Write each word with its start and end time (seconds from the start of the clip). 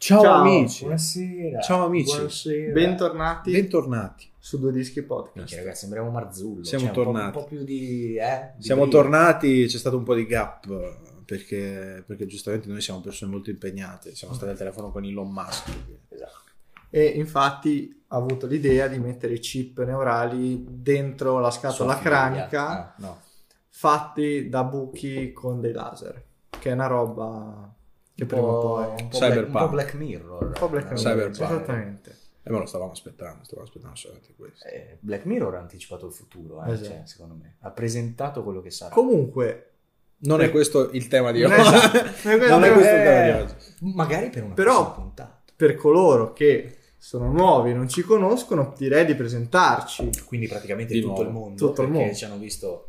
Ciao, 0.00 0.22
amici. 0.32 0.84
Buonasera. 0.84 1.60
Ciao 1.60 1.84
amici. 1.84 2.14
Buonasera. 2.14 2.72
Bentornati 2.72 3.50
Bentornati. 3.52 4.30
su 4.38 4.58
Due 4.58 4.72
Dischi 4.72 5.02
Podcast. 5.02 5.36
Minchia, 5.36 5.58
ragazzi, 5.58 5.80
sembriamo 5.80 6.08
Marzullo. 6.10 6.64
Siamo 6.64 6.84
Cioè, 6.86 6.92
un 6.96 6.96
po'- 6.96 7.02
tornati. 7.12 7.36
Un 7.36 7.42
po', 7.42 7.48
più 7.48 7.64
di... 7.64 8.16
Eh, 8.16 8.52
di 8.56 8.62
Siamo 8.62 8.86
brio. 8.86 8.92
tornati, 8.98 9.66
c'è 9.66 9.76
stato 9.76 9.98
un 9.98 10.02
po' 10.04 10.14
di 10.14 10.24
gap 10.24 10.66
perché, 11.26 12.02
perché 12.06 12.24
giustamente 12.24 12.68
noi 12.68 12.80
siamo 12.80 13.00
persone 13.02 13.30
molto 13.30 13.50
impegnate, 13.50 14.14
siamo 14.14 14.32
stati 14.32 14.52
al 14.52 14.56
telefono 14.56 14.90
con 14.90 15.04
Elon 15.04 15.30
Musk. 15.30 15.68
Esatto. 16.08 16.38
E 16.88 17.04
infatti 17.04 18.02
ha 18.08 18.16
avuto 18.16 18.46
l'idea 18.46 18.86
di 18.88 18.98
mettere 18.98 19.34
i 19.34 19.38
chip 19.38 19.84
neurali 19.84 20.64
dentro 20.66 21.38
la 21.40 21.50
scatola 21.50 21.98
cranica 21.98 22.68
Ah, 22.68 22.94
no. 23.00 23.20
fatti 23.68 24.48
da 24.48 24.64
buchi 24.64 25.30
con 25.34 25.60
dei 25.60 25.72
laser. 25.72 26.24
Che 26.58 26.70
è 26.70 26.72
una 26.72 26.86
roba 26.86 27.70
che 28.20 28.26
prima 28.26 28.42
o 28.46 28.60
poi... 28.60 29.02
un, 29.02 29.08
po 29.08 29.18
Cyberpunk. 29.18 29.18
Black, 29.18 29.46
un 29.46 29.52
po' 29.52 29.68
Black 29.68 29.94
Mirror. 29.94 30.44
Un 30.46 30.52
po' 30.58 30.68
Black? 30.68 30.84
Mirror, 30.90 30.98
Cyberpunk. 31.00 31.50
Esattamente. 31.50 32.18
E 32.42 32.50
me 32.50 32.58
lo 32.58 32.66
stavamo 32.66 32.90
aspettando, 32.92 33.44
stavamo 33.44 33.66
aspettando 33.66 33.96
solamente 33.96 34.34
questo. 34.36 34.66
Eh, 34.68 34.96
Black 35.00 35.24
Mirror 35.26 35.54
ha 35.56 35.60
anticipato 35.60 36.06
il 36.06 36.12
futuro, 36.12 36.64
eh, 36.64 36.72
Esatto. 36.72 36.88
cioè, 36.88 37.02
secondo 37.04 37.34
me. 37.34 37.56
Ha 37.60 37.70
presentato 37.70 38.42
quello 38.42 38.60
che 38.60 38.70
sarà. 38.70 38.94
Comunque... 38.94 39.64
Non 40.22 40.42
è 40.42 40.50
questo 40.50 40.90
il 40.90 41.08
tema 41.08 41.32
di 41.32 41.40
Non 41.40 41.52
oggi. 41.52 41.62
è- 42.28 42.36
non 42.48 42.62
è 42.64 42.72
questo 42.72 42.94
il 42.94 43.02
tema 43.02 43.24
di 43.24 43.42
oggi. 43.42 43.54
Magari 43.94 44.28
per 44.28 44.44
una 44.44 44.54
Però- 44.54 44.74
prossima 44.84 44.94
puntata. 45.04 45.42
Per 45.56 45.74
coloro 45.76 46.32
che 46.34 46.76
sono 46.98 47.30
nuovi 47.32 47.70
e 47.70 47.74
non 47.74 47.88
ci 47.88 48.02
conoscono, 48.02 48.74
direi 48.76 49.06
di 49.06 49.14
presentarci. 49.14 50.10
Quindi 50.26 50.46
praticamente 50.46 50.92
Di 50.92 51.00
tutto 51.00 51.22
nuovo. 51.22 51.28
il 51.28 51.32
mondo. 51.34 51.66
Tutto 51.66 51.82
il 51.82 51.90
mondo. 51.90 52.14
ci 52.14 52.24
hanno 52.26 52.36
visto... 52.38 52.86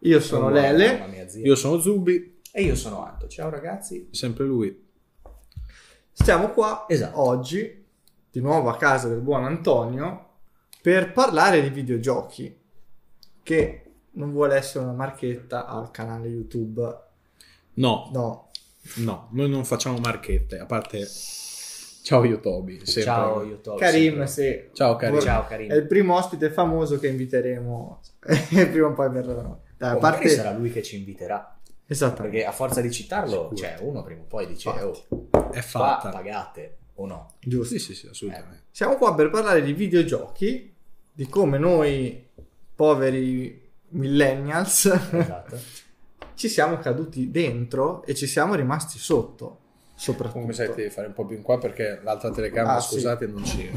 Io 0.00 0.20
sono 0.20 0.50
Lele. 0.50 0.92
mamma 0.98 1.06
mia, 1.06 1.28
zia. 1.28 1.44
Io 1.44 1.54
sono 1.54 1.80
Zubi, 1.80 2.37
E 2.58 2.62
io 2.62 2.74
sono 2.74 3.04
Anto. 3.04 3.28
Ciao 3.28 3.50
ragazzi. 3.50 4.08
sempre 4.10 4.44
lui. 4.44 4.84
Stiamo 6.10 6.48
qua 6.48 6.86
Esatto. 6.88 7.20
oggi, 7.20 7.86
di 8.28 8.40
nuovo 8.40 8.68
a 8.68 8.76
casa 8.76 9.06
del 9.06 9.20
buon 9.20 9.44
Antonio, 9.44 10.30
per 10.82 11.12
parlare 11.12 11.62
di 11.62 11.68
videogiochi, 11.68 12.52
che 13.44 13.82
non 14.10 14.32
vuole 14.32 14.56
essere 14.56 14.82
una 14.82 14.92
marchetta 14.92 15.66
al 15.66 15.92
canale 15.92 16.26
YouTube. 16.26 16.80
No, 17.74 18.10
No, 18.12 18.50
no, 18.96 19.28
noi 19.30 19.48
non 19.48 19.64
facciamo 19.64 19.98
marchette, 19.98 20.58
a 20.58 20.66
parte... 20.66 21.06
Ciao 22.02 22.24
io 22.24 22.40
Toby, 22.40 22.84
sempre. 22.84 23.02
Ciao, 23.02 23.44
io 23.44 23.60
Toby. 23.60 23.78
Karim, 23.78 24.24
se 24.24 24.70
Ciao 24.72 24.96
Karim. 24.96 25.20
Ciao 25.20 25.44
è 25.44 25.46
Karim. 25.46 25.70
il 25.70 25.86
primo 25.86 26.16
ospite 26.16 26.50
famoso 26.50 26.98
che 26.98 27.06
inviteremo 27.06 28.00
prima 28.18 28.86
o 28.88 28.94
poi 28.94 29.10
verrà 29.10 29.34
da 29.34 29.42
noi. 29.42 29.56
Dai, 29.76 29.90
a 29.90 29.96
O 29.96 30.00
magari 30.00 30.22
parte... 30.22 30.28
sarà 30.34 30.56
lui 30.56 30.72
che 30.72 30.82
ci 30.82 30.96
inviterà. 30.96 31.57
Esattamente. 31.90 32.36
Perché 32.36 32.46
a 32.46 32.52
forza 32.52 32.80
di 32.82 32.90
citarlo, 32.92 33.50
Sicuro. 33.50 33.56
cioè 33.56 33.76
uno 33.80 34.02
prima 34.02 34.20
o 34.20 34.24
poi 34.26 34.46
dice, 34.46 34.68
Infatti. 34.68 35.04
oh, 35.10 35.50
È 35.50 35.60
fa, 35.60 35.78
fatta. 35.78 36.10
pagate 36.10 36.76
o 36.96 37.06
no. 37.06 37.32
Giusto. 37.40 37.74
Sì, 37.74 37.80
sì, 37.80 37.94
sì, 37.94 38.06
assolutamente. 38.08 38.64
Siamo 38.70 38.96
qua 38.96 39.14
per 39.14 39.30
parlare 39.30 39.62
di 39.62 39.72
videogiochi, 39.72 40.74
di 41.12 41.26
come 41.28 41.56
noi, 41.58 42.28
poveri 42.74 43.66
millennials, 43.90 44.84
Esatto. 45.12 45.58
ci 46.34 46.48
siamo 46.48 46.78
caduti 46.78 47.30
dentro 47.30 48.04
e 48.04 48.14
ci 48.14 48.26
siamo 48.26 48.54
rimasti 48.54 48.98
sotto. 48.98 49.60
Soprattutto. 49.94 50.32
Comunque 50.40 50.54
sai 50.54 50.72
devi 50.74 50.90
fare 50.90 51.06
un 51.08 51.12
po' 51.14 51.24
più 51.24 51.36
in 51.36 51.42
qua 51.42 51.58
perché 51.58 52.00
l'altra 52.04 52.30
telecamera, 52.30 52.76
Ah, 52.76 52.80
sì. 52.80 52.94
scusate, 52.94 53.26
non 53.26 53.44
ci... 53.44 53.68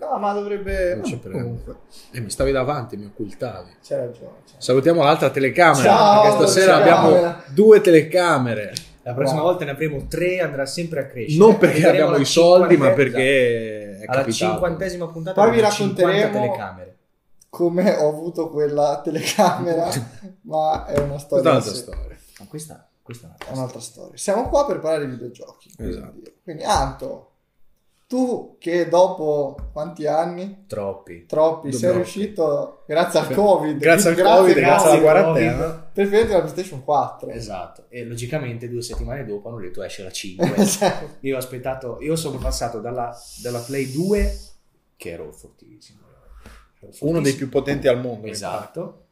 No, 0.00 0.18
ma 0.18 0.32
dovrebbe. 0.32 0.94
Non 0.96 1.20
prendo. 1.20 1.38
comunque, 1.38 1.76
E 2.12 2.20
mi 2.20 2.30
stavi 2.30 2.52
davanti, 2.52 2.96
mi 2.96 3.04
occultavi. 3.06 3.76
c'è 3.82 3.96
ragione. 3.98 4.36
c'è. 4.46 4.54
Salutiamo 4.58 5.02
l'altra 5.02 5.30
telecamera. 5.30 5.82
Ciao, 5.82 6.22
perché 6.22 6.36
stasera 6.36 6.78
telecamera. 6.78 7.16
abbiamo 7.18 7.42
due 7.54 7.80
telecamere. 7.80 8.72
La 9.02 9.14
prossima 9.14 9.40
Wow. 9.40 9.48
volta 9.50 9.64
ne 9.64 9.70
avremo 9.72 10.06
tre, 10.08 10.40
andrà 10.40 10.66
sempre 10.66 11.00
a 11.00 11.06
crescere. 11.06 11.38
Non 11.44 11.58
perché 11.58 11.88
abbiamo 11.88 12.16
i 12.16 12.24
soldi, 12.24 12.76
ma 12.76 12.90
perché 12.90 13.98
è 13.98 14.04
alla 14.06 14.20
capitato. 14.22 14.32
cinquantesima 14.52 15.08
puntata 15.08 15.40
Poi 15.40 15.50
vi 15.52 15.56
avremo 15.58 15.74
50 15.74 16.02
racconteremo- 16.06 16.44
telecamere. 16.46 16.96
Come 17.48 17.96
ho 17.96 18.08
avuto 18.08 18.48
quella 18.50 19.00
telecamera, 19.02 19.88
ma 20.42 20.86
è 20.86 20.98
una 20.98 21.06
Questa 21.08 21.14
è 21.14 21.18
storia. 21.18 21.50
un'altra 21.50 21.72
storia. 21.74 22.16
Ma 22.38 22.46
questa, 22.48 22.88
questa 23.02 23.26
è 23.26 23.30
una 23.30 23.50
È 23.50 23.56
un'altra 23.56 23.80
storia. 23.80 24.16
Siamo 24.16 24.48
qua 24.48 24.66
per 24.66 24.78
parlare 24.80 25.06
di 25.06 25.12
videogiochi. 25.12 25.72
quindi- 25.74 25.96
Esatto. 25.96 26.32
Quindi, 26.44 26.62
Anto, 26.62 27.29
tu 28.10 28.56
che 28.58 28.88
dopo 28.88 29.70
quanti 29.72 30.04
anni? 30.04 30.64
Troppi. 30.66 31.26
Troppi, 31.26 31.72
sei 31.72 31.92
riuscito 31.92 32.82
grazie 32.84 33.20
al 33.20 33.30
Covid. 33.32 33.78
Grazie 33.78 34.10
al 34.10 34.16
Covid, 34.16 34.54
grazie 34.56 34.88
alla 34.88 34.98
Covid, 34.98 35.00
quarantena. 35.00 35.90
Per 35.92 36.08
prendere 36.08 36.32
la 36.32 36.40
PlayStation 36.40 36.82
4. 36.82 37.30
Esatto. 37.30 37.84
E 37.88 38.04
logicamente 38.04 38.68
due 38.68 38.82
settimane 38.82 39.24
dopo 39.24 39.48
hanno 39.48 39.60
detto 39.60 39.80
esce 39.84 40.02
la 40.02 40.10
5. 40.10 40.54
Esatto. 40.58 41.18
Io 41.20 41.36
ho 41.36 41.38
aspettato, 41.38 41.98
io 42.00 42.16
sono 42.16 42.38
passato 42.38 42.80
dalla, 42.80 43.16
dalla 43.42 43.60
Play 43.60 43.92
2, 43.92 44.38
che 44.96 45.10
ero 45.10 45.30
fortissimo. 45.30 46.00
ero 46.80 46.90
Uno 47.02 47.20
dei 47.20 47.30
fortissimo. 47.30 47.36
più 47.36 47.48
potenti 47.48 47.86
al 47.86 48.00
mondo. 48.00 48.26
Esatto. 48.26 49.04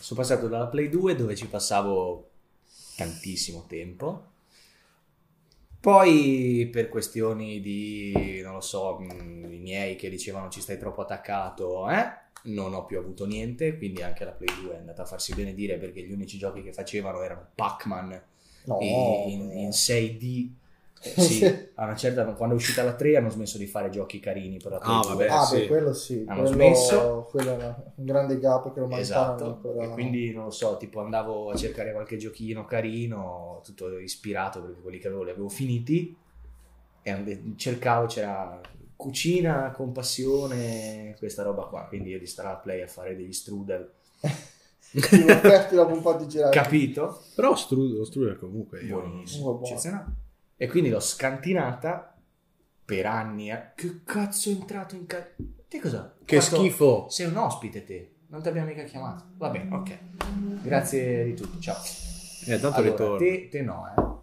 Sono 0.00 0.20
passato 0.20 0.46
dalla 0.46 0.68
Play 0.68 0.88
2 0.88 1.16
dove 1.16 1.34
ci 1.34 1.48
passavo 1.48 2.30
tantissimo 2.96 3.64
tempo. 3.66 4.26
Poi 5.80 6.68
per 6.70 6.88
questioni 6.90 7.60
di, 7.60 8.40
non 8.42 8.54
lo 8.54 8.60
so, 8.60 8.98
mh, 8.98 9.52
i 9.52 9.58
miei 9.58 9.96
che 9.96 10.10
dicevano 10.10 10.50
ci 10.50 10.60
stai 10.60 10.78
troppo 10.78 11.00
attaccato, 11.02 11.88
eh? 11.88 12.18
Non 12.42 12.74
ho 12.74 12.84
più 12.84 12.98
avuto 12.98 13.26
niente, 13.26 13.76
quindi 13.76 14.02
anche 14.02 14.24
la 14.24 14.32
Play 14.32 14.54
2 14.62 14.74
è 14.74 14.78
andata 14.78 15.02
a 15.02 15.06
farsi 15.06 15.34
benedire 15.34 15.78
perché 15.78 16.02
gli 16.02 16.12
unici 16.12 16.38
giochi 16.38 16.62
che 16.62 16.72
facevano 16.72 17.22
erano 17.22 17.48
Pac-Man 17.54 18.22
No, 18.64 18.78
in, 18.80 19.50
in 19.52 19.72
6D. 19.72 20.50
Eh, 21.02 21.20
sì, 21.20 21.44
a 21.76 21.84
una 21.84 21.96
certa, 21.96 22.24
quando 22.34 22.54
è 22.54 22.58
uscita 22.58 22.82
la 22.82 22.94
3 22.94 23.16
hanno 23.16 23.30
smesso 23.30 23.56
di 23.56 23.66
fare 23.66 23.88
giochi 23.88 24.20
carini 24.20 24.58
per 24.58 24.72
la 24.72 24.78
Play 24.78 24.96
Ah, 24.96 25.00
2. 25.00 25.10
vabbè. 25.14 25.28
ah, 25.28 25.44
sì. 25.44 25.56
beh, 25.60 25.66
quello 25.66 25.92
sì. 25.94 26.24
Hanno 26.26 26.40
quello, 26.42 26.46
smesso. 26.54 27.26
quello 27.30 27.50
era 27.52 27.92
un 27.94 28.04
grande 28.04 28.38
gap 28.38 28.72
che 28.74 28.80
non 28.80 28.92
Esatto, 28.92 29.44
ancora... 29.44 29.84
e 29.84 29.88
quindi 29.90 30.32
non 30.32 30.44
lo 30.44 30.50
so, 30.50 30.76
tipo 30.76 31.00
andavo 31.00 31.50
a 31.50 31.56
cercare 31.56 31.92
qualche 31.92 32.16
giochino 32.18 32.64
carino, 32.66 33.60
tutto 33.64 33.98
ispirato 33.98 34.60
perché 34.62 34.80
quelli 34.82 34.98
che 34.98 35.06
avevo 35.06 35.22
li 35.22 35.30
avevo 35.30 35.48
finiti 35.48 36.14
e 37.02 37.42
cercavo, 37.56 38.06
c'era 38.06 38.60
cucina 38.94 39.70
con 39.70 39.92
passione, 39.92 41.14
questa 41.18 41.42
roba 41.42 41.64
qua, 41.64 41.86
quindi 41.86 42.10
io 42.10 42.18
di 42.18 42.26
stare 42.26 42.48
al 42.48 42.60
play 42.60 42.82
a 42.82 42.86
fare 42.86 43.16
degli 43.16 43.32
strudel, 43.32 43.90
Ti 44.90 44.98
offerti 44.98 45.74
dopo 45.76 45.94
un 45.94 46.02
po' 46.02 46.12
di 46.14 46.28
girare. 46.28 46.50
capito? 46.54 47.22
Però 47.34 47.56
Stru- 47.56 47.96
lo 47.96 48.04
Struder 48.04 48.38
comunque 48.38 48.80
io... 48.82 49.00
Buonissimo, 49.00 49.60
eccezionale. 49.62 50.04
E 50.62 50.68
quindi 50.68 50.90
l'ho 50.90 51.00
scantinata 51.00 52.14
per 52.84 53.06
anni. 53.06 53.50
eh. 53.50 53.70
Che 53.74 54.00
cazzo 54.04 54.50
è 54.50 54.52
entrato 54.52 54.94
in 54.94 55.06
casa? 55.06 55.26
Te 55.66 55.80
cosa? 55.80 56.14
Che 56.22 56.38
Fatto- 56.38 56.56
schifo. 56.56 57.06
Sei 57.08 57.26
un 57.26 57.36
ospite 57.38 57.82
te, 57.82 58.10
non 58.26 58.42
ti 58.42 58.48
abbiamo 58.48 58.66
mica 58.66 58.82
chiamato. 58.82 59.24
Va 59.38 59.48
bene, 59.48 59.74
ok. 59.74 59.98
Grazie 60.62 61.24
di 61.24 61.32
tutto, 61.34 61.58
ciao. 61.60 61.76
Eh, 62.46 62.60
tanto 62.60 62.76
Allora, 62.78 62.90
ritorno. 62.90 63.16
te, 63.16 63.48
te 63.48 63.62
no, 63.62 64.22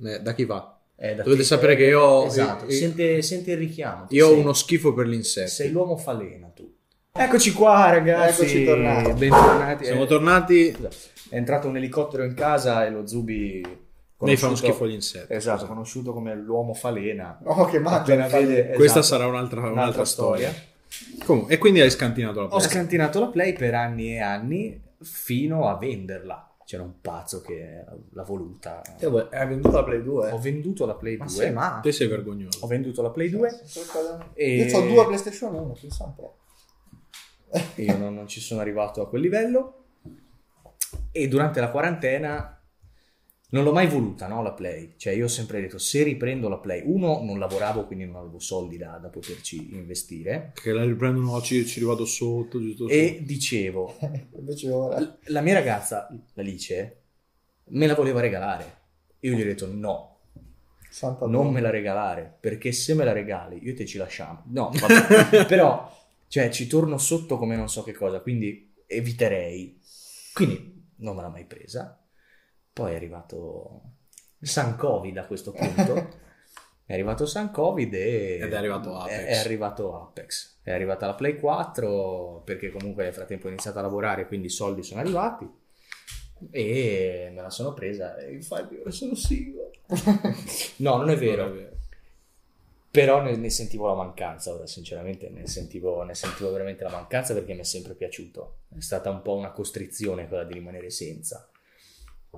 eh. 0.00 0.08
Eh, 0.14 0.20
da 0.22 0.32
chi 0.32 0.44
va? 0.46 0.80
Eh, 0.96 1.14
da 1.16 1.22
Dovete 1.22 1.42
te- 1.42 1.46
sapere 1.48 1.76
che 1.76 1.84
io- 1.84 2.24
Esatto, 2.24 2.64
io- 2.64 2.70
sente, 2.70 3.20
sente 3.20 3.50
il 3.50 3.58
richiamo. 3.58 4.06
Io 4.08 4.26
ho 4.26 4.30
sei- 4.30 4.38
uno 4.40 4.52
schifo 4.54 4.94
per 4.94 5.06
l'insetto. 5.06 5.50
Sei 5.50 5.70
l'uomo 5.70 5.98
falena 5.98 6.48
tu. 6.48 6.74
Eccoci 7.12 7.52
qua 7.52 7.90
ragazzi. 7.90 8.40
Eccoci 8.42 8.64
tornati. 8.64 9.12
Bentornati. 9.12 9.84
Siamo 9.84 10.04
Eh, 10.04 10.06
tornati. 10.06 10.72
scusa, 10.72 10.88
È 11.28 11.36
entrato 11.36 11.68
un 11.68 11.76
elicottero 11.76 12.24
in 12.24 12.32
casa 12.34 12.86
e 12.86 12.90
lo 12.90 13.06
Zubi... 13.06 13.88
Lei 14.20 14.36
fa 14.36 14.46
uno 14.48 14.56
schifo 14.56 14.86
gli 14.86 14.92
insetti. 14.92 15.32
Esatto, 15.32 15.66
conosciuto 15.66 16.12
come 16.12 16.34
l'uomo 16.34 16.74
falena. 16.74 17.38
Oh, 17.44 17.64
che 17.66 17.80
falene. 17.80 18.28
vede- 18.28 18.72
Questa 18.74 18.98
esatto, 19.00 19.02
sarà 19.02 19.26
un'altra, 19.26 19.60
un'altra, 19.60 19.80
un'altra 19.82 20.04
storia. 20.04 20.52
Comunque, 21.24 21.54
e 21.54 21.58
quindi 21.58 21.80
hai 21.80 21.90
scantinato 21.90 22.40
la 22.40 22.46
Ho 22.46 22.48
Play. 22.56 22.60
scantinato 22.68 23.20
la 23.20 23.26
Play 23.28 23.52
per 23.54 23.74
anni 23.74 24.14
e 24.14 24.20
anni 24.20 24.80
fino 25.00 25.68
a 25.68 25.76
venderla. 25.76 26.44
C'era 26.64 26.82
un 26.84 27.00
pazzo 27.00 27.40
che 27.40 27.84
l'ha 28.12 28.22
voluta. 28.22 28.82
Hai 29.00 29.46
venduto 29.48 29.76
la 29.76 29.84
Play 29.84 30.02
2? 30.02 30.30
Ho 30.30 30.38
venduto 30.38 30.86
la 30.86 30.94
Play 30.94 31.16
Ma 31.16 31.24
2. 31.24 31.34
sei 31.34 31.52
ma... 31.52 31.80
Te 31.82 31.90
sei 31.90 32.06
vergognoso. 32.06 32.58
Ho 32.62 32.66
venduto 32.68 33.02
la 33.02 33.10
Play 33.10 33.28
2. 33.30 33.60
E- 34.34 34.54
Io 34.64 34.76
ho 34.78 34.86
due 34.86 35.04
PlayStation 35.06 35.52
1, 35.54 35.76
pensa 35.80 36.04
un 36.04 36.14
po'. 36.14 36.36
Io 37.76 37.96
non, 37.96 38.14
non 38.14 38.28
ci 38.28 38.40
sono 38.40 38.60
arrivato 38.60 39.00
a 39.02 39.08
quel 39.08 39.20
livello. 39.22 39.74
E 41.10 41.26
durante 41.26 41.58
la 41.60 41.70
quarantena 41.70 42.59
non 43.50 43.64
l'ho 43.64 43.72
mai 43.72 43.88
voluta, 43.88 44.26
no, 44.28 44.42
la 44.42 44.52
Play. 44.52 44.94
Cioè, 44.96 45.12
io 45.12 45.24
ho 45.24 45.28
sempre 45.28 45.60
detto, 45.60 45.78
se 45.78 46.02
riprendo 46.02 46.48
la 46.48 46.58
Play, 46.58 46.82
uno, 46.84 47.22
non 47.22 47.38
lavoravo, 47.38 47.86
quindi 47.86 48.04
non 48.04 48.16
avevo 48.16 48.38
soldi 48.38 48.76
da, 48.76 48.98
da 48.98 49.08
poterci 49.08 49.74
investire. 49.74 50.52
Che 50.54 50.72
la 50.72 50.84
riprendono, 50.84 51.32
no, 51.32 51.40
ci, 51.40 51.66
ci 51.66 51.80
rivado 51.80 52.04
sotto, 52.04 52.60
giusto? 52.60 52.88
E 52.88 53.20
dicevo, 53.24 53.96
Invece 54.38 54.70
ora... 54.70 55.00
l- 55.00 55.18
la 55.24 55.40
mia 55.40 55.54
ragazza, 55.54 56.08
l'Alice, 56.34 57.02
me 57.70 57.86
la 57.86 57.94
voleva 57.94 58.20
regalare. 58.20 58.78
Io 59.20 59.34
gli 59.34 59.40
ho 59.40 59.44
detto, 59.44 59.66
no, 59.66 60.18
Santa 60.88 61.26
non 61.26 61.52
me 61.52 61.60
la 61.60 61.70
regalare, 61.70 62.36
perché 62.40 62.72
se 62.72 62.94
me 62.94 63.04
la 63.04 63.12
regali, 63.12 63.58
io 63.62 63.74
te 63.74 63.84
ci 63.84 63.98
lasciamo. 63.98 64.44
No, 64.46 64.70
vabbè. 64.72 65.46
però, 65.46 65.90
cioè, 66.28 66.50
ci 66.50 66.66
torno 66.66 66.98
sotto 66.98 67.36
come 67.36 67.56
non 67.56 67.68
so 67.68 67.82
che 67.82 67.92
cosa, 67.92 68.20
quindi 68.20 68.72
eviterei. 68.86 69.80
Quindi 70.32 70.92
non 70.96 71.16
me 71.16 71.22
l'ha 71.22 71.28
mai 71.28 71.44
presa. 71.44 71.99
Poi 72.72 72.92
è 72.92 72.94
arrivato 72.94 73.82
San 74.40 74.76
Covid 74.76 75.16
a 75.18 75.26
questo 75.26 75.52
punto. 75.52 76.18
È 76.90 76.94
arrivato 76.94 77.24
San 77.24 77.52
Covid 77.52 77.94
e... 77.94 78.38
Ed 78.42 78.52
è 78.52 78.56
arrivato 78.56 78.96
Apex. 78.96 79.12
È, 79.12 79.26
è 79.26 79.36
arrivato 79.36 79.94
Apex. 79.94 80.56
È 80.60 80.72
arrivata 80.72 81.06
la 81.06 81.14
Play 81.14 81.38
4 81.38 82.42
perché 82.44 82.72
comunque 82.72 83.04
nel 83.04 83.14
frattempo 83.14 83.46
ho 83.46 83.48
iniziato 83.48 83.78
a 83.78 83.82
lavorare 83.82 84.26
quindi 84.26 84.48
i 84.48 84.50
soldi 84.50 84.82
sono 84.82 84.98
arrivati 84.98 85.48
e 86.50 87.30
me 87.32 87.42
la 87.42 87.50
sono 87.50 87.74
presa 87.74 88.16
e 88.16 88.32
infatti 88.32 88.74
ora 88.74 88.90
sono 88.90 89.14
single. 89.14 89.70
no, 90.78 90.96
non 90.96 91.10
è 91.10 91.16
vero. 91.16 91.44
Non 91.44 91.56
è 91.56 91.60
vero. 91.60 91.76
Però 92.90 93.22
ne, 93.22 93.36
ne 93.36 93.50
sentivo 93.50 93.86
la 93.86 93.94
mancanza, 93.94 94.52
ora 94.52 94.66
sinceramente 94.66 95.28
ne 95.28 95.46
sentivo, 95.46 96.02
ne 96.02 96.14
sentivo 96.14 96.50
veramente 96.50 96.82
la 96.82 96.90
mancanza 96.90 97.34
perché 97.34 97.54
mi 97.54 97.60
è 97.60 97.64
sempre 97.64 97.94
piaciuto. 97.94 98.62
È 98.76 98.80
stata 98.80 99.10
un 99.10 99.22
po' 99.22 99.36
una 99.36 99.52
costrizione 99.52 100.26
quella 100.26 100.42
di 100.42 100.54
rimanere 100.54 100.90
senza, 100.90 101.48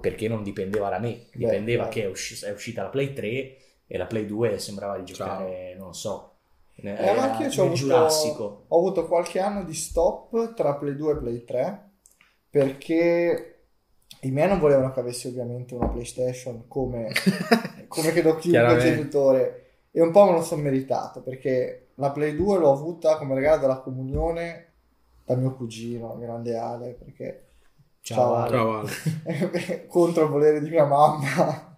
perché 0.00 0.28
non 0.28 0.42
dipendeva 0.42 0.88
da 0.88 0.98
me, 0.98 1.26
dipendeva 1.32 1.84
beh. 1.84 1.90
che 1.90 2.02
è, 2.04 2.06
usci- 2.06 2.44
è 2.44 2.50
uscita 2.50 2.82
la 2.82 2.88
Play 2.88 3.12
3 3.12 3.56
e 3.86 3.98
la 3.98 4.06
Play 4.06 4.26
2 4.26 4.58
sembrava 4.58 4.98
di 4.98 5.04
giocare, 5.04 5.74
non 5.76 5.88
lo 5.88 5.92
so, 5.92 6.32
Eh, 6.74 7.08
anche 7.08 7.54
io 7.54 7.64
nel 7.64 7.90
avuto, 7.92 8.64
ho 8.68 8.78
avuto 8.78 9.06
qualche 9.06 9.38
anno 9.38 9.64
di 9.64 9.74
stop 9.74 10.54
tra 10.54 10.74
Play 10.74 10.96
2 10.96 11.12
e 11.12 11.16
Play 11.16 11.44
3 11.44 11.90
perché 12.50 13.56
i 14.20 14.30
miei 14.30 14.48
non 14.48 14.58
volevano 14.58 14.92
che 14.92 15.00
avessi 15.00 15.28
ovviamente 15.28 15.74
una 15.74 15.88
PlayStation 15.88 16.66
come, 16.68 17.12
come 17.88 18.10
credo 18.12 18.36
chiunque 18.36 18.78
genitore 18.78 19.66
e 19.90 20.00
un 20.00 20.10
po' 20.10 20.24
me 20.24 20.32
lo 20.32 20.42
sono 20.42 20.62
meritato 20.62 21.20
perché 21.20 21.88
la 21.96 22.10
Play 22.10 22.34
2 22.34 22.58
l'ho 22.58 22.72
avuta 22.72 23.16
come 23.16 23.34
regalo 23.34 23.60
della 23.60 23.78
comunione 23.78 24.66
da 25.24 25.36
mio 25.36 25.54
cugino, 25.54 26.18
grande 26.18 26.56
Ale, 26.56 26.94
perché 26.94 27.46
Ciao, 28.02 28.34
Ale. 28.34 28.50
Ciao, 28.50 28.78
Ale. 28.78 29.86
contro 29.86 30.24
il 30.24 30.30
volere 30.30 30.60
di 30.60 30.68
mia 30.68 30.84
mamma. 30.84 31.76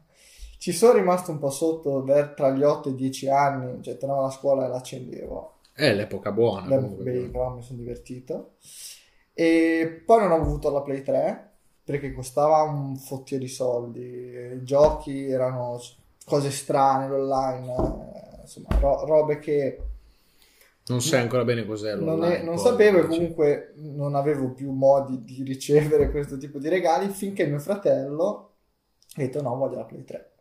Ci 0.58 0.72
sono 0.72 0.94
rimasto 0.94 1.30
un 1.30 1.38
po' 1.38 1.50
sotto 1.50 2.02
ver- 2.02 2.32
tra 2.32 2.50
gli 2.50 2.62
8 2.62 2.88
e 2.88 2.92
i 2.92 2.94
10 2.94 3.28
anni, 3.28 3.82
cioè 3.82 3.98
tornavo 3.98 4.24
a 4.24 4.30
scuola 4.30 4.64
e 4.64 4.68
l'accendevo. 4.68 5.58
È 5.74 5.92
l'epoca 5.92 6.32
buona. 6.32 6.66
Beh, 6.66 6.76
comunque. 6.76 7.04
beh, 7.04 7.28
però 7.28 7.50
mi 7.50 7.62
sono 7.62 7.78
divertito. 7.78 8.52
E 9.34 10.02
poi 10.06 10.20
non 10.20 10.30
ho 10.30 10.36
avuto 10.36 10.70
la 10.70 10.80
Play 10.80 11.02
3 11.02 11.50
perché 11.84 12.14
costava 12.14 12.62
un 12.62 12.96
fottio 12.96 13.38
di 13.38 13.48
soldi. 13.48 14.00
I 14.00 14.62
giochi 14.62 15.28
erano 15.28 15.78
cose 16.24 16.50
strane, 16.50 17.08
l'online, 17.08 17.74
eh, 17.74 18.40
insomma, 18.40 18.68
ro- 18.80 19.04
robe 19.04 19.38
che 19.40 19.78
Non 20.86 21.00
sai 21.00 21.20
ancora 21.22 21.44
bene 21.44 21.64
cos'è 21.64 21.94
non, 21.94 22.22
è- 22.24 22.42
non 22.42 22.58
sapevo 22.58 22.98
e 22.98 23.06
comunque 23.06 23.72
non 23.76 24.14
avevo 24.14 24.52
più 24.52 24.70
modi 24.70 25.22
di 25.24 25.42
ricevere 25.42 26.10
questo 26.10 26.36
tipo 26.36 26.58
di 26.58 26.68
regali 26.68 27.08
finché 27.08 27.46
mio 27.46 27.58
fratello 27.58 28.56
ha 29.16 29.20
detto 29.22 29.40
no, 29.40 29.56
voglio 29.56 29.76
la 29.76 29.84
Play 29.84 30.04
3 30.04 30.32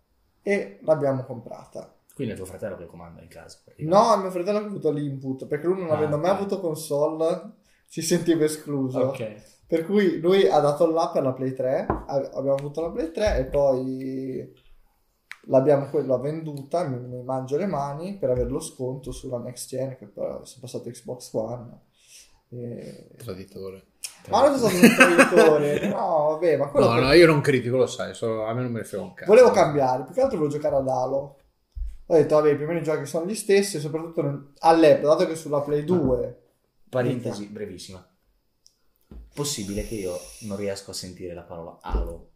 e 0.41 0.79
l'abbiamo 0.81 1.23
comprata. 1.23 1.95
Quindi 2.13 2.33
è 2.33 2.35
tuo 2.35 2.45
fratello 2.45 2.75
che 2.75 2.85
comanda 2.85 3.21
in 3.21 3.27
casa. 3.29 3.59
No, 3.77 4.17
mio 4.17 4.29
fratello 4.31 4.57
ha 4.57 4.61
avuto 4.61 4.91
l'input 4.91 5.47
perché 5.47 5.65
lui 5.67 5.79
non 5.79 5.91
Ah, 5.91 5.95
avendo 5.95 6.17
mai 6.17 6.31
ok. 6.31 6.37
avuto 6.37 6.59
console 6.59 7.53
si 7.87 8.01
sentiva 8.01 8.43
escluso. 8.43 8.99
Ok. 8.99 9.51
Per 9.65 9.85
cui 9.85 10.19
lui 10.19 10.45
ha 10.47 10.59
dato 10.59 10.91
là 10.91 11.09
per 11.09 11.23
la 11.23 11.31
Play 11.33 11.53
3, 11.53 11.85
a- 11.87 12.29
abbiamo 12.33 12.55
avuto 12.55 12.81
la 12.81 12.91
Play 12.91 13.11
3 13.11 13.37
e 13.37 13.45
poi 13.45 14.53
l'abbiamo 15.47 15.89
quella 15.89 16.17
venduta, 16.17 16.87
mi, 16.87 16.97
mi 16.99 17.21
mangio 17.23 17.57
le 17.57 17.65
mani 17.65 18.17
per 18.17 18.29
avere 18.29 18.49
lo 18.49 18.59
sconto 18.59 19.11
sulla 19.11 19.37
next 19.39 19.67
gen 19.69 19.95
che 19.97 20.05
poi 20.07 20.25
sono 20.43 20.61
passato 20.61 20.89
Xbox 20.89 21.33
One. 21.33 21.79
E- 22.49 23.09
Traditore. 23.17 23.83
Ma 24.29 24.47
non 24.47 24.57
sono 24.57 24.69
stato 24.69 24.85
un 24.85 25.17
traditore, 25.17 25.87
no 25.89 26.27
vabbè, 26.31 26.57
ma 26.57 26.69
quello 26.69 26.87
No, 26.87 26.93
per- 26.95 27.03
no, 27.03 27.11
io 27.13 27.25
non 27.25 27.41
critico, 27.41 27.75
lo 27.77 27.87
sai, 27.87 28.13
so- 28.13 28.45
a 28.45 28.53
me 28.53 28.61
non 28.61 28.71
me 28.71 28.79
ne 28.79 28.85
frega 28.85 29.03
un 29.03 29.13
cazzo. 29.13 29.31
volevo 29.31 29.51
cambiare, 29.51 30.03
più 30.05 30.13
che 30.13 30.21
altro 30.21 30.37
volevo 30.37 30.55
giocare 30.55 30.75
ad 30.77 30.87
Halo. 30.87 31.37
Ho 32.05 32.15
detto, 32.15 32.35
vabbè, 32.35 32.51
i 32.51 32.55
primi 32.55 32.83
giochi 32.83 33.05
sono 33.05 33.25
gli 33.25 33.35
stessi, 33.35 33.79
soprattutto 33.79 34.21
nel- 34.21 34.51
all'epoca, 34.59 35.15
dato 35.15 35.27
che 35.27 35.35
sulla 35.35 35.61
Play 35.61 35.83
2 35.83 36.41
Parentesi 36.89 37.47
brevissima. 37.47 38.05
Possibile 39.33 39.85
che 39.87 39.95
io 39.95 40.15
non 40.41 40.57
riesco 40.57 40.91
a 40.91 40.93
sentire 40.93 41.33
la 41.33 41.41
parola 41.41 41.79
Halo? 41.81 42.29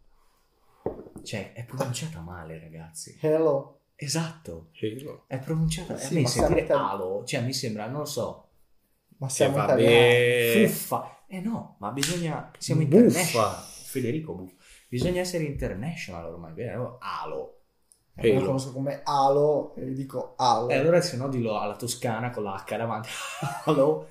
Cioè, 1.28 1.52
è 1.52 1.62
pronunciata 1.64 2.20
male, 2.20 2.58
ragazzi. 2.58 3.18
Hello. 3.20 3.80
Esatto. 3.96 4.70
Halo. 4.80 5.24
È 5.26 5.38
pronunciata. 5.38 5.98
Sì, 5.98 6.16
a 6.16 6.20
me 6.20 6.26
siamo 6.26 6.46
sentire 6.46 6.64
itali- 6.64 6.80
Halo, 6.88 7.24
cioè 7.26 7.42
mi 7.42 7.52
sembra, 7.52 7.86
non 7.86 7.98
lo 8.00 8.04
so, 8.06 8.48
Ma 9.18 9.28
siamo 9.28 9.58
Eh, 9.58 9.62
italiani. 9.64 10.68
fuffa. 10.68 11.24
Eh 11.26 11.40
no, 11.40 11.76
ma 11.80 11.90
bisogna. 11.90 12.50
Siamo 12.56 12.80
Buffa. 12.86 12.96
international. 12.96 13.56
Federico 13.84 14.32
Buffa. 14.32 14.54
Bisogna 14.88 15.20
essere 15.20 15.44
international 15.44 16.32
ormai, 16.32 16.54
vero? 16.54 16.96
Halo. 17.02 17.58
Io 18.22 18.34
lo 18.38 18.46
conosco 18.46 18.72
come 18.72 19.02
Halo 19.04 19.74
e 19.74 19.92
dico 19.92 20.32
Halo. 20.38 20.70
E 20.70 20.76
allora 20.76 21.02
se 21.02 21.18
no 21.18 21.28
dillo 21.28 21.58
alla 21.60 21.76
toscana 21.76 22.30
con 22.30 22.44
la 22.44 22.54
H 22.66 22.74
davanti. 22.76 23.08
Halo. 23.66 24.08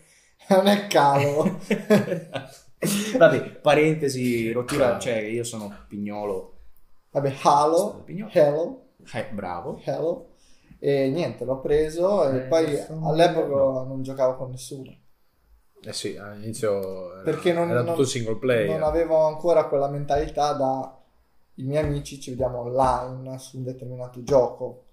Non 0.49 0.67
è 0.67 0.85
calo. 0.85 1.59
Vabbè, 3.17 3.49
parentesi, 3.59 4.51
rottura, 4.51 4.99
cioè 4.99 5.15
io 5.17 5.43
sono 5.43 5.73
pignolo. 5.87 6.56
Vabbè, 7.11 7.33
Halo. 7.43 8.03
Hello, 8.31 8.81
Eh, 9.13 9.27
bravo. 9.31 9.79
Hello. 9.83 10.29
E 10.79 11.09
niente, 11.09 11.43
l'ho 11.45 11.59
preso 11.59 12.29
e 12.29 12.37
Eh, 12.37 12.41
poi 12.41 12.77
all'epoca 13.03 13.47
no. 13.47 13.83
non 13.83 14.03
giocavo 14.03 14.35
con 14.35 14.51
nessuno. 14.51 14.95
Eh 15.81 15.93
sì, 15.93 16.15
all'inizio 16.17 17.13
era, 17.13 17.21
Perché 17.23 17.53
non, 17.53 17.69
era 17.69 17.81
non- 17.81 17.93
tutto 17.95 18.05
single 18.05 18.37
player. 18.37 18.69
non 18.69 18.83
avevo 18.83 19.25
ancora 19.25 19.65
quella 19.67 19.87
mentalità 19.87 20.53
da 20.53 20.93
i 21.55 21.63
miei 21.63 21.83
amici 21.83 22.19
ci 22.19 22.29
vediamo 22.31 22.59
online 22.59 23.39
su 23.39 23.57
un 23.57 23.63
determinato 23.63 24.21
gioco. 24.23 24.83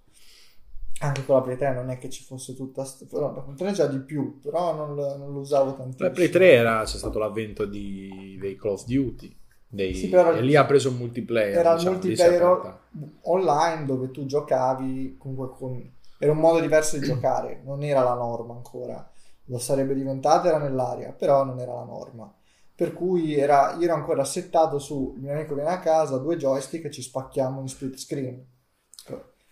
Anche 1.00 1.25
con 1.26 1.34
la 1.37 1.43
Play 1.43 1.56
3 1.58 1.72
non 1.75 1.90
è 1.90 1.99
che 1.99 2.08
ci 2.08 2.22
fosse 2.22 2.55
tutta... 2.55 2.84
st- 2.84 3.11
no, 3.12 3.32
la 3.34 3.40
Play 3.43 3.56
3 3.56 3.72
già 3.72 3.87
di 3.87 3.99
più, 3.99 4.38
però 4.40 4.75
non, 4.75 4.94
lo- 4.94 5.16
non 5.16 5.32
lo 5.32 5.40
usavo 5.40 5.75
tantissimo. 5.75 6.08
La 6.08 6.14
Play 6.14 6.28
3 6.31 6.52
era, 6.52 6.82
c'è 6.84 6.96
stato 6.96 7.19
l'avvento 7.19 7.66
di, 7.66 8.38
dei 8.40 8.56
Call 8.56 8.72
of 8.72 8.84
Duty. 8.87 9.37
Dei, 9.75 9.94
Sì, 9.94 10.09
però- 10.09 10.32
e 10.32 10.41
lì 10.41 10.55
ha 10.55 10.65
preso 10.65 10.88
il 10.91 10.94
multiplayer. 10.97 11.56
era 11.59 11.73
il 11.73 11.79
diciamo, 11.79 11.97
è 11.97 11.99
multiplayer 11.99 12.79
online 13.23 13.85
dove 13.87 14.11
tu 14.11 14.25
giocavi 14.25 15.17
comunque 15.19 15.50
con... 15.56 15.93
era 16.19 16.32
un 16.32 16.38
modo 16.38 16.61
diverso 16.61 16.97
di 16.97 17.05
giocare, 17.06 17.61
non 17.65 17.82
era 17.82 18.03
la 18.03 18.15
norma 18.15 18.55
ancora, 18.55 19.09
lo 19.47 19.59
sarebbe 19.59 19.94
diventata, 19.94 20.49
era 20.49 20.59
nell'aria, 20.59 21.12
però 21.12 21.44
non 21.44 21.59
era 21.59 21.75
la 21.75 21.85
norma. 21.85 22.32
Per 22.76 22.93
cui 22.93 23.35
era, 23.37 23.75
io 23.79 23.85
ero 23.85 23.94
ancora 23.94 24.25
settato 24.25 24.79
su 24.79 25.12
il 25.17 25.23
mio 25.23 25.32
amico 25.32 25.55
viene 25.55 25.71
a 25.71 25.79
casa, 25.79 26.19
due 26.19 26.37
joystick 26.37 26.85
e 26.87 26.91
ci 26.91 27.03
spacchiamo 27.03 27.61
in 27.61 27.69
split 27.69 27.97
screen. 27.97 28.44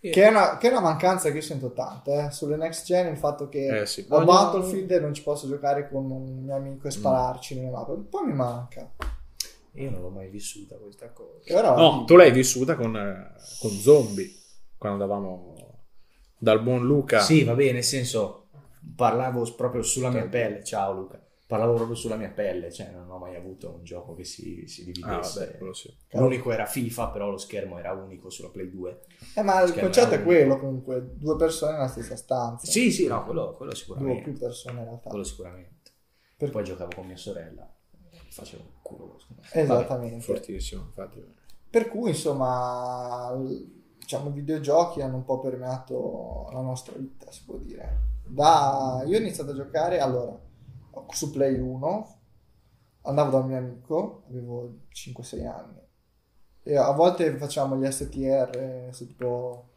Che 0.00 0.10
è, 0.24 0.28
una, 0.28 0.56
che 0.58 0.66
è 0.66 0.70
una 0.72 0.80
mancanza 0.80 1.30
che 1.30 1.36
io 1.36 1.42
sento 1.42 1.72
tanto, 1.72 2.12
eh. 2.12 2.30
sulle 2.32 2.56
next 2.56 2.84
gen 2.84 3.06
il 3.12 3.16
fatto 3.16 3.48
che 3.48 3.82
Eh 3.82 3.86
sì. 3.86 4.04
ho 4.08 4.18
No, 4.18 4.24
Battlefield 4.24 4.90
e 4.90 4.98
non 4.98 5.14
ci 5.14 5.22
posso 5.22 5.46
giocare 5.46 5.88
con 5.88 6.10
un 6.10 6.42
mio 6.42 6.56
amico 6.56 6.88
e 6.88 6.90
spararci 6.90 7.54
nelle 7.54 7.70
mappe, 7.70 7.92
un 7.92 8.08
po' 8.08 8.24
mi 8.24 8.32
manca. 8.32 8.90
Io 9.74 9.90
non 9.90 10.00
l'ho 10.02 10.10
mai 10.10 10.28
vissuta 10.28 10.76
questa 10.76 11.10
cosa. 11.12 11.40
Però, 11.54 11.76
No, 11.76 12.04
tu 12.04 12.14
l'hai 12.16 12.30
vissuta 12.30 12.76
con, 12.76 12.94
eh, 12.96 13.32
con 13.58 13.70
Zombie, 13.70 14.30
quando 14.76 15.02
andavamo 15.04 15.54
dal 16.36 16.62
buon 16.62 16.84
Luca. 16.84 17.20
Sì, 17.20 17.44
va 17.44 17.54
bene, 17.54 17.72
nel 17.72 17.84
senso, 17.84 18.48
parlavo 18.94 19.50
proprio 19.54 19.82
sulla 19.82 20.08
mia 20.10 20.20
Certo. 20.22 20.36
pelle. 20.36 20.64
Ciao 20.64 20.92
Luca. 20.92 21.20
Parlavo 21.46 21.74
proprio 21.74 21.94
sulla 21.96 22.16
mia 22.16 22.30
pelle, 22.30 22.72
cioè 22.72 22.90
non 22.92 23.10
ho 23.10 23.18
mai 23.18 23.36
avuto 23.36 23.74
un 23.74 23.84
gioco 23.84 24.14
che 24.14 24.24
si, 24.24 24.66
si 24.66 24.82
Ah, 24.82 24.84
dividesse. 24.92 25.44
vabbè, 25.44 25.56
quello 25.58 25.74
sì. 25.74 25.94
L'unico 26.12 26.50
era 26.50 26.64
FIFA, 26.64 27.08
però 27.10 27.28
lo 27.30 27.36
schermo 27.36 27.78
era 27.78 27.92
unico 27.92 28.30
sulla 28.30 28.48
Play 28.48 28.70
2. 28.70 29.00
Eh, 29.34 29.42
ma 29.42 29.60
il 29.60 29.68
Schermo 29.68 29.82
concetto 29.90 30.14
è 30.14 30.22
quello 30.22 30.58
comunque, 30.58 31.10
due 31.18 31.36
persone 31.36 31.72
nella 31.72 31.88
stessa 31.88 32.16
stanza. 32.16 32.70
Sì, 32.70 32.90
sì, 32.90 33.06
no, 33.06 33.22
quello, 33.24 33.52
quello 33.54 33.72
Due 33.72 33.80
o 33.80 33.82
sicuramente. 33.82 34.22
più 34.22 34.38
persone 34.38 34.78
in 34.78 34.84
realtà. 34.84 35.08
Quello 35.10 35.24
sicuramente. 35.24 35.90
Per- 36.38 36.50
Poi 36.50 36.64
giocavo 36.64 36.94
con 36.94 37.06
mia 37.06 37.16
sorella, 37.18 37.70
facevo 38.32 38.62
un 38.62 38.70
culo. 38.82 39.18
Esattamente. 39.52 40.20
Fortissimo, 40.20 40.82
infatti. 40.82 41.24
Per 41.70 41.88
cui, 41.88 42.10
insomma, 42.10 43.34
diciamo, 43.98 44.28
i 44.28 44.32
videogiochi 44.32 45.00
hanno 45.00 45.16
un 45.16 45.24
po' 45.24 45.40
permeato 45.40 46.48
la 46.52 46.60
nostra 46.60 46.94
vita, 46.96 47.30
si 47.30 47.44
può 47.44 47.56
dire. 47.56 48.10
Da... 48.24 49.02
Io 49.06 49.16
ho 49.16 49.20
iniziato 49.20 49.52
a 49.52 49.54
giocare, 49.54 50.00
allora, 50.00 50.38
su 51.08 51.30
Play 51.30 51.58
1, 51.58 52.16
andavo 53.02 53.30
da 53.30 53.38
un 53.38 53.46
mio 53.46 53.56
amico, 53.56 54.22
avevo 54.28 54.80
5-6 54.92 55.46
anni, 55.46 55.80
e 56.62 56.76
a 56.76 56.92
volte 56.92 57.36
facevamo 57.36 57.76
gli 57.76 57.90
STR, 57.90 58.90
tipo 58.92 59.70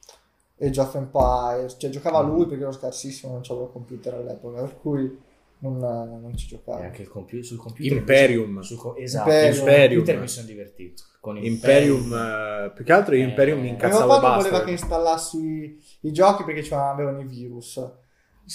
Age 0.60 0.80
of 0.80 0.96
Empires, 0.96 1.76
cioè 1.80 1.90
giocava 1.90 2.20
lui 2.22 2.46
perché 2.46 2.64
ero 2.64 2.72
scarsissimo, 2.72 3.34
non 3.34 3.42
c'avevo 3.42 3.70
computer 3.70 4.14
all'epoca, 4.14 4.62
per 4.62 4.80
cui 4.80 5.20
non, 5.60 5.78
non 5.80 6.36
ci 6.38 6.48
giocavo. 6.48 6.80
E 6.82 6.86
anche 6.86 7.02
il 7.02 7.08
computer, 7.10 7.46
sul 7.46 7.58
computer. 7.58 7.98
Imperium. 7.98 8.60
Sul 8.62 8.78
co- 8.78 8.96
esatto, 8.98 9.30
Imperium. 9.30 9.54
sul 9.54 9.64
computer 9.66 9.92
Imperium. 9.98 10.22
mi 10.22 10.28
sono 10.28 10.48
divertito. 10.48 11.04
Con 11.20 11.38
Imperium, 11.44 12.14
eh, 12.14 12.72
più 12.76 12.84
che 12.86 12.94
altro 12.94 13.16
Eh, 13.16 13.20
Imperium 13.20 13.58
mi 13.58 13.64
Mio 13.64 13.72
incazzavo 13.74 14.08
papà 14.08 14.22
non 14.22 14.22
basta. 14.36 14.50
voleva 14.50 14.64
che 14.64 14.72
installassi 14.72 15.38
i, 15.38 15.84
i 16.02 16.12
giochi 16.12 16.44
perché 16.44 16.64
ci 16.64 16.74
avevano 16.74 17.20
i 17.22 17.26
virus. 17.26 17.78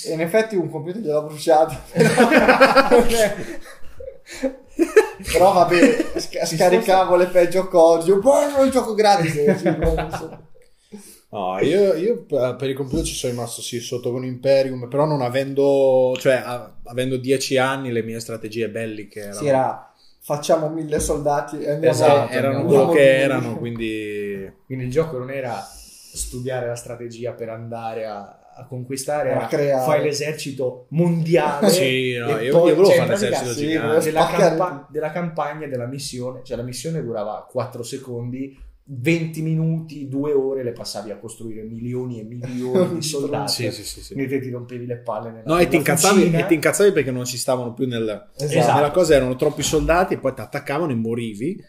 E 0.06 0.12
in 0.12 0.20
effetti 0.20 0.54
un 0.54 0.70
computer 0.70 1.02
gliel'ho 1.02 1.24
bruciato. 1.24 1.74
Però 5.32 5.52
vabbè, 5.52 6.12
sca- 6.16 6.44
scaricavo 6.46 7.16
le 7.16 7.26
peggio 7.26 7.66
cose. 7.68 8.08
Io, 8.08 8.20
"Boh, 8.20 8.48
non 8.50 8.66
il 8.66 8.72
gioco 8.72 8.94
gratis. 8.94 9.34
Eh, 9.34 9.56
sì, 9.56 9.70
boh, 9.70 9.94
non 9.94 10.10
so. 10.12 10.48
No, 11.32 11.58
io, 11.60 11.94
io 11.94 12.24
per 12.24 12.56
per 12.56 12.68
il 12.70 12.74
computer 12.74 13.04
ci 13.04 13.14
sono 13.14 13.32
rimasto 13.32 13.62
sì 13.62 13.78
sotto 13.80 14.10
con 14.10 14.24
Imperium, 14.24 14.88
però 14.88 15.04
non 15.04 15.22
avendo, 15.22 16.14
cioè 16.18 16.34
a- 16.44 16.74
avendo 16.86 17.16
10 17.16 17.56
anni 17.56 17.92
le 17.92 18.02
mie 18.02 18.18
strategie 18.18 18.68
belliche 18.68 19.20
erano, 19.20 19.38
Si 19.38 19.46
era 19.46 19.92
facciamo 20.22 20.68
mille 20.68 20.98
soldati 20.98 21.60
e 21.60 21.70
andiamo 21.70 21.94
Esatto, 21.94 22.32
erano 22.32 22.58
andiamo 22.60 22.84
quello 22.86 22.98
che 23.00 23.18
erano, 23.20 23.56
quindi 23.58 24.52
Quindi 24.66 24.84
il 24.86 24.90
gioco 24.90 25.18
non 25.18 25.30
era 25.30 25.54
studiare 25.62 26.66
la 26.66 26.74
strategia 26.74 27.32
per 27.32 27.48
andare 27.50 28.06
a, 28.06 28.52
a 28.56 28.66
conquistare, 28.66 29.30
A 29.32 29.36
era 29.36 29.46
creare. 29.46 29.84
fai 29.84 30.02
l'esercito 30.02 30.86
mondiale. 30.88 31.68
Sì, 31.70 32.16
no, 32.18 32.38
e 32.38 32.44
io- 32.46 32.58
poi- 32.58 32.68
io 32.70 32.74
volevo 32.74 32.86
cioè, 32.86 32.96
fare 32.96 33.10
l'esercito 33.10 33.52
sì, 33.52 33.68
gigante. 33.68 34.04
della, 34.04 34.26
campa- 34.26 34.86
della 34.90 35.10
campagna, 35.12 35.66
della 35.68 35.86
missione, 35.86 36.40
cioè 36.42 36.56
la 36.56 36.64
missione 36.64 37.00
durava 37.04 37.46
4 37.48 37.84
secondi, 37.84 38.58
20 38.92 39.42
minuti, 39.42 40.08
2 40.08 40.32
ore 40.32 40.62
le 40.64 40.72
passavi 40.72 41.10
a 41.10 41.18
costruire 41.18 41.62
milioni 41.62 42.20
e 42.20 42.24
milioni 42.24 42.92
di 42.94 43.02
soldati. 43.02 43.70
Sì, 43.70 43.84
sì, 43.84 44.02
sì, 44.02 44.14
te 44.14 44.40
ti 44.40 44.50
rompevi 44.50 44.86
le 44.86 44.96
palle 44.98 45.30
nella 45.30 45.46
No, 45.46 45.58
e 45.58 45.68
ti, 45.68 45.76
incazzavi, 45.76 46.30
e 46.32 46.46
ti 46.46 46.54
incazzavi 46.54 46.92
perché 46.92 47.10
non 47.10 47.24
ci 47.24 47.38
stavano 47.38 47.72
più 47.72 47.86
nel, 47.86 48.30
Esatto. 48.36 48.74
nella 48.74 48.90
cosa, 48.90 49.14
erano 49.14 49.36
troppi 49.36 49.62
soldati 49.62 50.14
e 50.14 50.18
poi 50.18 50.34
ti 50.34 50.40
attaccavano 50.40 50.90
e 50.92 50.96
morivi. 50.96 51.64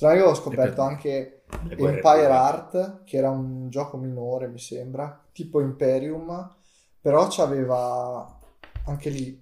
No, 0.00 0.12
io 0.12 0.26
ho 0.28 0.34
scoperto 0.34 0.82
per- 0.82 0.90
anche 0.90 1.44
Empire. 1.78 2.30
Art, 2.30 3.04
che 3.04 3.16
era 3.16 3.30
un 3.30 3.68
gioco 3.70 3.96
minore, 3.96 4.48
mi 4.48 4.58
sembra, 4.58 5.24
tipo 5.32 5.60
Imperium, 5.60 6.54
però 7.00 7.26
c'aveva 7.30 8.38
anche 8.86 9.08
lì, 9.10 9.40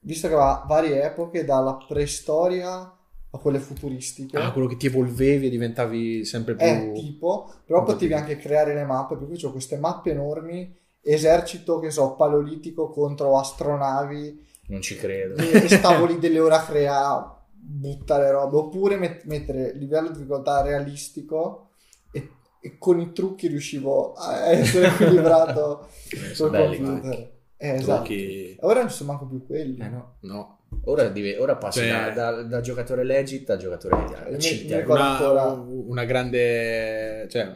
visto 0.00 0.28
che 0.28 0.34
aveva 0.34 0.64
varie 0.66 1.02
epoche, 1.04 1.44
dalla 1.44 1.76
preistoria 1.76 2.92
a 3.34 3.38
quelle 3.38 3.58
futuristiche. 3.58 4.36
Ah, 4.36 4.52
quello 4.52 4.68
che 4.68 4.76
ti 4.76 4.86
evolvevi 4.86 5.46
e 5.46 5.50
diventavi 5.50 6.24
sempre 6.24 6.54
più... 6.54 6.66
è 6.66 6.92
tipo, 6.92 7.50
però 7.64 7.82
potevi 7.82 8.12
anche 8.12 8.36
creare 8.36 8.74
le 8.74 8.84
mappe, 8.84 9.16
per 9.16 9.26
cui 9.26 9.38
c'ho 9.38 9.50
queste 9.52 9.78
mappe 9.78 10.10
enormi, 10.10 10.74
esercito, 11.00 11.78
che 11.78 11.90
so, 11.90 12.14
paleolitico 12.14 12.90
contro 12.90 13.38
astronavi, 13.38 14.46
Non 14.66 14.82
ci 14.82 14.96
credo. 14.96 15.36
e 15.36 15.66
stavo 15.68 16.04
lì 16.04 16.18
delle 16.18 16.40
ore 16.40 16.54
a 16.56 16.62
creare, 16.62 17.24
buttare 17.54 18.30
robe, 18.30 18.56
oppure 18.56 18.96
met- 18.96 19.24
mettere 19.24 19.72
livello 19.76 20.08
di 20.08 20.18
difficoltà 20.18 20.60
realistico 20.60 21.70
e, 22.12 22.28
e 22.60 22.76
con 22.78 23.00
i 23.00 23.12
trucchi 23.12 23.46
riuscivo 23.48 24.12
a 24.12 24.50
essere 24.50 24.88
equilibrato 24.88 25.88
sul 26.34 26.50
Belli 26.50 26.76
computer. 26.82 27.30
Eh, 27.56 27.68
esatto. 27.76 28.02
Trucchi- 28.04 28.56
Ora 28.60 28.80
non 28.80 28.90
ci 28.90 28.96
sono 28.96 29.12
manco 29.12 29.26
più 29.26 29.46
quelli. 29.46 29.78
Eh 29.80 29.88
no. 29.88 30.16
No. 30.20 30.58
Ora, 30.84 31.12
ora 31.38 31.56
passi 31.56 31.78
Cioè- 31.80 32.12
da, 32.12 32.32
da- 32.32 32.42
da 32.42 32.60
giocatore 32.60 33.04
legit 33.04 33.48
a 33.50 33.56
giocatore 33.56 33.96
mi 33.96 34.74
ricordo- 34.74 34.92
Una, 34.92 35.10
ancora- 35.10 35.64
una 35.66 36.04
grande... 36.04 37.28
Cioè, 37.30 37.54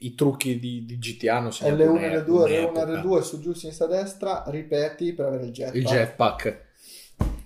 i 0.00 0.14
trucchi 0.14 0.58
di, 0.60 0.84
di 0.84 0.96
GTA 0.98 1.36
hanno 1.38 1.50
segnato 1.50 1.82
L1 1.84 1.88
un'e- 1.88 2.16
L2, 2.18 2.24
L1 2.24 2.42
un'epoca. 2.42 2.84
L2 3.02 3.20
su 3.20 3.40
giù, 3.40 3.52
sinistra, 3.52 3.86
destra, 3.86 4.44
ripeti 4.46 5.12
per 5.12 5.26
avere 5.26 5.44
il 5.46 5.50
jetpack. 5.52 5.76
Il 5.76 5.84
jetpack. 5.84 6.64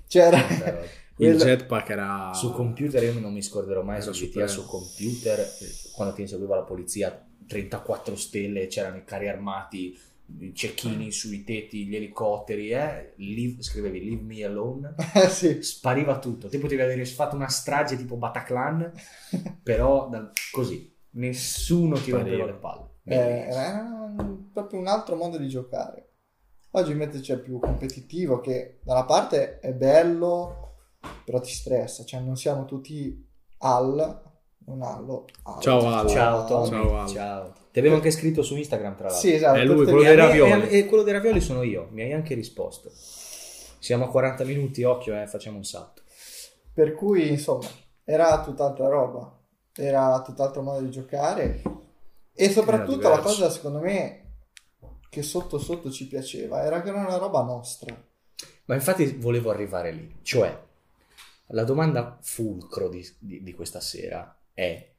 C'era 0.06 0.38
Il 1.16 1.36
jetpack 1.40 1.88
era... 1.90 2.30
Su 2.34 2.52
computer 2.52 3.02
io 3.02 3.18
non 3.20 3.32
mi 3.32 3.42
scorderò 3.42 3.82
mai 3.82 4.00
Era 4.00 4.12
su 4.12 4.26
GTA 4.28 4.46
su 4.46 4.66
computer 4.66 5.38
eh, 5.40 5.46
quando 5.94 6.14
ti 6.14 6.22
inseguiva 6.22 6.56
la 6.56 6.62
polizia 6.62 7.24
34 7.46 8.16
stelle 8.16 8.66
c'erano 8.66 8.96
i 8.96 9.04
carri 9.04 9.28
armati 9.28 9.98
i 10.40 10.54
cecchini 10.54 11.10
sui 11.12 11.44
tetti 11.44 11.86
gli 11.86 11.96
elicotteri 11.96 12.70
eh? 12.70 13.14
Leave- 13.16 13.62
scrivevi 13.62 14.04
leave 14.04 14.22
me 14.22 14.44
alone 14.44 14.94
Eh, 15.14 15.28
sì. 15.28 15.62
spariva 15.62 16.18
tutto 16.18 16.48
te 16.48 16.58
potevi 16.58 16.80
aver 16.82 17.06
fatto 17.06 17.36
una 17.36 17.48
strage 17.48 17.96
tipo 17.96 18.16
Bataclan 18.16 18.92
però 19.62 20.08
da- 20.08 20.30
così 20.50 20.90
nessuno 21.12 21.96
ti 22.00 22.10
rompeva 22.10 22.46
le 22.46 22.54
palle 22.54 22.90
Eh, 23.04 23.14
era 23.16 23.84
proprio 24.52 24.78
un 24.78 24.86
altro 24.86 25.16
modo 25.16 25.36
di 25.36 25.48
giocare. 25.48 26.08
Oggi 26.72 26.92
invece 26.92 27.20
c'è 27.20 27.38
più 27.38 27.58
competitivo 27.58 28.40
che 28.40 28.78
da 28.82 28.92
una 28.94 29.04
parte 29.04 29.58
è 29.58 29.72
bello, 29.74 30.76
però 31.24 31.40
ti 31.40 31.50
stressa, 31.50 32.04
cioè 32.04 32.20
non 32.20 32.36
siamo 32.36 32.64
tutti 32.64 33.28
al, 33.58 34.22
non 34.66 34.82
allo, 34.82 35.26
al. 35.42 35.60
Ciao, 35.60 35.86
Al. 35.88 36.08
ciao 36.08 36.44
Tommy 36.46 36.68
Ciao, 36.70 36.98
Al. 36.98 37.08
ciao 37.08 37.52
ti 37.72 37.78
avevo 37.78 37.94
anche 37.94 38.10
scritto 38.10 38.42
su 38.42 38.54
Instagram 38.56 38.96
tra 38.96 39.04
l'altro 39.06 39.20
Sì, 39.20 39.34
esatto. 39.34 39.58
È 39.58 39.64
lui, 39.64 39.84
quello 39.84 40.02
E 40.02 40.04
dei 40.04 40.14
ravioli. 40.14 40.68
E, 40.68 40.78
e 40.78 40.86
quello 40.86 41.02
dei 41.02 41.14
ravioli 41.14 41.40
sono 41.40 41.62
io, 41.62 41.88
mi 41.90 42.02
hai 42.02 42.12
anche 42.12 42.34
risposto. 42.34 42.90
Siamo 42.92 44.04
a 44.04 44.08
40 44.08 44.44
minuti, 44.44 44.82
occhio, 44.82 45.20
eh, 45.20 45.26
facciamo 45.26 45.56
un 45.56 45.64
salto. 45.64 46.02
Per 46.72 46.94
cui, 46.94 47.28
insomma, 47.28 47.66
era 48.04 48.42
tutt'altra 48.42 48.88
roba, 48.88 49.38
era 49.74 50.22
tutt'altro 50.22 50.62
modo 50.62 50.80
di 50.80 50.90
giocare 50.90 51.62
e 52.34 52.50
soprattutto 52.50 53.08
la 53.08 53.18
cosa, 53.18 53.50
secondo 53.50 53.80
me, 53.80 54.24
che 55.08 55.22
sotto 55.22 55.58
sotto 55.58 55.90
ci 55.90 56.06
piaceva, 56.06 56.62
era 56.62 56.82
che 56.82 56.90
era 56.90 56.98
una 56.98 57.16
roba 57.16 57.42
nostra. 57.42 57.94
Ma 58.66 58.74
infatti 58.74 59.12
volevo 59.12 59.50
arrivare 59.50 59.92
lì, 59.92 60.16
cioè 60.22 60.56
la 61.48 61.64
domanda 61.64 62.18
fulcro 62.22 62.88
di, 62.88 63.06
di- 63.18 63.42
di 63.42 63.52
questa 63.54 63.80
sera 63.80 64.34
è 64.54 64.91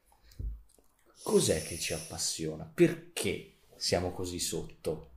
cos'è 1.23 1.63
che 1.63 1.77
ci 1.77 1.93
appassiona? 1.93 2.69
Perché 2.71 3.59
siamo 3.75 4.11
così 4.11 4.39
sotto? 4.39 5.09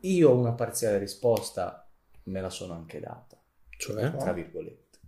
Io 0.00 0.30
ho 0.30 0.36
una 0.36 0.52
parziale 0.52 0.98
risposta, 0.98 1.88
me 2.24 2.40
la 2.40 2.50
sono 2.50 2.72
anche 2.74 3.00
data, 3.00 3.38
Cioè? 3.76 4.16
tra 4.16 4.32
virgolette, 4.32 4.98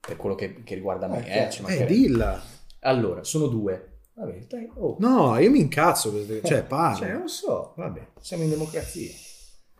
per 0.00 0.16
quello 0.16 0.34
che, 0.34 0.62
che 0.64 0.74
riguarda 0.74 1.06
me. 1.06 1.24
Eh, 1.26 1.30
eh, 1.30 1.42
Eh, 1.56 1.60
mancherebbe. 1.62 1.92
dilla. 1.92 2.42
Allora, 2.80 3.22
sono 3.22 3.46
due. 3.46 3.86
Vabbè, 4.14 4.38
dai, 4.46 4.70
oh. 4.74 4.96
No, 4.98 5.38
io 5.38 5.50
mi 5.50 5.60
incazzo. 5.60 6.12
Cioè, 6.42 6.64
parla. 6.66 6.96
Cioè, 6.96 7.12
non 7.12 7.28
so, 7.28 7.74
vabbè, 7.76 8.08
siamo 8.20 8.42
in 8.42 8.50
democrazia. 8.50 9.12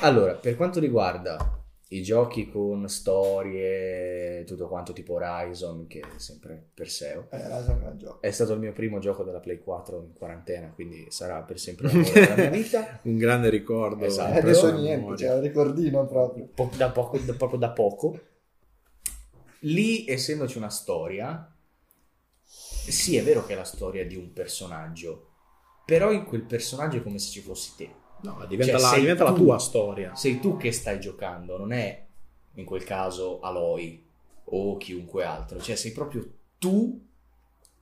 allora, 0.00 0.34
per 0.34 0.56
quanto 0.56 0.80
riguarda 0.80 1.61
i 1.92 2.02
giochi 2.02 2.48
con 2.48 2.88
storie, 2.88 4.44
tutto 4.44 4.66
quanto 4.66 4.94
tipo 4.94 5.14
Horizon, 5.14 5.86
che 5.86 6.00
è 6.00 6.18
sempre 6.18 6.70
Perseo, 6.72 7.26
Eh, 7.30 8.18
è 8.20 8.30
stato 8.30 8.54
il 8.54 8.60
mio 8.60 8.72
primo 8.72 8.98
gioco 8.98 9.22
della 9.24 9.40
Play 9.40 9.58
4 9.58 10.00
in 10.00 10.12
quarantena, 10.14 10.70
quindi 10.72 11.06
sarà 11.10 11.42
per 11.42 11.58
sempre 11.58 11.88
della 11.92 12.34
mia 12.34 12.48
vita. 12.48 13.00
Un 13.02 13.18
grande 13.18 13.50
ricordo. 13.50 14.06
Esatto. 14.06 14.34
Eh, 14.36 14.38
adesso 14.38 14.72
niente, 14.72 14.96
memoria. 14.96 15.16
cioè, 15.26 15.36
un 15.36 15.42
ricordino 15.42 16.06
proprio. 16.06 16.48
po- 16.54 16.70
da 16.76 16.90
poco, 16.90 17.18
da- 17.18 17.34
proprio 17.34 17.58
da 17.58 17.70
poco. 17.70 18.18
Lì, 19.60 20.06
essendoci 20.08 20.56
una 20.56 20.70
storia, 20.70 21.54
sì, 22.42 23.16
è 23.16 23.22
vero 23.22 23.44
che 23.44 23.52
è 23.52 23.56
la 23.56 23.64
storia 23.64 24.06
di 24.06 24.16
un 24.16 24.32
personaggio, 24.32 25.28
però 25.84 26.10
in 26.10 26.24
quel 26.24 26.42
personaggio 26.42 26.96
è 26.96 27.02
come 27.02 27.18
se 27.18 27.30
ci 27.30 27.40
fossi 27.40 27.72
te. 27.76 28.00
No, 28.22 28.44
diventa, 28.48 28.78
Cioè, 28.78 28.90
la, 28.90 28.98
diventa 28.98 29.24
la 29.24 29.32
tu. 29.32 29.42
tua 29.44 29.58
storia. 29.58 30.14
Sei 30.14 30.38
tu 30.40 30.56
che 30.56 30.72
stai 30.72 31.00
giocando, 31.00 31.56
non 31.58 31.72
è 31.72 32.04
in 32.54 32.64
quel 32.64 32.84
caso 32.84 33.40
Aloy 33.40 34.04
o 34.44 34.76
chiunque 34.76 35.24
altro, 35.24 35.60
cioè 35.60 35.74
sei 35.76 35.92
proprio 35.92 36.26
tu 36.58 37.04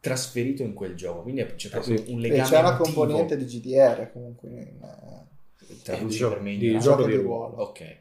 trasferito 0.01 0.63
in 0.63 0.73
quel 0.73 0.95
gioco, 0.95 1.23
quindi 1.23 1.45
c'è 1.57 1.69
proprio 1.69 1.97
sì. 1.99 2.11
un 2.13 2.19
E 2.19 2.23
legame 2.23 2.49
c'è 2.49 2.59
una 2.59 2.77
componente 2.77 3.37
di 3.37 3.45
GDR 3.45 4.11
comunque. 4.13 4.49
in- 4.49 4.83
eh, 4.83 5.83
traduci 5.83 6.07
di 6.07 6.17
gioco- 6.17 6.35
per 6.35 6.43
me 6.43 6.51
di 6.51 6.57
ignorante. 6.57 6.85
gioco 6.85 7.03
Gioco 7.03 7.11
di 7.11 7.17
ruolo. 7.17 7.57
Ok. 7.63 7.97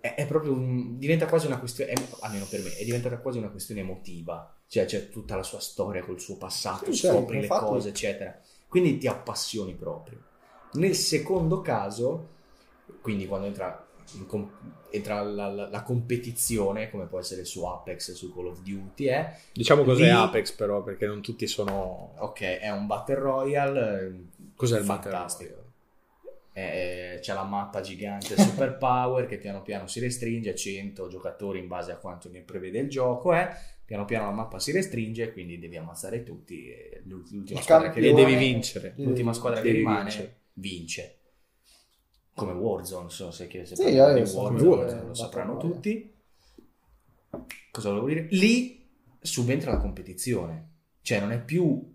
È, 0.00 0.14
è 0.14 0.26
proprio 0.26 0.52
un- 0.52 0.98
diventa 0.98 1.26
quasi 1.26 1.46
una 1.46 1.58
questione, 1.58 1.90
è- 1.92 2.08
almeno 2.20 2.46
per 2.48 2.62
me, 2.62 2.74
è 2.76 2.84
diventata 2.84 3.18
quasi 3.18 3.38
una 3.38 3.48
questione 3.50 3.80
emotiva. 3.80 4.50
Cioè 4.68 4.84
c'è 4.84 5.10
tutta 5.10 5.36
la 5.36 5.42
sua 5.42 5.60
storia 5.60 6.02
col 6.02 6.18
suo 6.20 6.36
passato, 6.36 6.90
Sì, 6.92 7.06
scopri 7.08 7.36
le 7.36 7.42
infatti- 7.42 7.64
cose, 7.64 7.88
eccetera. 7.90 8.40
Quindi 8.68 8.98
ti 8.98 9.06
appassioni 9.06 9.74
proprio. 9.74 10.22
Nel 10.74 10.94
secondo 10.94 11.60
caso, 11.62 12.28
quindi 13.00 13.26
quando 13.26 13.46
entra, 13.46 13.86
in 14.14 14.26
com- 14.26 14.50
entra 14.90 15.22
la, 15.22 15.48
la- 15.48 15.68
la 15.68 15.82
competizione, 15.82 16.90
come 16.90 17.06
può 17.06 17.18
essere 17.18 17.44
su 17.44 17.64
Apex, 17.64 18.12
su 18.12 18.32
Call 18.34 18.46
of 18.48 18.60
Duty, 18.62 19.04
è 19.06 19.34
Diciamo 19.52 19.84
cos'è 19.84 20.04
Lì- 20.04 20.10
Apex, 20.10 20.52
però, 20.52 20.82
perché 20.82 21.06
non 21.06 21.22
tutti 21.22 21.46
sono. 21.46 22.12
ok, 22.18 22.40
è 22.58 22.70
un 22.70 22.86
Battle 22.86 23.14
Royale. 23.14 24.00
eh, 24.06 24.44
Cos'è 24.54 24.78
il 24.78 24.84
Battle. 24.84 25.10
Royale? 25.10 25.64
Eh, 26.52 27.18
c'è 27.20 27.34
la 27.34 27.42
mappa 27.44 27.82
gigante 27.82 28.34
Super 28.40 28.78
Power 28.78 29.26
che 29.28 29.36
piano 29.36 29.60
piano 29.62 29.86
si 29.86 30.00
restringe, 30.00 30.54
100 30.54 31.08
giocatori 31.08 31.58
in 31.58 31.68
base 31.68 31.92
a 31.92 31.96
quanto 31.96 32.30
ne 32.30 32.40
prevede 32.40 32.78
il 32.78 32.88
gioco, 32.88 33.34
eh. 33.34 33.46
piano 33.84 34.06
piano 34.06 34.24
la 34.26 34.32
mappa 34.32 34.58
si 34.58 34.72
restringe, 34.72 35.32
quindi 35.32 35.58
devi 35.58 35.76
ammazzare 35.76 36.22
tutti 36.22 36.68
e 36.70 37.02
l'ult- 37.04 37.30
l'ultima 37.30 37.58
Il 37.58 37.64
squadra 37.64 37.90
che 37.90 37.98
E 37.98 38.02
campione- 38.04 38.22
devi 38.24 38.34
rimane, 38.34 38.52
vincere. 38.52 38.92
l'ultima 38.96 39.32
squadra 39.34 39.60
che 39.60 39.66
Devi 39.66 39.78
rimane 39.78 40.02
vincere. 40.04 40.36
Vince. 40.56 41.20
Come 42.34 42.52
Warzone, 42.52 43.00
non 43.02 43.10
so 43.10 43.30
se, 43.30 43.48
se 43.64 43.76
Sì, 43.76 43.82
io 43.88 44.12
di 44.12 44.26
so 44.26 44.40
Warzone, 44.40 44.86
come 44.86 45.06
lo 45.06 45.14
Battle 45.14 45.14
sapranno 45.14 45.56
tutti. 45.56 46.14
Cosa 47.70 47.88
volevo 47.90 48.06
dire? 48.08 48.26
Lì 48.30 48.88
subentra 49.20 49.72
la 49.72 49.78
competizione, 49.78 50.70
cioè 51.02 51.20
non 51.20 51.32
è 51.32 51.42
più 51.42 51.94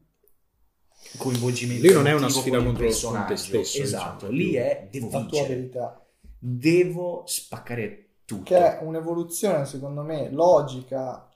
coinvolgimento 1.18 1.82
Lì 1.88 1.94
non 1.94 2.08
è 2.08 2.13
una 2.13 2.30
sfida 2.30 2.58
con 2.58 2.68
il 2.68 2.74
contro- 2.77 3.10
con 3.10 3.25
te 3.25 3.36
personaggio. 3.36 3.36
stesso, 3.36 3.82
esatto, 3.82 4.27
diciamo, 4.30 4.32
lì 4.32 4.53
è 4.56 4.88
devo 4.91 5.10
La 5.10 5.12
tua 5.12 5.22
vincere, 5.22 5.56
verità. 5.56 6.06
devo 6.38 7.24
spaccare 7.25 8.10
tutto. 8.25 8.44
Che 8.44 8.80
è 8.80 8.84
un'evoluzione, 8.84 9.65
secondo 9.65 10.01
me, 10.03 10.30
logica 10.32 11.31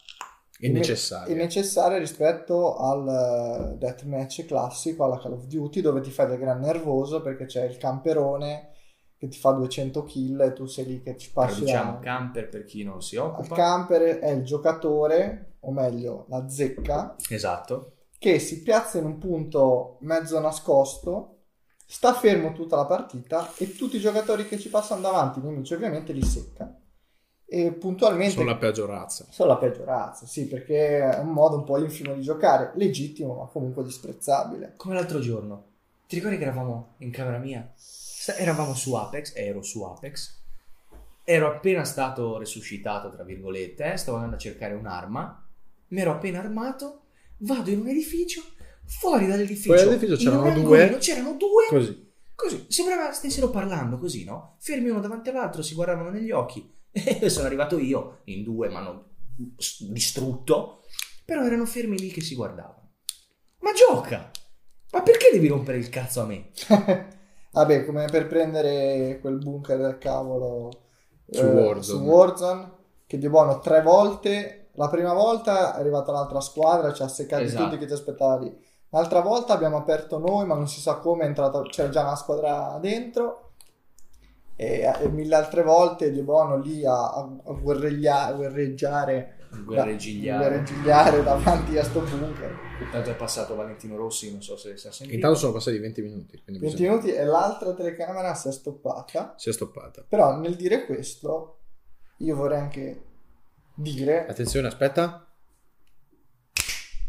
È 0.58 0.68
necessario. 0.70 1.34
È 1.34 1.38
necessario 1.38 1.98
rispetto 1.98 2.78
al 2.78 3.74
eh, 3.74 3.78
deathmatch 3.78 4.46
classico, 4.46 5.04
alla 5.04 5.20
Call 5.20 5.34
of 5.34 5.46
Duty, 5.46 5.82
dove 5.82 6.02
ti 6.02 6.12
fai 6.12 6.28
del 6.28 6.38
gran 6.40 6.60
nervoso 6.62 7.22
perché 7.22 7.46
c'è 7.46 7.66
il 7.66 7.78
camperone 7.78 8.70
che 9.18 9.28
ti 9.28 9.38
fa 9.38 9.52
200 9.52 10.04
kill 10.04 10.40
e 10.42 10.54
tu 10.54 10.66
sei 10.66 10.86
lì 10.86 11.02
che 11.02 11.18
ci 11.18 11.32
passi 11.32 11.56
Traduciamo 11.64 11.92
la- 11.94 12.00
camper 12.00 12.50
per 12.50 12.64
chi 12.66 12.84
non 12.84 13.02
si 13.02 13.16
Il 13.16 13.22
occupa. 13.22 13.56
camper 13.56 14.20
è 14.20 14.30
il 14.32 14.44
giocatore, 14.44 15.56
o 15.62 15.72
meglio 15.72 16.26
la 16.30 16.48
zecca, 16.50 17.16
esatto. 17.30 17.94
che 18.18 18.40
si 18.40 18.62
piazza 18.62 18.98
in 18.98 19.06
un 19.06 19.18
punto 19.18 19.98
mezzo 20.02 20.40
nascosto, 20.40 21.32
sta 21.86 22.14
fermo 22.14 22.52
tutta 22.54 22.76
la 22.78 22.86
partita 22.86 23.52
e 23.58 23.74
tutti 23.76 23.98
i 23.98 24.00
giocatori 24.02 24.48
che 24.48 24.58
ci 24.58 24.70
passano 24.70 25.02
davanti, 25.02 25.40
i 25.40 25.44
nemici 25.44 25.74
ovviamente, 25.74 26.12
li 26.14 26.24
secca. 26.24 26.74
E 27.48 27.72
puntualmente 27.74 28.34
Sono 28.34 28.46
la 28.46 28.58
peggio 28.58 28.86
razza. 28.88 29.28
sono 29.30 29.50
la 29.50 29.58
peggio 29.58 29.86
razza, 29.86 30.26
sì, 30.26 30.48
perché 30.48 31.00
è 31.00 31.20
un 31.20 31.30
modo 31.30 31.58
un 31.58 31.64
po' 31.64 31.78
infimo 31.78 32.14
di 32.14 32.22
giocare, 32.22 32.72
legittimo 32.76 33.36
ma 33.36 33.46
comunque 33.46 33.84
disprezzabile. 33.84 34.74
Come 34.78 34.96
l'altro 34.96 35.20
giorno. 35.20 35.66
Ti 36.08 36.16
ricordi 36.16 36.38
che 36.38 36.44
eravamo 36.44 36.96
in 37.00 37.12
camera 37.12 37.38
mia? 37.38 37.72
Eravamo 38.38 38.74
su 38.74 38.94
Apex, 38.94 39.34
ero 39.36 39.62
su 39.62 39.84
Apex. 39.84 40.42
Ero 41.24 41.48
appena 41.48 41.84
stato 41.84 42.38
resuscitato, 42.38 43.10
tra 43.10 43.24
virgolette, 43.24 43.98
stavo 43.98 44.18
andando 44.18 44.38
a 44.38 44.40
cercare 44.40 44.74
un'arma. 44.74 45.48
Mi 45.90 46.02
ero 46.02 46.12
appena 46.12 46.40
armato, 46.40 47.02
vado 47.38 47.70
in 47.70 47.80
un 47.80 47.88
edificio, 47.88 48.42
fuori 48.86 49.28
dall'edificio. 49.28 49.74
Fuori 49.74 49.84
dall'edificio 49.84 50.16
c'erano 50.16 50.52
due. 50.52 50.98
C'erano 51.00 51.34
due. 51.34 51.66
Così. 51.70 52.12
Così, 52.36 52.66
sembrava 52.68 53.12
stessero 53.14 53.50
parlando 53.50 53.98
così, 53.98 54.24
no? 54.26 54.56
Fermi 54.60 54.90
uno 54.90 55.00
davanti 55.00 55.30
all'altro, 55.30 55.62
si 55.62 55.74
guardavano 55.74 56.10
negli 56.10 56.32
occhi. 56.32 56.74
E 57.22 57.30
sono 57.30 57.46
arrivato 57.48 57.78
io, 57.78 58.20
in 58.26 58.44
due 58.44 58.70
mi 58.70 58.76
hanno 58.76 59.10
distrutto, 59.90 60.84
però 61.26 61.44
erano 61.44 61.66
fermi 61.66 61.98
lì 61.98 62.10
che 62.10 62.22
si 62.22 62.36
guardavano. 62.36 62.92
Ma 63.60 63.72
gioca! 63.74 64.32
Ma 64.92 65.02
perché 65.02 65.30
devi 65.32 65.48
rompere 65.48 65.78
il 65.78 65.90
cazzo 65.90 66.22
a 66.22 66.26
me? 66.26 66.52
Vabbè, 67.52 67.86
come 67.86 68.06
per 68.06 68.28
prendere 68.28 69.20
quel 69.20 69.38
bunker 69.38 69.78
del 69.78 69.98
cavolo 69.98 70.70
Su 71.30 71.42
eh, 71.42 71.46
Warzone. 71.46 71.82
su 71.84 72.06
Warzone, 72.06 72.72
che 73.08 73.18
di 73.18 73.28
buono 73.30 73.60
tre 73.60 73.82
volte. 73.82 74.70
La 74.76 74.90
prima 74.90 75.14
volta 75.14 75.74
è 75.76 75.80
arrivata 75.80 76.12
l'altra 76.12 76.42
squadra, 76.42 76.94
ci 76.94 77.02
ha 77.02 77.08
seccato 77.08 77.44
Esatto. 77.44 77.64
tutti 77.66 77.78
che 77.78 77.88
ci 77.88 77.94
aspettava 77.94 78.38
lì. 78.40 78.54
L'altra 78.90 79.22
volta 79.22 79.54
abbiamo 79.54 79.78
aperto 79.78 80.18
noi, 80.18 80.46
ma 80.46 80.56
non 80.56 80.68
si 80.68 80.80
sa 80.80 80.96
come 81.00 81.24
è 81.24 81.28
entrata, 81.28 81.62
c'era 81.64 81.90
già 81.90 82.02
una 82.04 82.16
squadra 82.16 82.78
dentro. 82.82 83.45
E, 84.58 84.90
e 85.02 85.10
mille 85.10 85.36
altre 85.36 85.64
volte 85.64 86.12
di 86.12 86.22
buono 86.22 86.58
lì 86.58 86.86
a, 86.86 86.94
a, 86.94 87.30
a 87.46 87.52
guerreglia- 87.54 88.32
guerreggiare, 88.34 89.38
Guerreggigliare. 89.66 90.48
guerreggiare 90.60 91.24
davanti 91.24 91.78
a 91.78 91.84
sto 91.84 92.00
bunker. 92.02 92.56
Intanto 92.82 93.10
è 93.10 93.16
passato 93.16 93.56
Valentino 93.56 93.96
Rossi, 93.98 94.32
non 94.32 94.42
so 94.42 94.56
se 94.58 94.78
si 94.78 94.88
è 94.88 94.92
sentito. 94.92 95.16
Intanto 95.16 95.38
sono 95.38 95.52
passati 95.54 95.78
20 95.78 96.02
minuti. 96.02 96.42
Quindi 96.44 96.62
20 96.62 96.76
bisogna- 96.76 96.90
minuti 96.90 97.14
e 97.14 97.24
l'altra 97.26 97.74
telecamera 97.74 98.34
si 98.34 98.48
è 98.48 98.52
stoppata. 98.52 99.34
Si 99.38 99.50
è 99.50 99.54
stoppata. 99.54 100.04
Però 100.08 100.38
nel 100.38 100.56
dire 100.56 100.86
questo, 100.86 101.58
io 102.18 102.36
vorrei 102.36 102.60
anche 102.60 103.02
dire... 103.74 104.26
Attenzione, 104.28 104.68
aspetta. 104.68 105.26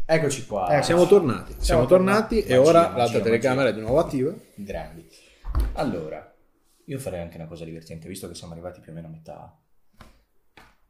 Eccoci 0.05 0.45
qua. 0.45 0.69
Ecco. 0.73 0.83
Siamo 0.83 1.05
tornati. 1.05 1.51
Siamo, 1.51 1.63
Siamo 1.63 1.85
tornati, 1.85 2.39
tornati. 2.41 2.53
e 2.53 2.57
ora 2.57 2.95
l'altra 2.95 3.19
telecamera 3.19 3.69
è 3.69 3.73
di 3.73 3.81
nuovo 3.81 3.99
attiva. 3.99 4.33
Grandi. 4.55 5.05
Allora, 5.73 6.33
io 6.89 6.99
farei 6.99 7.19
anche 7.21 7.35
una 7.37 7.47
cosa 7.47 7.65
divertente, 7.65 8.07
visto 8.07 8.27
che 8.27 8.35
siamo 8.35 8.53
arrivati 8.53 8.79
più 8.79 8.91
o 8.91 8.95
meno 8.95 9.07
a 9.07 9.11
metà. 9.11 9.59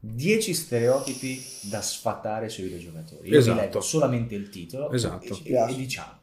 10 0.00 0.54
stereotipi 0.54 1.40
da 1.62 1.82
sfatare 1.82 2.48
sui 2.48 2.64
videogiocatori. 2.64 3.28
Io 3.28 3.38
Esatto. 3.38 3.56
vi 3.58 3.64
leggo 3.64 3.80
solamente 3.80 4.34
il 4.36 4.48
titolo 4.48 4.92
Esatto. 4.92 5.24
e, 5.42 5.52
e- 5.52 5.70
e 5.70 5.74
diciamo. 5.74 6.18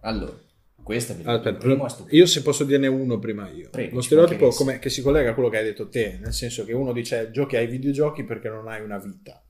Allora, 0.00 0.32
questo 0.82 1.12
è 1.12 1.16
il 1.16 1.28
Aspetta, 1.28 1.58
primo 1.58 1.84
è 1.84 1.90
stupido. 1.90 2.16
io 2.16 2.24
se 2.24 2.40
posso 2.40 2.64
dirne 2.64 2.86
uno 2.86 3.18
prima 3.18 3.50
io. 3.50 3.68
Prego, 3.68 3.96
Lo 3.96 4.00
stereotipo 4.00 4.48
come- 4.48 4.78
che 4.78 4.88
si 4.88 5.02
collega 5.02 5.30
a 5.30 5.34
quello 5.34 5.50
che 5.50 5.58
hai 5.58 5.64
detto 5.64 5.88
te, 5.88 6.18
nel 6.22 6.32
senso 6.32 6.64
che 6.64 6.72
uno 6.72 6.92
dice 6.94 7.30
giochi 7.30 7.56
ai 7.56 7.66
videogiochi 7.66 8.24
perché 8.24 8.48
non 8.48 8.66
hai 8.66 8.80
una 8.82 8.96
vita. 8.98 9.42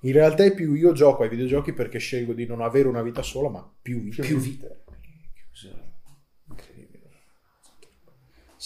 In 0.00 0.12
realtà 0.12 0.44
è 0.44 0.54
più 0.54 0.74
io 0.74 0.92
gioco 0.92 1.22
ai 1.22 1.30
videogiochi 1.30 1.72
perché 1.72 1.98
scelgo 1.98 2.34
di 2.34 2.44
non 2.44 2.60
avere 2.60 2.86
una 2.86 3.02
vita 3.02 3.22
sola, 3.22 3.48
ma 3.48 3.74
più 3.80 4.02
vita. 4.02 4.22
Più 4.22 4.36
vite. 4.38 4.82
Incredibile. 4.84 5.94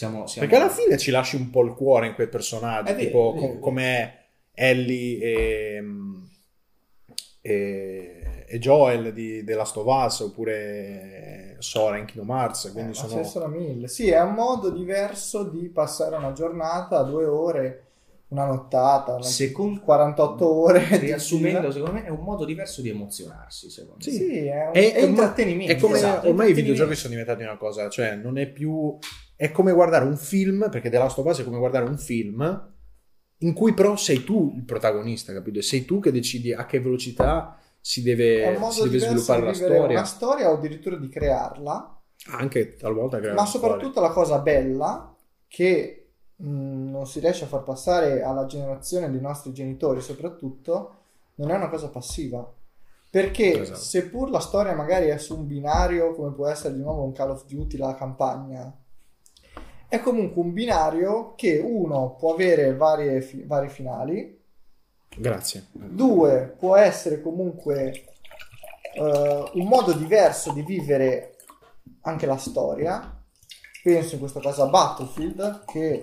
Siamo, 0.01 0.27
siamo... 0.27 0.49
Perché 0.49 0.63
alla 0.65 0.73
fine 0.73 0.97
ci 0.97 1.11
lasci 1.11 1.37
un 1.37 1.51
po' 1.51 1.63
il 1.63 1.75
cuore 1.75 2.07
in 2.07 2.15
quei 2.15 2.27
personaggi, 2.29 2.93
vero, 2.95 3.05
tipo 3.05 3.35
è 3.35 3.39
vero. 3.41 3.53
co- 3.53 3.59
come 3.59 4.15
Ellie 4.55 5.19
e, 5.19 5.83
e, 7.43 8.45
e 8.47 8.59
Joel 8.59 9.13
di 9.13 9.45
The 9.45 9.55
Last 9.55 9.77
of 9.77 9.87
Us, 9.87 10.21
oppure 10.21 11.57
Sora 11.59 11.99
in 11.99 12.07
Kingdom 12.07 12.31
Hearts, 12.35 12.71
quindi 12.73 12.93
Eh, 12.93 12.95
sono... 12.95 13.23
sono 13.25 13.47
mille. 13.49 13.89
Sì, 13.89 14.09
è 14.11 14.23
un 14.23 14.33
modo 14.33 14.71
diverso 14.71 15.45
di 15.45 15.69
passare 15.69 16.17
una 16.17 16.33
giornata, 16.33 17.03
due 17.03 17.27
ore, 17.27 17.85
una 18.29 18.47
nottata, 18.47 19.17
una- 19.17 19.23
Secondo- 19.23 19.81
48 19.81 20.47
ore. 20.51 20.87
di 20.89 20.97
Riassumendo, 20.97 21.71
secondo 21.71 21.93
me 21.95 22.05
è 22.05 22.11
un 22.11 22.23
modo 22.25 22.47
diverso 22.47 22.81
di 22.81 22.89
emozionarsi, 22.89 23.69
secondo 23.69 24.03
me. 24.03 24.11
Sì, 24.13 24.47
è, 24.47 24.67
un, 24.69 24.73
È- 24.73 24.93
è 24.93 24.95
è- 24.95 25.03
intrattenimento. 25.05 25.73
È 25.73 25.77
come 25.77 25.97
Esatto, 25.97 26.29
ormai 26.29 26.51
i 26.51 26.55
videogiochi 26.55 26.95
sono 26.95 27.11
diventati 27.11 27.43
una 27.43 27.59
cosa, 27.59 27.89
cioè 27.91 28.15
non 28.15 28.39
è 28.39 28.47
più. 28.47 28.97
È 29.41 29.51
come 29.53 29.73
guardare 29.73 30.05
un 30.05 30.19
film, 30.19 30.69
perché 30.71 30.91
The 30.91 30.99
Last 30.99 31.17
of 31.17 31.25
Us 31.25 31.41
è 31.41 31.45
come 31.45 31.57
guardare 31.57 31.87
un 31.87 31.97
film 31.97 32.75
in 33.39 33.55
cui 33.55 33.73
però 33.73 33.97
sei 33.97 34.23
tu 34.23 34.53
il 34.55 34.65
protagonista, 34.65 35.33
capito? 35.33 35.61
E 35.61 35.63
sei 35.63 35.87
tu 35.87 35.99
che 35.99 36.13
decidi 36.13 36.53
a 36.53 36.67
che 36.67 36.79
velocità 36.79 37.59
si 37.81 38.03
deve, 38.03 38.59
si 38.71 38.83
deve 38.83 38.99
sviluppare 38.99 39.43
la 39.43 39.55
storia. 39.55 39.87
una 39.87 40.05
storia 40.05 40.51
o 40.51 40.55
addirittura 40.57 40.97
di 40.97 41.09
crearla. 41.09 42.03
Anche 42.33 42.77
talvolta 42.77 43.17
creare 43.17 43.35
Ma 43.35 43.41
una 43.41 43.49
storia. 43.51 43.69
soprattutto 43.69 44.01
la 44.03 44.11
cosa 44.11 44.41
bella 44.41 45.17
che 45.49 46.11
mh, 46.37 46.91
non 46.91 47.07
si 47.07 47.21
riesce 47.21 47.45
a 47.45 47.47
far 47.47 47.63
passare 47.63 48.21
alla 48.23 48.45
generazione 48.45 49.11
dei 49.11 49.23
nostri 49.23 49.55
genitori, 49.55 50.03
soprattutto, 50.03 50.97
non 51.37 51.51
è 51.51 51.55
una 51.57 51.71
cosa 51.71 51.89
passiva. 51.89 52.47
Perché 53.11 53.63
Esatto. 53.63 53.79
seppur 53.79 54.29
la 54.29 54.39
storia 54.41 54.75
magari 54.75 55.07
è 55.07 55.17
su 55.17 55.35
un 55.39 55.47
binario, 55.47 56.15
come 56.15 56.31
può 56.35 56.47
essere 56.47 56.75
di 56.75 56.83
nuovo 56.83 57.05
un 57.05 57.13
Call 57.13 57.31
of 57.31 57.47
Duty, 57.47 57.79
la 57.79 57.95
campagna, 57.95 58.71
è 59.91 60.01
comunque 60.01 60.41
un 60.41 60.53
binario 60.55 61.35
che 61.35 61.59
uno 61.59 62.15
può 62.19 62.33
avere 62.33 62.75
varie 62.75 63.21
fi- 63.21 63.43
vari 63.45 63.69
finali, 63.69 64.39
Grazie. 65.17 65.67
Due, 65.73 66.55
può 66.57 66.77
essere 66.77 67.21
comunque 67.21 68.05
eh, 68.95 69.51
un 69.55 69.67
modo 69.67 69.93
diverso 69.93 70.53
di 70.53 70.63
vivere 70.63 71.37
anche 72.03 72.27
la 72.27 72.37
storia. 72.37 73.21
Penso 73.83 74.15
in 74.15 74.21
questo 74.21 74.39
caso 74.39 74.63
a 74.63 74.69
Battlefield, 74.69 75.65
che 75.67 75.93
eh, 75.93 76.03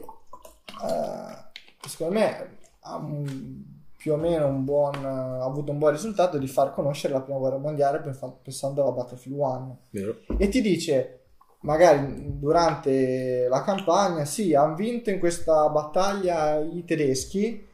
secondo 1.88 2.14
me 2.20 2.58
ha 2.82 2.96
un- 2.98 3.64
più 3.98 4.12
o 4.14 4.18
meno 4.18 4.48
un 4.48 4.64
buon, 4.66 4.94
ha 5.06 5.44
avuto 5.44 5.72
un 5.72 5.80
buon 5.80 5.92
risultato 5.92 6.38
di 6.38 6.48
far 6.48 6.74
conoscere 6.74 7.14
la 7.14 7.22
prima 7.22 7.40
guerra 7.40 7.58
mondiale 7.58 8.00
pensa- 8.00 8.28
pensando 8.42 8.86
a 8.88 8.92
Battlefield 8.92 9.38
1 9.40 9.78
Vero? 9.90 10.18
e 10.38 10.50
ti 10.50 10.62
dice 10.62 11.17
magari 11.62 12.38
durante 12.38 13.48
la 13.50 13.64
campagna 13.64 14.26
sì 14.26 14.54
hanno 14.54 14.76
vinto 14.76 15.10
in 15.10 15.20
questa 15.20 15.68
battaglia 15.70 16.58
i 16.60 16.84
tedeschi 16.86 17.66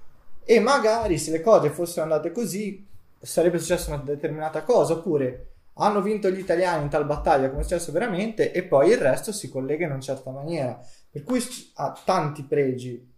e 0.44 0.60
magari 0.60 1.18
se 1.18 1.32
le 1.32 1.42
cose 1.42 1.70
fossero 1.70 2.04
andate 2.04 2.32
così 2.32 2.88
sarebbe 3.20 3.60
successa 3.60 3.94
una 3.94 4.04
determinata 4.04 4.64
cosa 4.64 4.94
oppure 4.94 5.54
hanno 5.76 6.02
vinto 6.02 6.30
gli 6.30 6.40
italiani 6.40 6.84
in 6.84 6.90
tal 6.90 7.06
battaglia 7.06 7.50
come 7.50 7.62
è 7.62 7.64
successo 7.64 7.92
veramente 7.92 8.52
e 8.52 8.64
poi 8.64 8.90
il 8.92 8.98
resto 8.98 9.32
si 9.32 9.50
collega 9.50 9.86
in 9.86 9.92
una 9.92 10.00
certa 10.00 10.30
maniera. 10.30 10.80
Per 11.10 11.24
cui 11.24 11.42
ha 11.76 12.00
tanti 12.06 12.44
pregi. 12.44 13.12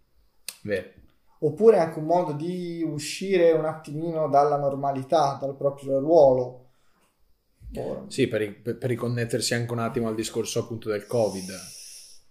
Vero. 0.62 0.88
oppure 1.40 1.78
anche 1.78 1.98
un 1.98 2.06
modo 2.06 2.32
di 2.32 2.82
uscire 2.82 3.52
un 3.52 3.66
attimino 3.66 4.28
dalla 4.28 4.56
normalità 4.56 5.38
dal 5.40 5.54
proprio 5.54 6.00
ruolo 6.00 6.65
Sì, 8.08 8.26
per, 8.28 8.60
per- 8.62 8.78
per 8.78 8.88
riconnettersi 8.88 9.54
anche 9.54 9.72
un 9.72 9.78
attimo 9.80 10.08
al 10.08 10.14
discorso 10.14 10.60
appunto 10.60 10.88
del 10.88 11.06
Covid. 11.06 11.50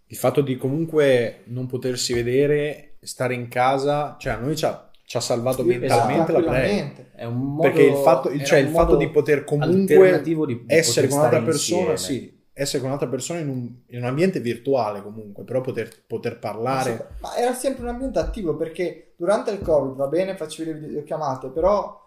Il 0.08 0.18
fatto 0.18 0.42
di 0.42 0.56
comunque 0.58 1.42
non 1.46 1.66
potersi 1.68 2.14
vedere, 2.14 2.98
stare 3.02 3.34
in 3.34 3.48
casa, 3.48 4.16
cioè 4.20 4.34
a 4.34 4.38
noi 4.38 4.56
ci 4.56 4.66
ha, 4.66 4.90
ci 5.04 5.18
ha 5.18 5.20
salvato 5.20 5.64
mentalmente 5.64 6.32
la 6.32 6.40
play. 6.42 6.94
È 7.16 7.26
un 7.26 7.38
modo, 7.38 7.62
Perché 7.62 7.84
il 7.84 7.96
fatto, 7.96 8.30
il- 8.30 8.44
cioè, 8.44 8.60
il 8.60 8.70
fatto 8.70 8.96
di 8.96 9.10
poter 9.10 9.44
comunque 9.44 10.22
di, 10.22 10.36
di 10.36 10.64
essere 10.68 11.08
con 11.08 11.18
un'altra 11.18 11.42
persona, 11.42 11.92
insieme. 11.92 11.98
sì, 12.22 12.44
essere 12.54 12.78
con 12.80 12.88
un'altra 12.88 13.10
persona 13.10 13.40
in 13.40 13.50
un, 13.50 13.76
in 13.88 13.98
un 14.00 14.06
ambiente 14.06 14.40
virtuale 14.40 15.02
comunque, 15.02 15.44
però 15.44 15.62
poter, 15.62 16.06
poter 16.06 16.40
parlare. 16.40 17.10
Ma 17.22 17.36
era 17.36 17.54
sempre 17.54 17.84
un 17.84 17.90
ambiente 17.90 18.20
attivo 18.20 18.56
perché 18.56 19.14
durante 19.18 19.52
il 19.52 19.60
Covid 19.60 19.96
va 19.96 20.08
bene, 20.08 20.38
facevi 20.38 20.72
le 20.72 20.80
videochiamate, 20.80 21.50
però 21.50 22.00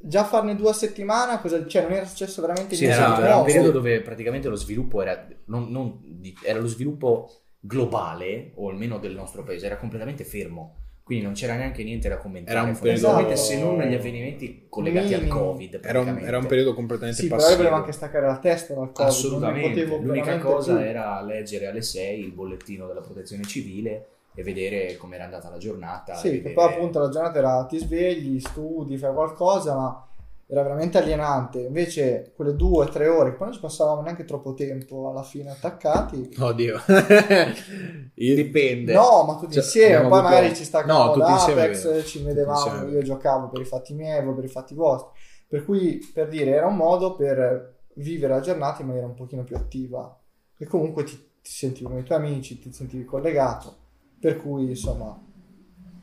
già 0.00 0.24
farne 0.24 0.54
due 0.54 0.70
a 0.70 0.72
settimana, 0.72 1.40
cosa, 1.40 1.66
cioè 1.66 1.82
non 1.82 1.92
era 1.92 2.06
successo 2.06 2.40
veramente 2.40 2.74
Sì, 2.76 2.84
niente 2.86 3.02
esatto, 3.02 3.20
di 3.20 3.26
era 3.26 3.36
un 3.36 3.44
periodo 3.44 3.70
dove 3.72 4.00
praticamente 4.00 4.48
lo 4.48 4.56
sviluppo 4.56 5.02
era, 5.02 5.26
non- 5.46 5.70
non 5.70 6.00
era 6.44 6.60
lo 6.60 6.66
sviluppo 6.68 7.30
globale, 7.60 8.52
o 8.54 8.68
almeno 8.70 8.98
del 8.98 9.14
nostro 9.14 9.42
paese, 9.42 9.66
era 9.66 9.76
completamente 9.76 10.24
fermo. 10.24 10.74
quindi 11.08 11.24
non 11.24 11.32
c'era 11.32 11.54
neanche 11.56 11.82
niente 11.84 12.06
da 12.10 12.18
commentare. 12.18 12.58
Era 12.58 12.68
un 12.68 12.78
periodo- 12.78 13.34
se 13.34 13.58
non 13.58 13.80
gli 13.80 13.94
avvenimenti 13.94 14.66
collegati 14.68 15.14
al 15.14 15.22
Minimo. 15.22 15.40
Covid. 15.52 15.80
Era 15.82 16.00
un, 16.00 16.18
era 16.18 16.36
un 16.36 16.44
periodo 16.46 16.74
completamente 16.74 17.22
Sì, 17.22 17.28
però 17.28 17.36
passivo. 17.40 17.56
io 17.56 17.62
volevo 17.64 17.80
anche 17.82 17.92
staccare 17.96 18.26
la 18.26 18.38
testa 18.38 18.74
dal 18.74 18.92
Covid. 18.92 19.08
Assolutamente. 19.10 19.84
L'unica 19.86 20.38
cosa 20.38 20.76
più. 20.76 20.84
era 20.84 21.22
leggere 21.22 21.66
alle 21.66 21.80
6 21.80 22.20
il 22.20 22.32
bollettino 22.32 22.86
della 22.86 23.00
protezione 23.00 23.42
civile 23.44 24.06
e 24.38 24.42
vedere 24.44 24.96
com'era 24.96 25.24
andata 25.24 25.50
la 25.50 25.56
giornata. 25.56 26.14
Sì, 26.14 26.28
che 26.30 26.36
vedere- 26.36 26.54
poi 26.54 26.64
appunto 26.72 27.00
la 27.00 27.08
giornata 27.08 27.38
era 27.38 27.64
ti 27.64 27.76
svegli, 27.78 28.38
studi, 28.38 28.96
fai 28.96 29.12
qualcosa, 29.12 29.74
ma 29.74 30.06
era 30.46 30.62
veramente 30.62 30.96
alienante. 30.96 31.58
Invece 31.58 32.32
quelle 32.36 32.54
due 32.54 32.84
o 32.84 32.88
tre 32.88 33.08
ore, 33.08 33.30
che 33.30 33.36
poi 33.36 33.46
non 33.48 33.54
ci 33.56 33.60
passavamo 33.60 34.00
neanche 34.00 34.24
troppo 34.24 34.54
tempo 34.54 35.10
alla 35.10 35.24
fine 35.24 35.50
attaccati. 35.50 36.36
Oddio. 36.38 36.78
Io- 38.14 38.34
Dipende. 38.36 38.92
No, 38.92 39.24
ma 39.24 39.34
tutti 39.38 39.54
Cioè, 39.54 39.62
insieme, 39.64 40.08
poi 40.08 40.22
magari 40.22 40.54
ci 40.54 40.64
staccavamo 40.64 41.04
No, 41.04 41.12
tutti 41.12 41.50
Apex, 41.50 42.04
ci 42.06 42.22
vedevamo, 42.22 42.88
io 42.88 43.02
giocavo 43.02 43.48
per 43.48 43.60
i 43.60 43.64
fatti 43.64 43.92
miei, 43.94 44.24
voi 44.24 44.34
per 44.34 44.44
i 44.44 44.48
fatti 44.48 44.74
vostri. 44.74 45.10
Per 45.48 45.64
cui, 45.64 45.98
per 46.14 46.28
dire, 46.28 46.52
era 46.52 46.66
un 46.66 46.76
modo 46.76 47.16
per 47.16 47.74
vivere 47.94 48.34
la 48.34 48.40
giornata 48.40 48.82
in 48.82 48.86
maniera 48.86 49.06
un 49.08 49.14
pochino 49.14 49.42
più 49.42 49.56
attiva. 49.56 50.16
E 50.56 50.64
comunque 50.64 51.02
ti, 51.02 51.16
ti 51.42 51.50
sentivi 51.50 51.86
con 51.90 51.98
i 51.98 52.04
tuoi 52.04 52.18
amici, 52.18 52.60
ti 52.60 52.72
sentivi 52.72 53.04
collegato. 53.04 53.86
Per 54.20 54.36
cui, 54.40 54.68
insomma, 54.70 55.20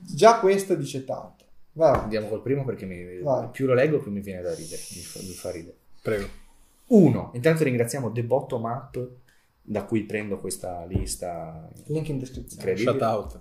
già 0.01 0.39
questo 0.39 0.75
dice 0.75 1.04
tanto. 1.04 1.43
Vai. 1.73 1.99
Andiamo 1.99 2.28
col 2.28 2.41
primo 2.41 2.63
perché 2.63 2.86
mi- 2.86 3.19
Vai. 3.19 3.49
più 3.49 3.65
lo 3.65 3.73
leggo 3.73 3.99
più 3.99 4.12
mi 4.12 4.21
viene 4.21 4.41
da 4.41 4.54
ridere. 4.56 4.82
Mi 4.95 5.01
fa, 5.01 5.19
mi 5.19 5.34
fa 5.34 5.51
ridere. 5.51 5.75
Prego. 6.01 6.28
Uno, 6.88 7.32
intanto 7.34 7.63
ringraziamo 7.63 8.12
The 8.12 8.23
Bottom 8.23 8.63
Up 8.63 9.10
da 9.62 9.84
cui 9.84 10.04
prendo 10.04 10.39
questa 10.39 10.86
lista 10.86 11.67
Link 11.88 12.08
in 12.10 12.19
descrizione. 12.19 12.78
Shut 12.78 13.01
out. 13.01 13.39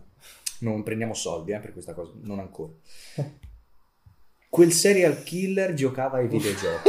Non 0.61 0.83
prendiamo 0.83 1.13
soldi 1.15 1.53
eh, 1.53 1.59
per 1.59 1.73
questa 1.73 1.93
cosa, 1.93 2.13
non 2.23 2.39
ancora. 2.39 2.73
Quel 4.49 4.73
serial 4.73 5.23
killer 5.23 5.75
giocava 5.75 6.19
ai 6.19 6.29
videogiochi. 6.29 6.89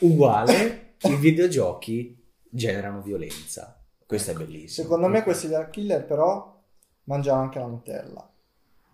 Uguale, 0.04 0.94
i 1.02 1.14
videogiochi 1.16 2.16
generano 2.48 3.00
violenza. 3.02 3.75
Questo 4.06 4.30
è 4.30 4.34
bellissimo. 4.34 4.86
Secondo 4.86 5.08
me 5.08 5.22
questi 5.22 5.46
serial 5.48 5.68
killer 5.70 6.04
però 6.06 6.62
mangiano 7.04 7.40
anche 7.42 7.58
la 7.58 7.66
Nutella. 7.66 8.30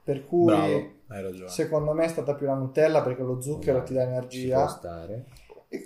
Per 0.05 0.27
cui 0.27 0.47
Bravo, 0.47 0.93
hai 1.09 1.23
ragione. 1.23 1.49
secondo 1.49 1.93
me 1.93 2.05
è 2.05 2.09
stata 2.09 2.35
più 2.35 2.47
la 2.47 2.55
Nutella 2.55 3.03
perché 3.03 3.23
lo 3.23 3.41
zucchero 3.41 3.83
ti 3.83 3.93
dà 3.95 4.01
Ci 4.03 4.07
può 4.09 4.17
energia. 4.17 4.67
stare. 4.69 5.27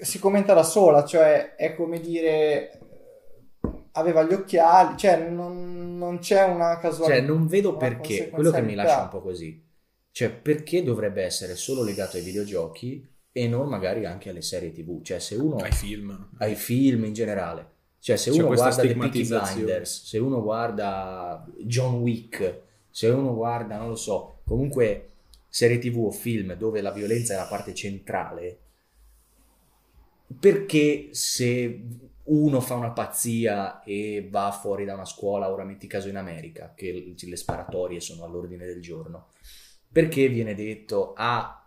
Si 0.01 0.19
commenta 0.19 0.55
da 0.55 0.63
sola, 0.63 1.05
cioè 1.05 1.55
è 1.55 1.75
come 1.75 2.01
dire 2.01 2.79
aveva 3.93 4.23
gli 4.25 4.33
occhiali, 4.33 4.97
cioè 4.97 5.29
non, 5.29 5.97
non 5.97 6.19
c'è 6.19 6.43
una 6.45 6.79
casualità. 6.79 7.19
Cioè, 7.19 7.27
non 7.27 7.47
vedo 7.47 7.77
perché, 7.77 8.29
quello 8.31 8.51
che 8.51 8.63
mi 8.63 8.75
lascia 8.75 9.03
un 9.03 9.09
po' 9.09 9.21
così. 9.23 9.65
Cioè, 10.11 10.31
perché 10.31 10.83
dovrebbe 10.83 11.23
essere 11.23 11.55
solo 11.57 11.83
legato 11.83 12.17
ai 12.17 12.23
videogiochi 12.23 13.07
e 13.31 13.49
non 13.49 13.69
magari 13.69 14.07
anche 14.07 14.31
alle 14.31 14.43
serie 14.43 14.73
TV? 14.73 15.03
Cioè, 15.03 15.19
se 15.19 15.35
uno 15.37 15.57
Ai 15.57 15.73
film. 15.73 16.31
ai 16.39 16.55
film 16.55 17.05
in 17.05 17.13
generale. 17.13 17.75
Cioè, 18.07 18.17
se 18.17 18.31
C'è 18.31 18.41
uno 18.41 18.55
guarda 18.55 18.83
The 18.83 18.95
Peaky. 18.95 19.27
Blinders, 19.27 20.05
se 20.05 20.19
uno 20.19 20.41
guarda 20.41 21.45
John 21.59 21.95
Wick, 22.03 22.61
se 22.89 23.09
uno 23.09 23.35
guarda, 23.35 23.79
non 23.79 23.89
lo 23.89 23.97
so, 23.97 24.43
comunque 24.45 25.09
serie 25.49 25.79
TV 25.79 26.05
o 26.05 26.13
film 26.13 26.55
dove 26.55 26.81
la 26.83 26.93
violenza 26.93 27.35
è 27.35 27.37
la 27.37 27.49
parte 27.49 27.75
centrale, 27.75 28.59
perché 30.39 31.09
se 31.11 31.83
uno 32.23 32.61
fa 32.61 32.75
una 32.75 32.93
pazzia 32.93 33.83
e 33.83 34.29
va 34.31 34.53
fuori 34.53 34.85
da 34.85 34.95
una 34.95 35.05
scuola, 35.05 35.51
ora 35.51 35.65
metti 35.65 35.89
caso 35.89 36.09
in 36.09 36.17
America, 36.17 36.75
che 36.77 37.13
le 37.21 37.37
sparatorie 37.37 37.99
sono 37.99 38.23
all'ordine 38.23 38.67
del 38.67 38.81
giorno, 38.81 39.31
perché 39.91 40.29
viene 40.29 40.55
detto, 40.55 41.13
ah, 41.17 41.61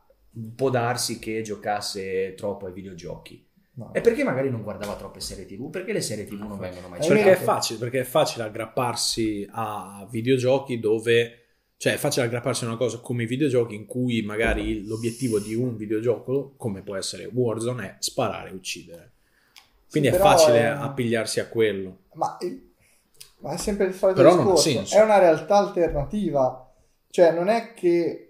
può 0.56 0.70
darsi 0.70 1.20
che 1.20 1.42
giocasse 1.42 2.34
troppo 2.36 2.66
ai 2.66 2.72
videogiochi? 2.72 3.46
No. 3.80 3.94
E 3.94 4.02
perché 4.02 4.26
magari 4.26 4.50
non 4.50 4.62
guardava 4.62 4.96
troppe 4.96 5.22
serie 5.22 5.46
TV? 5.46 5.70
Perché 5.70 5.94
le 5.94 6.02
serie 6.02 6.26
TV 6.26 6.34
non 6.34 6.58
vengono 6.60 6.90
mai 6.90 7.00
Eh, 7.02 7.08
Perché 7.08 7.32
è 7.32 7.36
facile, 7.36 7.80
perché 7.80 8.02
è 8.02 8.04
facile 8.04 8.44
aggrapparsi 8.44 9.48
a 9.52 10.06
videogiochi 10.12 10.80
dove 10.80 11.36
cioè 11.78 11.94
è 11.94 11.98
facile 11.98 12.26
aggrapparsi 12.26 12.66
a 12.66 12.68
una 12.68 12.76
cosa 12.76 12.98
come 13.00 13.24
i 13.24 13.26
videogiochi 13.26 13.74
in 13.76 13.86
cui 13.86 14.22
magari 14.22 14.86
l'obiettivo 14.86 15.40
di 15.40 15.56
un 15.56 15.78
videogioco, 15.78 16.56
come 16.58 16.82
può 16.82 16.98
essere 16.98 17.30
Warzone, 17.32 17.86
è 17.86 17.96
sparare 18.00 18.50
e 18.50 18.54
uccidere. 18.54 19.12
Quindi 19.90 20.10
Sì, 20.10 20.16
è 20.16 20.18
facile 20.18 20.60
è- 20.60 20.66
appigliarsi 20.66 21.40
a 21.40 21.48
quello. 21.48 22.00
Ma, 22.16 22.38
ma 23.40 23.54
è 23.54 23.58
sempre 23.58 23.86
il 23.86 23.94
solito 23.94 24.22
Però 24.22 24.36
non 24.36 24.40
ha 24.40 24.52
discorso. 24.52 24.70
senso. 24.72 24.96
È 24.98 25.02
una 25.02 25.20
realtà 25.20 25.56
alternativa. 25.56 26.70
Cioè, 27.10 27.32
non 27.32 27.48
è 27.48 27.74
che 27.74 28.29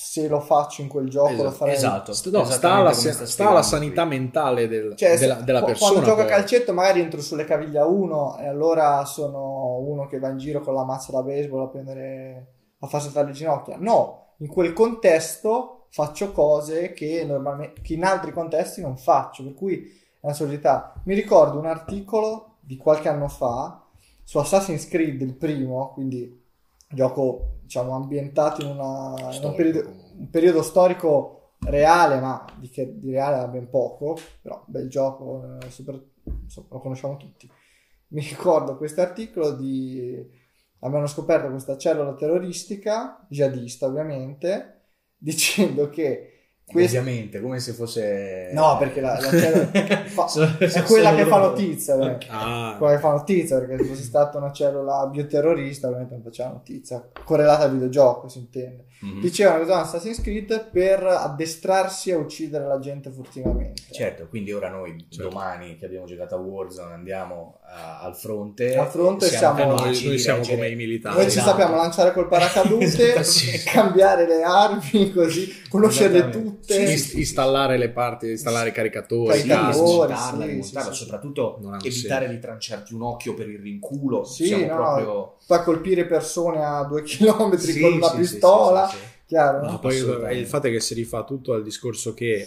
se 0.00 0.28
lo 0.28 0.38
faccio 0.40 0.80
in 0.82 0.88
quel 0.88 1.08
gioco 1.08 1.30
lo 1.30 1.34
Esatto. 1.40 1.50
farei. 1.54 1.74
Esatto. 1.74 2.12
No, 2.30 2.44
sta, 2.44 2.74
alla, 2.74 2.92
sta 2.92 3.26
sta 3.26 3.48
alla 3.50 3.62
sanità 3.62 4.06
qui. 4.06 4.16
mentale 4.16 4.68
del- 4.68 4.94
Cioè, 4.94 5.18
della, 5.18 5.34
della 5.34 5.58
qu- 5.58 5.68
persona. 5.70 5.90
Quando 5.92 6.08
gioco 6.08 6.20
a 6.22 6.24
calcetto, 6.26 6.72
magari 6.72 7.00
entro 7.00 7.20
sulle 7.20 7.44
caviglie 7.44 7.78
a 7.80 7.86
uno 7.86 8.38
e 8.38 8.46
allora 8.46 9.04
sono 9.04 9.78
uno 9.78 10.06
che 10.06 10.18
va 10.20 10.28
in 10.28 10.38
giro 10.38 10.60
con 10.60 10.74
la 10.74 10.84
mazza 10.84 11.10
da 11.10 11.22
baseball 11.22 11.62
a 11.64 11.68
prendere 11.68 12.46
a 12.78 12.86
far 12.86 13.02
saltare 13.02 13.26
le 13.26 13.32
ginocchia. 13.32 13.76
No, 13.78 14.34
in 14.38 14.46
quel 14.46 14.72
contesto 14.72 15.86
faccio 15.90 16.30
cose 16.32 16.92
che 16.92 17.24
normalmente 17.26 17.80
che 17.80 17.94
in 17.94 18.04
altri 18.04 18.30
contesti 18.32 18.80
non 18.80 18.96
faccio, 18.96 19.42
per 19.42 19.54
cui 19.54 19.82
è 20.20 20.26
una 20.26 20.34
solidità. 20.34 20.92
Mi 21.04 21.14
ricordo 21.14 21.58
un 21.58 21.66
articolo 21.66 22.56
di 22.60 22.76
qualche 22.76 23.08
anno 23.08 23.28
fa 23.28 23.82
su 24.22 24.38
Assassin's 24.38 24.86
Creed, 24.86 25.20
il 25.22 25.34
primo, 25.34 25.90
quindi 25.92 26.46
gioco 26.90 27.58
diciamo 27.62 27.94
ambientato 27.94 28.62
in, 28.62 28.68
una- 28.70 29.34
in 29.34 29.44
un, 29.44 29.54
periodo, 29.54 29.88
un 30.16 30.30
periodo 30.30 30.62
storico 30.62 31.54
reale, 31.60 32.20
ma 32.20 32.44
di, 32.58 32.68
che, 32.70 32.98
di 32.98 33.10
reale 33.10 33.36
ha 33.36 33.48
ben 33.48 33.68
poco, 33.68 34.16
però 34.40 34.62
bel 34.66 34.88
gioco, 34.88 35.58
eh, 35.60 35.70
super- 35.70 36.02
insomma, 36.24 36.68
lo 36.70 36.80
conosciamo 36.80 37.16
tutti. 37.16 37.48
Mi 38.08 38.20
ricordo 38.22 38.76
questo 38.76 39.00
articolo 39.00 39.52
di... 39.52 40.46
Avevano 40.80 41.08
scoperto 41.08 41.50
questa 41.50 41.76
cellula 41.76 42.14
terroristica, 42.14 43.26
jihadista 43.28 43.86
ovviamente, 43.86 44.82
dicendo 45.18 45.90
che 45.90 46.37
questa... 46.70 46.98
Ovviamente, 46.98 47.40
come 47.40 47.58
se 47.60 47.72
fosse... 47.72 48.50
No, 48.52 48.76
perché 48.78 49.00
la, 49.00 49.18
la 49.20 49.30
cellula 49.30 50.04
fa- 50.06 50.26
è 50.58 50.82
quella 50.82 51.14
che 51.14 51.24
fa 51.24 51.38
notizia, 51.38 51.94
eh. 51.98 52.18
Ah, 52.28 52.74
quella 52.78 52.94
che 52.94 53.00
fa 53.00 53.10
notizia, 53.10 53.58
perché 53.58 53.78
se 53.78 53.84
fosse 53.88 54.02
stata 54.02 54.38
una 54.38 54.52
cellula 54.52 55.06
bioterrorista 55.10 55.86
ovviamente 55.86 56.14
non 56.14 56.22
faceva 56.22 56.50
notizia, 56.50 57.08
correlata 57.24 57.64
al 57.64 57.72
videogioco 57.72 58.28
si 58.28 58.38
intende. 58.38 58.84
Mhm. 59.00 59.20
Dicevano 59.20 59.58
che 59.58 59.62
usavano 59.64 59.84
Assassin's 59.84 60.20
Creed 60.20 60.70
per 60.70 61.02
addestrarsi 61.04 62.10
a 62.10 62.18
uccidere 62.18 62.66
la 62.66 62.78
gente 62.80 63.10
furtivamente. 63.10 63.82
Certo, 63.92 64.26
quindi 64.28 64.52
ora 64.52 64.68
noi 64.68 65.06
Certo. 65.08 65.28
domani 65.28 65.76
che 65.76 65.86
abbiamo 65.86 66.04
giocato 66.06 66.34
a 66.34 66.38
Warzone 66.38 66.94
andiamo 66.94 67.57
a- 67.57 67.57
al 68.00 68.16
fronte. 68.16 68.76
Al 68.76 68.88
fronte 68.88 69.26
siamo- 69.26 69.76
capaci 69.76 70.02
noi, 70.02 70.08
noi 70.08 70.18
siamo 70.18 70.46
come 70.46 70.68
i 70.68 70.74
militari. 70.74 71.16
Noi 71.16 71.24
ci 71.24 71.38
Esatto. 71.38 71.50
sappiamo 71.50 71.76
lanciare 71.76 72.12
col 72.12 72.26
paracadute, 72.28 73.14
cambiare 73.64 74.26
le 74.26 74.42
armi, 74.42 75.12
così, 75.12 75.52
conoscerle 75.68 76.30
tutte. 76.30 76.86
Sì, 76.86 76.92
ist- 76.92 77.14
installare 77.14 77.76
le 77.76 77.90
parti, 77.90 78.30
installare 78.30 78.70
i 78.70 78.72
caricatori. 78.72 79.38
Caricatori, 79.38 79.72
smontarla, 79.74 80.44
sì, 80.44 80.50
rimontarla, 80.50 80.92
sì, 80.92 80.96
sì. 80.98 81.04
soprattutto 81.04 81.58
evitare 81.84 82.24
senso. 82.24 82.34
di 82.34 82.38
tranciarti 82.40 82.94
un 82.94 83.02
occhio 83.02 83.34
per 83.34 83.48
il 83.48 83.58
rinculo. 83.58 84.24
Sì, 84.24 84.46
Siamo 84.46 84.66
no, 84.66 84.74
proprio... 84.74 85.36
Poi 85.46 85.62
colpire 85.62 86.04
persone 86.06 86.64
a 86.64 86.84
due 86.84 87.02
chilometri 87.02 87.72
Sì, 87.72 87.80
con 87.80 87.92
una 87.94 88.08
sì, 88.08 88.12
sì, 88.14 88.18
pistola, 88.20 88.88
sì, 88.88 88.96
sì, 88.96 89.02
sì. 89.02 89.08
chiaro? 89.26 89.64
No, 89.64 89.70
no? 89.72 89.78
poi 89.78 89.96
il 89.96 90.46
fatto 90.46 90.66
è 90.66 90.70
che 90.70 90.80
si 90.80 90.94
rifà 90.94 91.24
tutto 91.24 91.52
al 91.54 91.62
discorso 91.62 92.12
che 92.14 92.46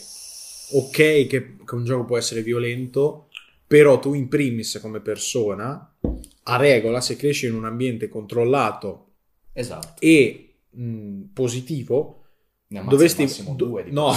ok 0.74 0.92
che, 0.92 1.28
che 1.28 1.76
un 1.76 1.84
gioco 1.84 2.06
può 2.06 2.18
essere 2.18 2.42
violento, 2.42 3.28
però 3.72 4.00
tu 4.00 4.14
in 4.14 4.28
primis 4.28 4.80
come 4.82 5.00
persona, 5.00 5.96
a 6.44 6.56
regola, 6.58 7.00
se 7.00 7.16
cresci 7.16 7.46
in 7.46 7.54
un 7.54 7.64
ambiente 7.64 8.10
controllato 8.10 9.12
Esatto. 9.54 9.94
e 10.02 10.56
mh, 10.72 11.22
positivo, 11.32 12.26
dovresti, 12.68 13.26
do- 13.56 13.82
no, 13.92 14.12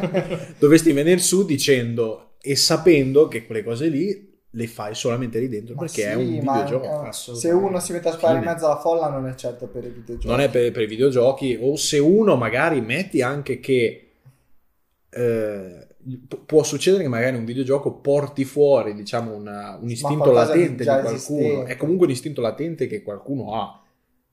dovresti 0.58 0.92
venire 0.92 1.18
su 1.18 1.44
dicendo 1.44 2.36
e 2.40 2.56
sapendo 2.56 3.28
che 3.28 3.44
quelle 3.44 3.62
cose 3.62 3.88
lì 3.88 4.34
le 4.48 4.66
fai 4.66 4.94
solamente 4.94 5.40
lì 5.40 5.48
dentro 5.50 5.74
Ma 5.74 5.80
perché 5.82 6.00
sì, 6.00 6.08
è 6.08 6.14
un 6.14 6.24
videogioco. 6.38 7.00
assolutamente. 7.00 7.38
se 7.38 7.50
uno 7.50 7.78
si 7.80 7.92
mette 7.92 8.08
a 8.08 8.12
sparare 8.12 8.38
in 8.38 8.44
mezzo 8.46 8.64
alla 8.64 8.78
folla 8.80 9.10
non 9.10 9.26
è 9.28 9.34
certo 9.34 9.66
per 9.66 9.84
i 9.84 9.90
videogiochi. 9.90 10.26
non 10.26 10.40
è 10.40 10.48
per, 10.48 10.72
per 10.72 10.82
i 10.84 10.86
videogiochi 10.86 11.58
o 11.60 11.76
se 11.76 11.98
uno 11.98 12.36
magari 12.36 12.80
metti 12.80 13.20
anche 13.20 13.60
che 13.60 14.12
eh, 15.10 15.85
può 16.46 16.62
succedere 16.62 17.02
che 17.02 17.08
magari 17.08 17.36
un 17.36 17.44
videogioco 17.44 17.94
porti 17.94 18.44
fuori 18.44 18.94
diciamo 18.94 19.34
una- 19.34 19.76
un 19.80 19.90
istinto 19.90 20.30
latente 20.30 20.84
di, 20.84 20.84
qualcuno 20.84 21.14
esistente. 21.14 21.72
è 21.72 21.76
comunque 21.76 22.06
un 22.06 22.12
istinto 22.12 22.40
latente 22.40 22.86
che 22.86 23.02
qualcuno 23.02 23.54
ha 23.54 23.80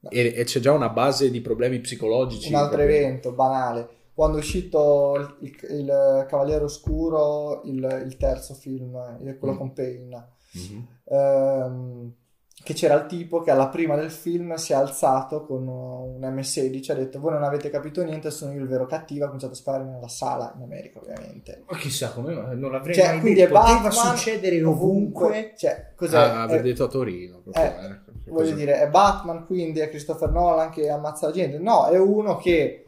e, 0.10 0.34
e 0.36 0.44
c'è 0.44 0.60
già 0.60 0.72
una 0.74 0.90
base 0.90 1.32
di 1.32 1.42
problemi 1.42 1.80
psicologici 1.80 2.50
un 2.50 2.56
altro 2.60 2.78
proprio. 2.78 2.96
evento 2.98 3.32
banale. 3.32 3.88
Quando 4.14 4.38
è 4.38 4.40
uscito 4.42 5.36
il, 5.40 5.48
il- 5.50 5.76
il 5.80 6.26
Cavaliere 6.30 6.66
Oscuro, 6.66 7.62
il, 7.64 8.04
il 8.06 8.18
terzo 8.18 8.54
film, 8.54 8.94
eh, 9.26 9.38
quello 9.38 9.54
Mm. 9.56 9.58
con 9.58 9.74
Payne, 9.74 10.28
Mhm. 10.52 10.88
ehm, 11.06 12.14
che 12.64 12.74
c'era 12.74 12.94
il 12.96 13.06
tipo 13.08 13.42
che 13.42 13.52
alla 13.52 13.68
prima 13.68 13.96
del 13.96 14.10
film 14.10 14.54
si 14.56 14.72
è 14.72 14.76
alzato 14.76 15.46
con 15.46 15.68
un 15.68 16.20
M16 16.22 16.92
ha 16.92 16.96
detto 16.96 17.20
voi 17.20 17.34
non 17.34 17.44
avete 17.44 17.70
capito 17.70 18.02
niente 18.04 18.32
sono 18.32 18.54
io 18.54 18.62
il 18.62 18.68
vero 18.68 18.86
cattivo 18.86 19.24
ha 19.24 19.28
cominciato 19.28 19.54
a 19.54 19.56
sparare 19.58 19.84
nella 19.84 20.08
sala 20.08 20.54
in 20.56 20.64
America 20.64 21.00
ovviamente 21.00 21.64
Ma 21.70 21.78
chissà 21.78 22.12
come 22.12 22.34
non 22.34 22.72
l'avrei 22.72 22.96
cioè 22.96 23.08
mai 23.08 23.20
quindi 23.20 23.40
detto. 23.42 23.56
è 23.56 23.60
Poteva 23.60 23.82
Batman 23.82 24.16
succedere 24.18 24.64
ovunque. 24.64 25.54
cioè 25.58 25.92
cos'è 25.96 26.18
Ah, 26.18 26.32
È- 26.34 26.38
aver 26.44 26.62
detto 26.62 26.84
a 26.86 26.88
Torino. 26.88 27.42
proprio, 27.42 27.64
eh, 27.64 27.68
eh, 27.68 28.00
voglio 28.28 28.38
così. 28.50 28.54
dire 28.56 28.80
è 28.82 28.88
Batman 28.90 29.46
quindi 29.46 29.80
è 29.82 29.90
Christopher 29.90 30.30
Nolan 30.32 30.70
che 30.70 30.90
ammazza 30.90 31.28
la 31.28 31.34
gente 31.34 31.58
no 31.60 31.88
è 31.88 31.98
uno 32.00 32.38
che 32.38 32.86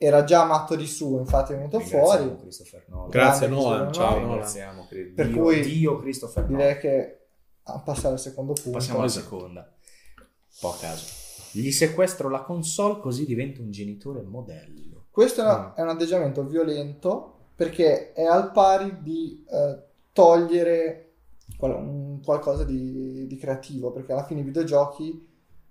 era 0.00 0.22
già 0.24 0.44
matto 0.44 0.76
di 0.76 0.86
su 0.86 1.18
infatti 1.18 1.52
è 1.52 1.56
venuto 1.56 1.80
fuori 1.80 2.36
Christopher 2.40 2.84
Nolan. 2.88 3.08
Grazie 3.10 3.48
Nolan, 3.48 3.92
ciao 3.92 4.10
Nolan. 4.10 4.28
Ringraziamo 4.28 4.86
Per 4.88 5.26
Dio, 5.28 5.42
cui 5.42 5.60
Dio 5.60 5.98
Christopher 5.98 6.44
Nolan. 6.48 6.56
direi 6.58 6.78
che 6.78 7.17
passare 7.84 8.14
al 8.14 8.20
secondo 8.20 8.52
punto 8.52 8.70
Passiamo 8.78 9.00
alla 9.00 9.08
seconda. 9.08 9.72
Po' 10.60 10.70
a 10.70 10.76
caso. 10.76 11.04
Gli 11.52 11.70
sequestro 11.70 12.28
la 12.28 12.42
console 12.42 13.00
così 13.00 13.24
divento 13.24 13.62
un 13.62 13.70
genitore 13.70 14.22
modello. 14.22 15.06
Questo 15.10 15.42
Mm. 15.42 15.74
è 15.74 15.82
un 15.82 15.88
atteggiamento 15.88 16.44
violento 16.44 17.34
perché 17.54 18.12
è 18.12 18.24
al 18.24 18.52
pari 18.52 18.98
di 19.02 19.44
eh, 19.50 19.82
togliere 20.12 21.12
qual- 21.56 21.74
un 21.74 22.20
qualcosa 22.22 22.64
di, 22.64 23.26
di 23.26 23.36
creativo, 23.36 23.90
perché 23.92 24.12
alla 24.12 24.24
fine 24.24 24.40
i 24.40 24.44
videogiochi, 24.44 25.26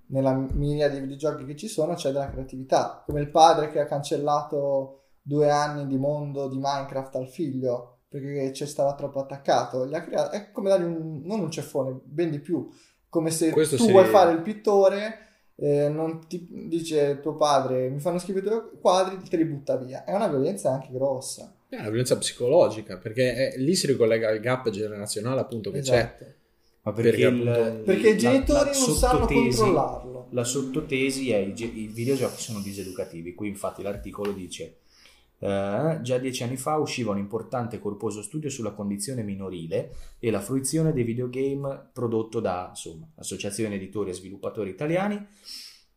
nella 0.07 0.33
miriade 0.33 0.95
di 0.95 1.01
videogiochi 1.01 1.45
che 1.45 1.55
ci 1.55 1.67
sono, 1.67 1.93
c'è 1.93 2.11
della 2.11 2.29
creatività, 2.29 3.03
come 3.05 3.19
il 3.21 3.29
padre 3.29 3.69
che 3.69 3.79
ha 3.79 3.85
cancellato 3.85 5.01
due 5.21 5.49
anni 5.49 5.85
di 5.87 5.97
mondo 5.97 6.47
di 6.47 6.57
Minecraft 6.57 7.15
al 7.15 7.27
figlio 7.27 7.96
perché 8.07 8.53
ci 8.53 8.65
stava 8.65 8.95
troppo 8.95 9.19
attaccato. 9.19 9.85
Gli 9.87 9.93
ha 9.95 10.03
creato- 10.03 10.35
è 10.35 10.51
come 10.51 10.69
dargli 10.69 10.83
un, 10.85 11.21
non 11.23 11.39
un 11.41 11.51
ceffone, 11.51 11.99
ben 12.03 12.29
di 12.31 12.39
più, 12.39 12.69
come 13.09 13.29
se 13.31 13.51
Questo 13.51 13.75
tu 13.77 13.83
si- 13.85 13.91
vuoi 13.91 14.05
fare 14.05 14.31
il 14.31 14.41
pittore 14.41 15.19
eh, 15.59 15.89
non 15.89 16.27
ti 16.27 16.47
dice 16.67 17.19
tuo 17.19 17.35
padre 17.35 17.89
mi 17.89 17.99
fanno 17.99 18.19
schifo 18.19 18.37
i 18.37 18.43
tuoi 18.43 18.61
quadri, 18.79 19.17
te 19.27 19.37
li 19.37 19.45
butta 19.45 19.75
via. 19.77 20.03
È 20.03 20.13
una 20.13 20.27
violenza 20.27 20.71
anche 20.71 20.89
grossa. 20.91 21.51
È 21.67 21.75
una 21.75 21.89
violenza 21.89 22.15
psicologica, 22.17 22.97
perché 22.97 23.53
eh, 23.53 23.57
lì 23.59 23.75
si 23.75 23.87
ricollega 23.87 24.29
al 24.29 24.39
gap 24.39 24.69
generazionale 24.69 25.39
appunto 25.41 25.71
che 25.71 25.79
c'è. 25.81 25.95
Esatto. 25.97 26.25
Ma 26.83 26.93
Perché, 26.93 27.09
perché, 27.09 27.25
il- 27.35 27.47
appunto, 27.49 27.83
Perché 27.83 28.09
i 28.09 28.17
genitori 28.17 28.69
la 28.69 28.77
non 28.77 28.95
sanno 28.95 29.25
controllarlo. 29.25 30.27
La 30.29 30.43
sottotesi 30.43 31.31
è 31.31 31.37
i, 31.37 31.53
ge- 31.53 31.65
i 31.65 31.87
videogiochi 31.87 32.39
sono 32.41 32.59
diseducativi. 32.61 33.33
Qui 33.33 33.47
infatti 33.49 33.81
l'articolo 33.81 34.31
dice 34.31 34.77
eh, 35.39 35.99
già 36.01 36.17
dieci 36.17 36.43
anni 36.43 36.57
fa 36.57 36.77
usciva 36.77 37.11
un 37.11 37.17
importante 37.17 37.75
e 37.75 37.79
corposo 37.79 38.21
studio 38.21 38.49
sulla 38.49 38.71
condizione 38.71 39.23
minorile 39.23 39.93
e 40.19 40.31
la 40.31 40.39
fruizione 40.39 40.93
dei 40.93 41.03
videogame 41.03 41.89
prodotto 41.93 42.39
da 42.39 42.67
insomma, 42.69 43.07
associazioni 43.15 43.75
editori 43.75 44.09
e 44.09 44.13
sviluppatori 44.13 44.69
italiani 44.69 45.25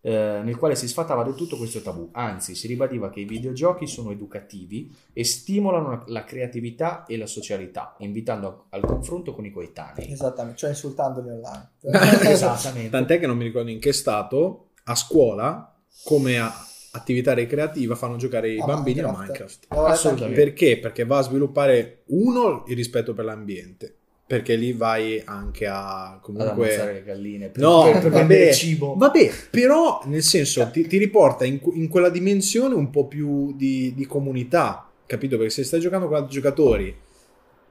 eh, 0.03 0.41
nel 0.43 0.57
quale 0.57 0.75
si 0.77 0.89
sfatava 0.89 1.23
del 1.23 1.35
tutto 1.35 1.57
questo 1.57 1.81
tabù. 1.83 2.09
Anzi, 2.13 2.55
si 2.55 2.67
ribadiva 2.67 3.11
che 3.11 3.21
i 3.21 3.25
videogiochi 3.25 3.87
sono 3.87 4.11
educativi 4.11 4.91
e 5.13 5.25
stimolano 5.25 6.05
la 6.07 6.25
creatività 6.25 7.05
e 7.05 7.17
la 7.17 7.27
socialità, 7.27 7.97
invitando 7.99 8.67
al 8.71 8.83
confronto 8.83 9.35
con 9.35 9.45
i 9.45 9.51
coetanei. 9.51 10.11
Esattamente, 10.11 10.59
cioè 10.59 10.71
insultandoli 10.71 11.29
online. 11.29 11.71
Esattamente. 12.31 12.91
Tant'è 12.91 13.19
che 13.19 13.27
non 13.27 13.37
mi 13.37 13.45
ricordo 13.45 13.71
in 13.71 13.79
che 13.79 13.93
stato, 13.93 14.71
a 14.85 14.95
scuola, 14.95 15.75
come 16.05 16.39
a- 16.39 16.65
attività 16.93 17.33
ricreativa, 17.35 17.95
fanno 17.95 18.17
giocare 18.17 18.51
i 18.53 18.59
A 18.61 18.65
bambini 18.65 19.01
a 19.01 19.11
Minecraft. 19.17 19.67
Assolutamente. 19.69 20.43
Perché? 20.43 20.79
Perché 20.79 21.05
va 21.05 21.19
a 21.19 21.23
sviluppare, 21.23 22.03
uno, 22.07 22.65
il 22.69 22.77
rispetto 22.77 23.15
per 23.15 23.25
l'ambiente, 23.25 23.95
perché 24.27 24.55
lì 24.55 24.73
vai 24.73 25.21
anche 25.25 25.67
a 25.67 26.13
Ad 26.15 26.21
comunque... 26.21 26.69
ammazzare 26.69 26.93
le 26.93 27.05
galline 27.05 27.49
per, 27.49 27.63
No, 27.63 27.83
per, 27.91 28.01
per 28.01 28.11
vabbè, 28.11 28.53
cibo. 28.53 28.95
Vabbè, 28.97 29.31
però 29.51 30.03
nel 30.07 30.23
senso 30.23 30.69
ti, 30.71 30.87
ti 30.87 30.99
riporta 30.99 31.45
in, 31.45 31.61
in 31.75 31.89
quella 31.89 32.09
dimensione 32.11 32.75
un 32.75 32.91
po' 32.91 33.07
più 33.07 33.55
di, 33.57 33.93
di 33.95 34.07
comunità, 34.07 34.89
capito? 35.07 35.37
Perché 35.37 35.53
se 35.53 35.65
stai 35.65 35.81
giocando 35.81 36.07
con 36.07 36.17
altri 36.17 36.33
giocatori, 36.33 36.97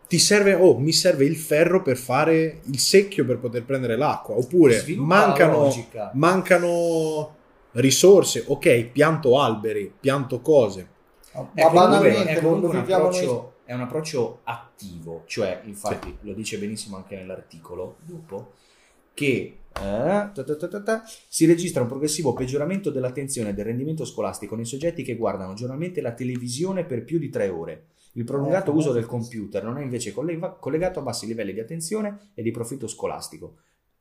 ti 0.08 0.17
serve, 0.17 0.53
oh, 0.55 0.77
mi 0.79 0.91
serve 0.91 1.25
il 1.25 1.36
ferro 1.36 1.82
per 1.84 1.95
fare 1.95 2.62
il 2.63 2.79
secchio 2.79 3.25
per 3.25 3.38
poter 3.38 3.63
prendere 3.63 3.95
l'acqua, 3.95 4.36
oppure 4.36 4.79
Sviluppa 4.79 5.15
la 5.17 5.25
mancano, 5.27 5.58
logica. 5.60 6.12
mancano 6.15 7.36
risorse, 7.73 8.43
ok, 8.47 8.86
pianto 8.86 9.39
alberi, 9.39 9.93
pianto 9.99 10.41
cose. 10.41 10.88
Ma 11.34 11.51
È 11.53 11.69
banalmente 11.71 12.32
è 12.32 12.41
comunque 12.41 12.69
un, 12.69 12.79
viviamo 12.79 13.03
noi. 13.10 13.15
approccio, 13.17 13.53
è 13.65 13.73
un 13.73 13.82
approccio 13.82 14.39
attivo, 14.43 15.23
cioè 15.25 15.62
infatti 15.65 16.17
lo 16.21 16.34
dice 16.34 16.58
benissimo 16.58 16.97
anche 16.97 17.15
nell'articolo 17.15 17.97
dopo, 18.01 18.53
che 19.13 19.58
eh, 19.71 19.79
ta 19.79 20.32
ta 20.34 20.82
ta 20.82 21.03
si 21.27 21.45
registra 21.45 21.82
un 21.84 21.88
progressivo 21.88 22.34
peggioramento 22.34 22.89
dell'attenzione 22.89 23.49
e 23.49 23.53
del 23.53 23.65
rendimento 23.65 24.05
scolastico 24.05 24.55
nei 24.55 24.65
soggetti 24.65 25.03
che 25.03 25.15
guardano 25.15 25.53
giornalmente 25.53 26.01
la 26.01 26.13
televisione 26.13 26.84
per 26.84 27.03
più 27.03 27.19
di 27.19 27.29
tre 27.29 27.47
ore. 27.49 27.86
Il 28.13 28.23
prolungato 28.23 28.71
Eh, 28.71 28.73
uso 28.73 28.91
del 28.91 29.05
computer 29.05 29.63
non 29.63 29.77
è 29.77 29.84
invece 29.84 30.12
collega- 30.13 30.49
collegato 30.53 30.99
a 30.99 31.03
bassi 31.03 31.27
livelli 31.27 31.53
di 31.53 31.60
attenzione 31.60 32.32
e 32.34 32.41
di 32.41 32.49
profitto 32.49 32.88
scolastico. 32.88 33.58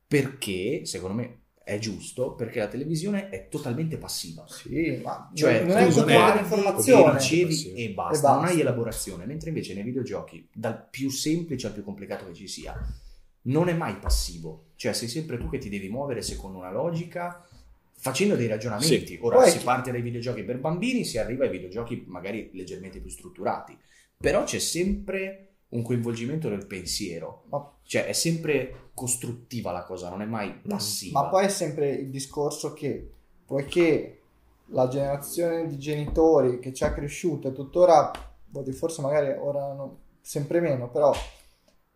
Perché, 0.07 0.85
secondo 0.85 1.15
me, 1.15 1.41
è 1.63 1.77
giusto, 1.77 2.33
perché 2.33 2.59
la 2.59 2.67
televisione 2.67 3.29
è 3.29 3.47
totalmente 3.47 3.97
passiva. 3.97 4.45
Sì, 4.47 4.99
ma 5.03 5.31
Cioè, 5.33 5.61
non 5.63 5.77
è 5.77 5.87
tu 5.87 5.99
un 5.99 6.05
non 6.05 6.05
controllo 6.05 6.29
è- 6.29 6.33
di 6.33 6.39
e 6.39 6.41
informazione. 6.41 7.13
ricevi 7.13 7.73
e 7.73 7.89
basta, 7.91 8.17
E 8.17 8.21
basta. 8.21 8.35
non 8.35 8.45
hai 8.45 8.59
elaborazione, 8.59 9.25
mentre 9.25 9.49
invece 9.49 9.73
nei 9.73 9.83
videogiochi, 9.83 10.47
dal 10.51 10.87
più 10.89 11.09
semplice 11.09 11.67
al 11.67 11.73
più 11.73 11.83
complicato 11.83 12.25
che 12.25 12.33
ci 12.33 12.47
sia, 12.47 12.75
non 13.43 13.69
è 13.69 13.73
mai 13.73 13.97
passivo, 13.97 14.69
cioè 14.75 14.93
sei 14.93 15.07
sempre 15.07 15.37
tu 15.37 15.47
che 15.49 15.59
ti 15.59 15.69
devi 15.69 15.89
muovere 15.89 16.21
secondo 16.21 16.57
una 16.57 16.71
logica, 16.71 17.45
facendo 18.01 18.35
dei 18.35 18.47
ragionamenti. 18.47 19.05
Sì. 19.15 19.19
Ora 19.21 19.37
Poi- 19.37 19.49
si 19.51 19.59
parte 19.59 19.91
dai 19.91 20.01
videogiochi 20.01 20.43
per 20.43 20.57
bambini, 20.59 21.03
si 21.05 21.17
arriva 21.17 21.43
ai 21.45 21.51
videogiochi 21.51 22.03
magari 22.07 22.49
leggermente 22.53 22.99
più 22.99 23.09
strutturati, 23.09 23.77
però 24.17 24.43
c'è 24.43 24.59
sempre 24.59 25.45
un 25.69 25.83
coinvolgimento 25.83 26.49
del 26.49 26.65
pensiero, 26.65 27.45
cioè 27.83 28.05
è 28.07 28.13
sempre 28.13 28.88
costruttiva 28.99 29.71
la 29.71 29.83
cosa, 29.83 30.09
non 30.09 30.21
è 30.21 30.25
mai 30.25 30.53
passiva. 30.67 31.21
ma 31.21 31.29
poi 31.29 31.45
è 31.45 31.49
sempre 31.49 31.89
il 31.91 32.09
discorso 32.09 32.73
che 32.73 33.09
poiché 33.45 34.21
la 34.71 34.89
generazione 34.89 35.67
di 35.67 35.77
genitori 35.79 36.59
che 36.59 36.73
ci 36.73 36.83
ha 36.83 36.91
cresciuto 36.91 37.47
e 37.47 37.53
tuttora, 37.53 38.11
forse 38.73 39.01
magari 39.01 39.31
ora 39.39 39.73
non- 39.73 39.95
sempre 40.21 40.59
meno, 40.59 40.89
però 40.89 41.13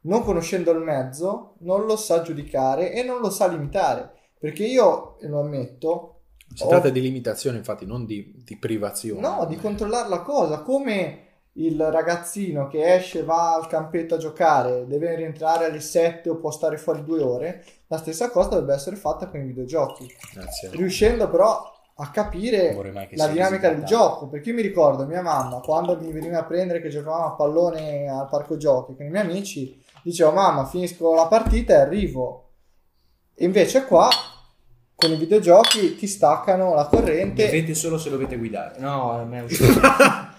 non 0.05 0.23
conoscendo 0.23 0.71
il 0.71 0.79
mezzo 0.79 1.55
non 1.59 1.85
lo 1.85 1.97
sa 1.97 2.21
giudicare 2.21 2.93
e 2.93 3.03
non 3.03 3.19
lo 3.19 3.29
sa 3.29 3.47
limitare. 3.47 4.11
Perché 4.39 4.65
io, 4.65 5.19
e 5.19 5.27
lo 5.27 5.41
ammetto, 5.41 6.21
Si 6.53 6.63
ho- 6.63 6.67
tratta 6.67 6.89
di 6.89 7.01
limitazione, 7.01 7.57
infatti, 7.57 7.85
non 7.85 8.05
di, 8.05 8.41
di 8.45 8.57
privazione. 8.57 9.21
No, 9.21 9.45
di 9.45 9.57
controllare 9.57 10.07
la 10.09 10.21
cosa, 10.21 10.61
come 10.61 11.32
il 11.53 11.79
ragazzino 11.79 12.67
che 12.67 12.95
esce, 12.95 13.23
va 13.23 13.53
al 13.53 13.67
campetto 13.67 14.15
a 14.15 14.17
giocare, 14.17 14.87
deve 14.87 15.15
rientrare 15.15 15.65
alle 15.65 15.81
7 15.81 16.29
o 16.29 16.37
può 16.37 16.49
stare 16.49 16.77
fuori 16.77 17.03
due 17.03 17.21
ore, 17.21 17.63
la 17.87 17.97
stessa 17.97 18.29
cosa 18.31 18.49
dovrebbe 18.49 18.73
essere 18.73 18.95
fatta 18.95 19.27
con 19.27 19.39
i 19.39 19.45
videogiochi, 19.45 20.11
Grazie. 20.33 20.69
riuscendo 20.71 21.29
però 21.29 21.71
a 21.97 22.09
capire 22.09 22.75
la 23.11 23.27
dinamica 23.27 23.69
del 23.69 23.83
gioco, 23.83 24.27
perché 24.27 24.49
io 24.49 24.55
mi 24.55 24.63
ricordo 24.63 25.05
mia 25.05 25.21
mamma 25.21 25.59
quando 25.59 25.95
mi 25.99 26.11
veniva 26.11 26.39
a 26.39 26.43
prendere 26.43 26.81
che 26.81 26.89
giocavamo 26.89 27.25
a 27.25 27.35
pallone 27.35 28.09
al 28.09 28.27
parco 28.29 28.57
giochi 28.57 28.95
con 28.95 29.05
i 29.05 29.09
miei 29.09 29.23
amici, 29.23 29.79
dicevo 30.01 30.31
mamma 30.31 30.65
finisco 30.65 31.13
la 31.13 31.27
partita 31.27 31.73
e 31.73 31.81
arrivo, 31.81 32.49
e 33.35 33.45
invece 33.45 33.85
qua 33.85 34.09
con 34.95 35.11
i 35.11 35.17
videogiochi 35.17 35.95
ti 35.95 36.07
staccano 36.07 36.73
la 36.73 36.87
corrente 36.87 37.45
Bevete 37.45 37.75
solo 37.75 37.97
se 37.97 38.09
dovete 38.09 38.37
guidare. 38.37 38.79
No, 38.79 39.11
a 39.11 39.23
me 39.23 39.39
è 39.39 39.43
uscito. 39.43 39.79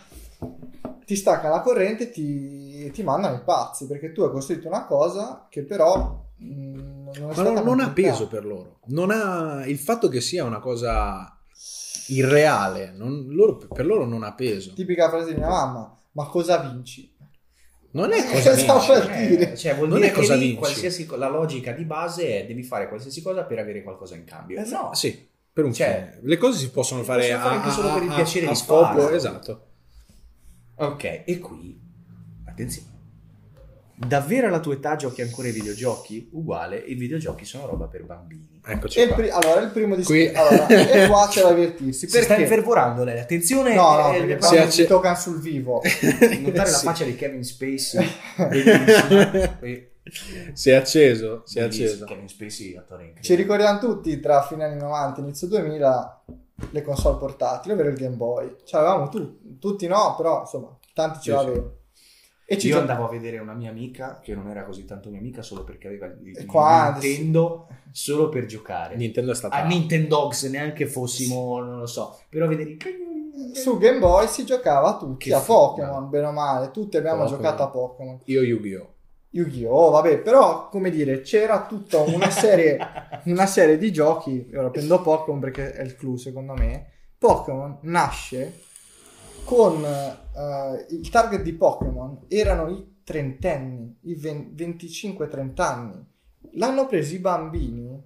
ti 1.04 1.16
stacca 1.16 1.48
la 1.48 1.60
corrente 1.60 2.04
e 2.04 2.10
ti, 2.10 2.90
ti 2.90 3.02
mandano 3.02 3.36
i 3.36 3.42
pazzi 3.44 3.86
perché 3.86 4.12
tu 4.12 4.22
hai 4.22 4.30
costruito 4.30 4.68
una 4.68 4.84
cosa 4.84 5.46
che 5.50 5.62
però 5.62 6.24
mh, 6.36 6.46
non 6.46 7.12
è 7.14 7.20
Ma 7.26 7.32
stata 7.32 7.50
non, 7.52 7.64
non 7.64 7.80
ha 7.80 7.90
peso 7.90 8.26
per 8.28 8.44
loro. 8.44 8.78
Non 8.86 9.10
ha 9.10 9.64
il 9.66 9.78
fatto 9.78 10.08
che 10.08 10.20
sia 10.20 10.44
una 10.44 10.60
cosa 10.60 11.38
irreale, 12.08 12.92
non- 12.94 13.26
loro- 13.28 13.56
per 13.56 13.86
loro 13.86 14.04
non 14.04 14.22
ha 14.24 14.32
peso. 14.34 14.72
tipica 14.74 15.08
frase 15.08 15.32
di 15.32 15.38
mia 15.38 15.48
mamma 15.48 15.96
ma 16.12 16.26
cosa 16.26 16.58
vinci? 16.58 17.12
Non 17.92 18.12
è 18.12 18.18
Eh, 18.18 18.24
cosa 18.32 18.56
stavo 18.56 18.80
vinci. 19.06 19.36
Eh, 19.36 19.56
cioè, 19.56 19.74
vuol 19.76 19.88
Non 19.88 19.98
dire 20.00 20.10
è 20.10 20.14
cosa 20.14 20.36
vinci. 20.36 21.06
la 21.16 21.28
logica 21.28 21.72
di 21.72 21.84
base 21.84 22.42
è 22.42 22.46
devi 22.46 22.62
fare 22.62 22.88
qualsiasi 22.88 23.22
cosa 23.22 23.44
per 23.44 23.58
avere 23.58 23.82
qualcosa 23.82 24.14
in 24.16 24.24
cambio. 24.24 24.60
Esatto. 24.60 24.86
No, 24.88 24.94
Sì, 24.94 25.28
per 25.52 25.64
un 25.64 25.72
Cioè, 25.72 26.08
fine. 26.14 26.28
Le 26.28 26.36
cose 26.36 26.58
si 26.58 26.70
possono 26.70 27.00
si 27.00 27.06
fare, 27.06 27.20
possono 27.22 27.38
fare 27.40 27.54
a, 27.54 27.58
anche 27.60 27.70
solo 27.70 27.92
per 27.94 28.02
il 28.02 28.10
a- 28.10 28.14
piacere 28.14 28.46
a 28.46 28.48
di 28.50 28.54
scopo, 28.56 28.84
farlo. 28.84 29.10
esatto. 29.10 29.66
Ok, 30.76 31.22
e 31.24 31.38
qui, 31.38 31.78
attenzione. 32.46 32.92
Davvero 33.96 34.48
alla 34.48 34.58
tua 34.58 34.74
età 34.74 34.96
giochi 34.96 35.22
ancora 35.22 35.46
ai 35.46 35.54
videogiochi? 35.54 36.28
Uguale, 36.32 36.76
i 36.78 36.94
videogiochi 36.94 37.44
sono 37.44 37.66
roba 37.66 37.86
per 37.86 38.04
bambini. 38.04 38.60
Eccoci 38.66 38.98
il 39.00 39.06
qua. 39.06 39.16
pri- 39.16 39.30
allora 39.30 39.60
il 39.60 39.70
primo 39.70 39.94
Qui- 39.94 40.26
discorso 40.26 40.40
allora, 40.52 40.66
e 41.04 41.06
qua 41.06 41.28
c'è 41.30 41.42
da 41.42 41.52
divertirsi 41.52 42.08
Si 42.08 42.08
sta 42.08 42.26
perché 42.26 42.42
infervorando 42.42 43.04
lei, 43.04 43.20
attenzione. 43.20 43.72
no 43.74 43.96
no 43.96 44.12
eh, 44.14 44.18
perché 44.24 44.42
si 44.42 44.48
poi 44.48 44.58
acce- 44.58 44.70
si 44.82 44.86
toccano 44.86 45.14
sul 45.16 45.40
vivo 45.40 45.80
notare 46.40 46.70
la 46.70 46.76
Sì. 46.76 46.84
faccia 46.84 47.04
di 47.04 47.14
Kevin 47.14 47.44
Spacey. 47.44 48.06
E 49.60 49.90
Si 50.54 50.70
è 50.70 50.74
acceso, 50.74 51.42
si 51.46 51.58
è 51.60 51.62
acceso. 51.62 52.04
Kevin 52.04 52.28
Spacey, 52.28 52.76
attore 52.76 53.04
incredibile. 53.04 53.22
Ci 53.22 53.34
ricordiamo 53.36 53.78
tutti 53.78 54.18
tra 54.20 54.42
fine 54.42 54.64
anni 54.64 54.80
90 54.80 55.20
e 55.20 55.22
inizio 55.22 55.46
2000 55.46 56.24
le 56.70 56.82
console 56.82 57.18
portatili, 57.18 57.74
ovvero 57.74 57.88
il 57.90 57.96
Game 57.96 58.16
Boy. 58.16 58.54
Ce 58.64 58.76
l'avevamo 58.76 59.08
tu- 59.08 59.58
tutti 59.58 59.86
no, 59.86 60.14
però 60.16 60.40
insomma, 60.40 60.76
tanti 60.92 61.20
ce 61.20 61.32
l'avevano. 61.32 61.72
E 62.46 62.58
ci 62.58 62.66
Io 62.66 62.74
gio- 62.74 62.80
andavo 62.80 63.06
a 63.06 63.08
vedere 63.08 63.38
una 63.38 63.54
mia 63.54 63.70
amica 63.70 64.20
che 64.20 64.34
non 64.34 64.48
era 64.48 64.64
così 64.64 64.84
tanto 64.84 65.08
mia 65.08 65.18
amica 65.18 65.40
solo 65.40 65.64
perché 65.64 65.86
aveva 65.86 66.06
il, 66.06 66.18
il 66.26 66.44
Qua- 66.44 66.90
Nintendo 66.92 67.68
solo 67.90 68.28
per 68.28 68.44
giocare. 68.44 68.96
Nintendo 68.96 69.32
è 69.32 69.34
stata... 69.34 69.56
A 69.56 69.64
Nintendogs 69.64 70.42
neanche 70.44 70.86
fossimo, 70.86 71.58
non 71.60 71.78
lo 71.78 71.86
so, 71.86 72.20
però 72.28 72.46
vedere 72.46 72.76
su 73.54 73.78
Game 73.78 73.98
Boy 73.98 74.26
si 74.28 74.44
giocava 74.44 74.96
tutti 74.98 75.30
Che 75.30 75.34
a. 75.34 75.40
Pokémon, 75.40 76.08
bene 76.10 76.26
o 76.26 76.32
male. 76.32 76.70
Tutti 76.70 76.96
abbiamo 76.98 77.22
Pokémon. 77.22 77.40
giocato 77.42 77.62
a 77.62 77.68
Pokémon. 77.70 78.20
Io 78.24 78.42
Yu-Gi-Oh! 78.42 78.93
Yu-Gi-Oh! 79.34 79.90
Vabbè, 79.90 80.18
però 80.20 80.68
come 80.68 80.90
dire, 80.90 81.20
c'era 81.22 81.66
tutta 81.66 81.98
una 81.98 82.30
serie, 82.30 82.78
una 83.24 83.46
serie 83.46 83.76
di 83.76 83.92
giochi. 83.92 84.48
Ora 84.54 84.70
prendo 84.70 85.02
Pokémon 85.02 85.40
perché 85.40 85.72
è 85.72 85.82
il 85.82 85.96
clou 85.96 86.16
secondo 86.16 86.54
me. 86.54 86.90
Pokémon 87.18 87.78
nasce 87.82 88.60
con 89.44 89.84
eh, 89.84 90.86
il 90.90 91.08
target 91.10 91.42
di 91.42 91.52
Pokémon 91.52 92.26
erano 92.28 92.68
i 92.68 93.00
trentenni, 93.02 93.98
i 94.02 94.14
ven- 94.14 94.54
25-30 94.54 95.60
anni. 95.60 96.06
L'hanno 96.52 96.86
preso 96.86 97.14
i 97.14 97.18
bambini 97.18 98.00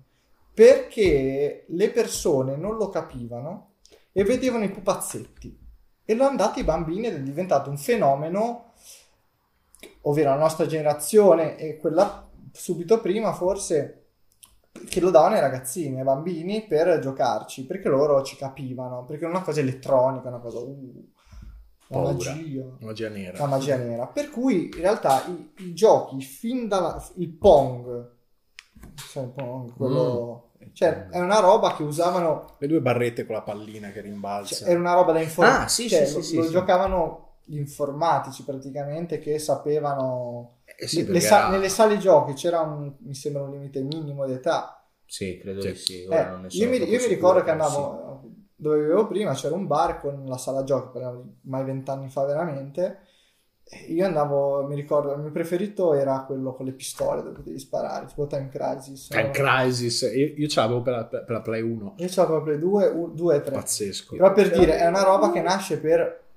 perché 0.55 1.67
le 1.69 1.91
persone 1.91 2.57
non 2.57 2.77
lo 2.77 2.89
capivano 2.89 3.75
e 4.13 4.25
vedevano 4.25 4.65
i 4.65 4.71
pupazzetti. 4.71 5.67
E 6.05 6.15
lo 6.15 6.25
hanno 6.25 6.37
dato 6.37 6.59
ai 6.59 6.65
bambini 6.65 7.07
ed 7.07 7.17
è 7.17 7.21
diventato 7.21 7.69
un 7.69 7.77
fenomeno 7.77 8.68
ovvero 10.03 10.31
la 10.31 10.37
nostra 10.37 10.67
generazione 10.67 11.57
e 11.57 11.77
quella 11.77 12.29
subito 12.53 13.01
prima 13.01 13.33
forse 13.33 13.95
che 14.89 15.01
lo 15.01 15.11
davano 15.11 15.35
ai 15.35 15.41
ragazzini, 15.41 15.99
ai 15.99 16.05
bambini 16.05 16.67
per 16.67 16.99
giocarci, 17.01 17.67
perché 17.67 17.89
loro 17.89 18.23
ci 18.23 18.37
capivano, 18.37 19.05
perché 19.05 19.25
è 19.25 19.29
una 19.29 19.43
cosa 19.43 19.61
elettronica, 19.61 20.29
una 20.29 20.39
cosa 20.39 20.59
uh, 20.59 21.13
la 21.89 22.01
magia, 22.01 22.65
Magia 22.81 23.09
nera. 23.09 23.39
la 23.39 23.47
magia 23.47 23.77
nera. 23.77 24.07
Per 24.07 24.31
cui 24.31 24.67
in 24.73 24.81
realtà 24.81 25.25
i, 25.27 25.53
i 25.65 25.75
giochi 25.75 26.21
fin 26.21 26.69
dalla 26.69 27.03
il 27.17 27.31
Pong, 27.31 28.11
sai, 28.95 29.25
il 29.25 29.31
Pong, 29.31 29.75
quello 29.75 30.49
cioè 30.73 31.09
è 31.09 31.19
una 31.19 31.41
roba 31.41 31.75
che 31.75 31.83
usavano 31.83 32.57
Le 32.59 32.67
due 32.67 32.81
barrette 32.81 33.27
con 33.27 33.35
la 33.35 33.43
pallina 33.43 33.91
che 33.91 34.01
rimbalza. 34.01 34.55
cioè, 34.55 34.69
era 34.69 34.79
una 34.79 34.95
roba 34.95 35.13
da 35.13 35.21
informatica. 35.21 35.65
Ah, 35.65 35.69
sì, 35.69 35.89
cioè, 35.89 36.07
sì, 36.07 36.15
lo, 36.15 36.23
sì, 36.23 36.37
lo 36.37 36.43
sì. 36.45 36.51
giocavano 36.51 37.28
gli 37.49 37.59
informatici 37.59 38.45
praticamente 38.45 39.19
che 39.19 39.39
sapevano. 39.39 40.59
Eh 40.65 40.87
sì, 40.87 41.07
le 41.07 41.21
sa- 41.21 41.39
era- 41.39 41.49
Nelle 41.51 41.69
sale 41.69 41.99
giochi 41.99 42.35
c'era 42.35 42.61
un, 42.61 42.93
mi 42.99 43.15
sembra 43.15 43.43
un 43.43 43.51
limite 43.51 43.81
minimo 43.81 44.27
di 44.27 44.33
età. 44.33 44.83
Sì, 45.07 45.39
credo 45.39 45.61
Sì. 45.63 45.71
di 45.71 45.77
sì. 45.77 46.03
Eh, 46.05 46.27
io 46.51 46.69
mi, 46.69 46.77
io 46.77 47.01
mi 47.01 47.07
ricordo 47.07 47.43
che 47.43 47.51
andavo 47.51 48.23
dove 48.55 48.81
vivevo 48.81 49.07
prima, 49.07 49.33
c'era 49.35 49.55
un 49.55 49.67
bar 49.67 50.01
con 50.01 50.25
la 50.27 50.37
sala 50.37 50.65
giochi, 50.65 50.91
parliamo 50.93 51.21
di 51.23 51.31
mai 51.43 51.65
vent'anni 51.65 52.09
fa 52.11 52.25
veramente. 52.25 52.99
Io 53.89 54.07
andavo, 54.07 54.67
mi 54.67 54.75
ricordo, 54.75 55.13
il 55.13 55.21
mio 55.21 55.31
preferito 55.31 55.93
era 55.93 56.25
quello 56.27 56.55
con 56.55 56.65
le 56.65 56.73
pistole 56.73 57.23
dove 57.23 57.35
potevi 57.37 57.59
sparare, 57.59 58.07
tipo 58.07 58.27
Time 58.27 58.49
Crisis. 58.49 59.09
Time 59.09 59.31
Crisis. 59.31 60.01
Io, 60.15 60.33
io 60.37 60.47
ce 60.49 60.61
l'avevo 60.61 60.81
per 60.81 60.93
la, 60.95 61.05
per 61.05 61.25
la 61.29 61.41
Play 61.43 61.61
1. 61.61 61.95
Io 61.99 62.09
ce 62.09 62.21
l'avevo 62.21 62.43
Play 62.43 62.59
2, 62.59 63.11
2 63.13 63.37
e 63.37 63.41
3. 63.43 63.55
Pazzesco. 63.55 64.17
Però 64.17 64.33
per 64.33 64.51
dire, 64.51 64.79
è 64.79 64.87
una 64.87 65.03
roba 65.03 65.31
che 65.31 65.43
nasce 65.43 65.79
per 65.79 66.28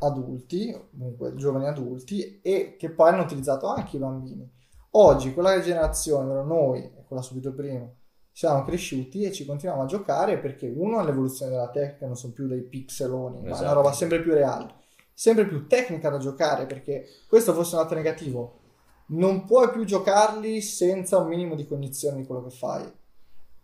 adulti, 0.00 0.76
comunque 0.90 1.34
giovani 1.34 1.66
adulti, 1.66 2.40
e 2.42 2.76
che 2.78 2.90
poi 2.90 3.10
hanno 3.10 3.22
utilizzato 3.22 3.66
anche 3.66 3.96
i 3.96 4.00
bambini. 4.00 4.50
Oggi, 4.92 5.32
quella 5.34 5.60
generazione, 5.60 6.42
noi, 6.44 6.80
e 6.82 7.04
quella 7.06 7.22
subito 7.22 7.52
prima, 7.52 7.88
siamo 8.30 8.64
cresciuti 8.64 9.22
e 9.22 9.32
ci 9.32 9.44
continuiamo 9.44 9.84
a 9.84 9.86
giocare 9.86 10.38
perché 10.38 10.66
uno 10.68 11.00
è 11.00 11.04
l'evoluzione 11.04 11.52
della 11.52 11.70
tecnica, 11.70 12.06
non 12.06 12.16
sono 12.16 12.32
più 12.32 12.46
dei 12.48 12.62
pixeloni, 12.62 13.36
ma 13.36 13.42
è 13.42 13.46
una 13.46 13.54
Esatto. 13.54 13.74
roba 13.74 13.92
sempre 13.92 14.20
più 14.20 14.32
reale, 14.32 14.74
sempre 15.12 15.46
più 15.46 15.66
tecnica 15.66 16.10
da 16.10 16.18
giocare 16.18 16.66
perché 16.66 17.06
questo 17.28 17.52
fosse 17.52 17.76
un 17.76 17.82
lato 17.82 17.94
negativo. 17.94 18.58
Non 19.06 19.44
puoi 19.44 19.70
più 19.70 19.84
giocarli 19.84 20.60
senza 20.60 21.18
un 21.18 21.28
minimo 21.28 21.54
di 21.54 21.66
cognizione 21.66 22.16
di 22.16 22.26
quello 22.26 22.42
che 22.42 22.50
fai. 22.50 22.82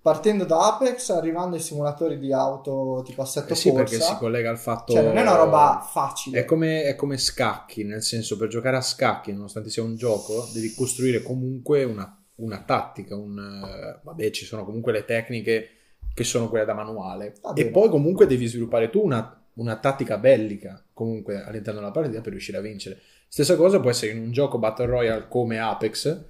Partendo 0.03 0.45
da 0.45 0.77
Apex, 0.77 1.11
arrivando 1.11 1.57
ai 1.57 1.63
simulatori 1.63 2.19
di 2.19 2.33
auto 2.33 3.03
tipo 3.05 3.21
assetto 3.21 3.53
Eh 3.53 3.57
sì, 3.57 3.69
corsa, 3.69 3.85
perché 3.85 4.01
si 4.03 4.17
collega 4.17 4.49
al 4.49 4.59
fatto... 4.59 4.95
cioè 4.95 5.03
non 5.03 5.19
è 5.19 5.21
una 5.21 5.37
roba 5.37 5.87
facile. 5.87 6.41
È 6.41 6.45
come, 6.47 6.85
è 6.85 6.95
come 6.95 7.19
scacchi, 7.19 7.85
nel 7.85 8.03
senso 8.03 8.39
per 8.39 8.49
giocare 8.49 8.79
a 8.79 8.81
scacchi, 8.81 9.33
nonostante 9.33 9.69
sia 9.69 9.83
un 9.83 9.97
gioco, 9.97 10.49
devi 10.55 10.73
costruire 10.75 11.23
comunque 11.23 11.85
una, 11.85 12.19
una 12.37 12.63
tattica, 12.65 13.15
un, 13.15 13.39
eh, 13.39 14.01
vabbè 14.03 14.31
ci 14.31 14.47
sono 14.47 14.65
comunque 14.65 14.93
le 14.93 15.05
tecniche 15.05 15.69
che 16.15 16.25
sono 16.25 16.49
quelle 16.49 16.65
da 16.65 16.75
manuale 16.75 17.35
Va 17.41 17.53
e 17.53 17.67
poi 17.67 17.89
comunque 17.89 18.27
devi 18.27 18.47
sviluppare 18.47 18.91
tu 18.91 19.03
una, 19.05 19.43
una 19.55 19.77
tattica 19.77 20.19
bellica 20.19 20.83
comunque 20.93 21.43
all'interno 21.43 21.81
della 21.81 21.93
partita 21.93 22.21
per 22.21 22.33
riuscire 22.33 22.59
a 22.59 22.63
vincere. 22.63 23.01
Stessa 23.29 23.55
cosa 23.55 23.81
può 23.81 23.91
essere 23.91 24.13
in 24.13 24.19
un 24.19 24.33
gioco 24.33 24.59
Battle 24.59 24.87
Royale 24.87 25.29
come 25.29 25.59
Apex, 25.59 26.25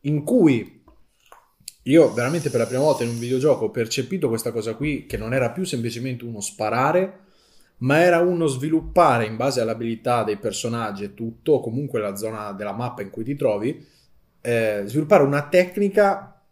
in 0.00 0.24
cui 0.24 0.83
io 1.84 2.12
veramente 2.12 2.50
per 2.50 2.60
la 2.60 2.66
prima 2.66 2.82
volta 2.82 3.04
in 3.04 3.10
un 3.10 3.18
videogioco 3.18 3.66
ho 3.66 3.70
percepito 3.70 4.28
questa 4.28 4.52
cosa 4.52 4.74
qui, 4.74 5.06
che 5.06 5.16
non 5.16 5.34
era 5.34 5.50
più 5.50 5.64
semplicemente 5.64 6.24
uno 6.24 6.40
sparare, 6.40 7.20
ma 7.78 7.98
era 7.98 8.20
uno 8.20 8.46
sviluppare 8.46 9.26
in 9.26 9.36
base 9.36 9.60
all'abilità 9.60 10.24
dei 10.24 10.38
personaggi 10.38 11.04
e 11.04 11.14
tutto, 11.14 11.52
o 11.52 11.60
comunque 11.60 12.00
la 12.00 12.16
zona 12.16 12.52
della 12.52 12.72
mappa 12.72 13.02
in 13.02 13.10
cui 13.10 13.24
ti 13.24 13.34
trovi, 13.34 13.86
eh, 14.40 14.82
sviluppare 14.86 15.24
una 15.24 15.46
tecnica 15.48 16.42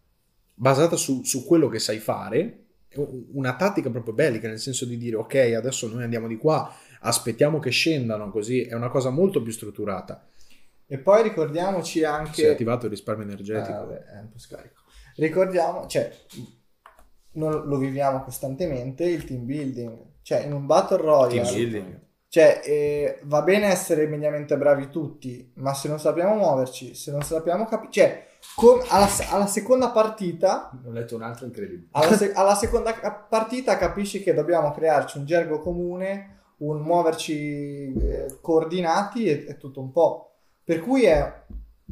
basata 0.55 0.97
su, 0.97 1.23
su 1.25 1.47
quello 1.47 1.69
che 1.69 1.79
sai 1.79 1.99
fare, 1.99 2.59
una 3.33 3.57
tattica 3.57 3.89
proprio 3.89 4.13
bellica, 4.13 4.49
nel 4.49 4.59
senso 4.59 4.85
di 4.85 4.99
dire 4.99 5.17
ok, 5.17 5.55
adesso 5.57 5.89
noi 5.89 6.03
andiamo 6.03 6.29
di 6.29 6.37
qua, 6.37 6.75
aspettiamo 7.01 7.59
che 7.59 7.71
scendano, 7.71 8.31
così 8.31 8.65
è 8.65 8.75
una 8.75 8.91
cosa 8.91 9.09
molto 9.09 9.41
più 9.41 9.51
strutturata. 9.51 10.27
E 10.87 10.99
poi 10.99 11.23
ricordiamoci 11.23 12.05
anche... 12.05 12.35
Si 12.35 12.43
è 12.43 12.51
attivato 12.51 12.85
il 12.85 12.91
risparmio 12.91 13.25
energetico. 13.25 13.73
Ah, 13.73 13.85
vabbè, 13.85 14.05
è 14.05 14.21
un 14.21 14.29
po' 14.31 14.39
scarico. 14.39 14.82
Ricordiamo, 15.17 15.87
cioè, 15.87 16.11
non 17.33 17.63
lo 17.67 17.77
viviamo 17.77 18.23
costantemente, 18.23 19.05
il 19.05 19.25
team 19.25 19.45
building. 19.45 19.99
Cioè, 20.23 20.41
in 20.45 20.53
un 20.53 20.67
battle 20.67 20.99
royale... 20.99 21.43
Team 21.43 21.55
building. 21.55 22.01
Cioè, 22.29 22.63
eh, 22.65 23.19
va 23.25 23.43
bene 23.43 23.67
essere 23.67 24.07
mediamente 24.07 24.57
bravi 24.57 24.89
tutti, 24.89 25.53
ma 25.57 25.75
se 25.75 25.89
non 25.89 25.99
sappiamo 25.99 26.35
muoverci, 26.35 26.95
se 26.95 27.11
non 27.11 27.21
sappiamo 27.23 27.67
capire... 27.67 27.91
Cioè, 27.93 28.27
com- 28.57 28.83
alla, 28.89 29.07
se- 29.07 29.27
alla 29.29 29.47
seconda 29.47 29.91
partita 29.91 30.71
Ho 30.87 30.91
letto 30.91 31.15
un 31.15 31.23
altro 31.23 31.45
incredibile. 31.45 31.89
alla, 31.93 32.17
se- 32.17 32.33
alla 32.33 32.55
seconda 32.55 32.95
ca- 32.95 33.13
partita 33.13 33.77
capisci 33.77 34.23
che 34.23 34.33
dobbiamo 34.33 34.71
crearci 34.73 35.19
un 35.19 35.27
gergo 35.27 35.59
comune, 35.61 36.39
un 36.59 36.81
muoverci 36.81 37.93
eh, 37.93 38.39
coordinati 38.41 39.27
e, 39.27 39.45
e 39.49 39.57
tutto 39.59 39.81
un 39.83 39.91
po'. 39.93 40.31
Per 40.65 40.81
cui 40.81 41.05
è 41.05 41.43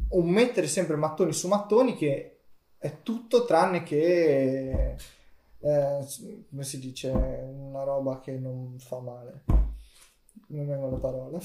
un 0.09 0.27
mettere 0.27 0.65
sempre 0.65 0.95
mattoni 0.95 1.33
su 1.33 1.47
mattoni 1.49 1.95
che 1.95 2.39
è 2.81 3.03
tutto 3.03 3.45
tranne 3.45 3.83
che, 3.83 4.95
eh, 5.59 6.05
come 6.49 6.63
si 6.63 6.79
dice, 6.79 7.09
una 7.09 7.83
roba 7.83 8.19
che 8.19 8.31
non 8.31 8.75
fa 8.79 8.99
male. 8.99 9.43
Non 10.47 10.65
vengono 10.65 10.95
le 10.95 10.97
parole. 10.99 11.39